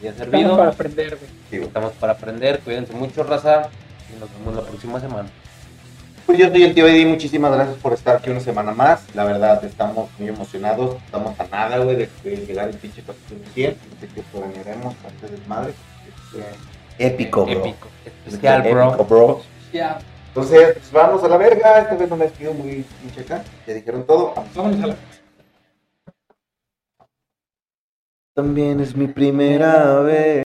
haya 0.00 0.10
estamos 0.10 0.30
servido. 0.30 0.56
para 0.56 0.70
aprender, 0.70 1.16
güey. 1.16 1.30
Sí. 1.50 1.56
Estamos 1.66 1.92
para 1.94 2.12
aprender, 2.14 2.60
cuídense 2.60 2.92
mucho 2.94 3.22
raza 3.24 3.68
y 4.14 4.18
nos 4.20 4.28
vemos 4.38 4.54
la 4.54 4.62
próxima 4.68 5.00
semana. 5.00 5.28
Pues 6.26 6.38
yo 6.38 6.48
soy 6.50 6.64
el 6.64 6.74
tío 6.74 6.88
Eddie, 6.88 7.06
muchísimas 7.06 7.52
gracias 7.52 7.76
por 7.76 7.92
estar 7.92 8.16
aquí 8.16 8.30
una 8.30 8.40
semana 8.40 8.72
más. 8.72 9.06
La 9.14 9.22
verdad, 9.22 9.64
estamos 9.64 10.10
muy 10.18 10.28
emocionados. 10.28 10.96
Estamos 11.04 11.38
a 11.38 11.46
nada, 11.46 11.78
güey, 11.78 11.94
de, 11.94 12.10
de 12.24 12.36
llegar 12.44 12.68
el 12.68 12.76
pinche 12.76 13.00
capítulo 13.06 13.40
100. 13.54 13.76
Así 13.96 14.08
que 14.08 14.22
planearemos 14.22 14.96
antes 15.06 15.30
de 15.30 15.36
desmadre. 15.36 15.72
Este, 16.08 17.06
Épico, 17.06 17.46
bro. 17.46 17.60
Épico, 17.60 17.88
especial, 18.04 18.62
bro. 18.62 18.88
Épico, 18.88 19.04
bro. 19.04 19.42
Entonces, 20.28 20.72
pues 20.74 20.92
vamos 20.92 21.22
a 21.22 21.28
la 21.28 21.36
verga. 21.36 21.78
Esta 21.82 21.94
vez 21.94 22.10
no 22.10 22.16
me 22.16 22.24
despido 22.24 22.52
muy 22.54 22.84
pinche 23.00 23.20
acá. 23.20 23.44
Ya 23.64 23.74
dijeron 23.74 24.04
todo. 24.04 24.34
vámonos 24.56 24.82
a 24.82 24.86
la. 24.88 24.96
También 28.34 28.80
es 28.80 28.96
mi 28.96 29.06
primera 29.06 30.00
vez. 30.00 30.45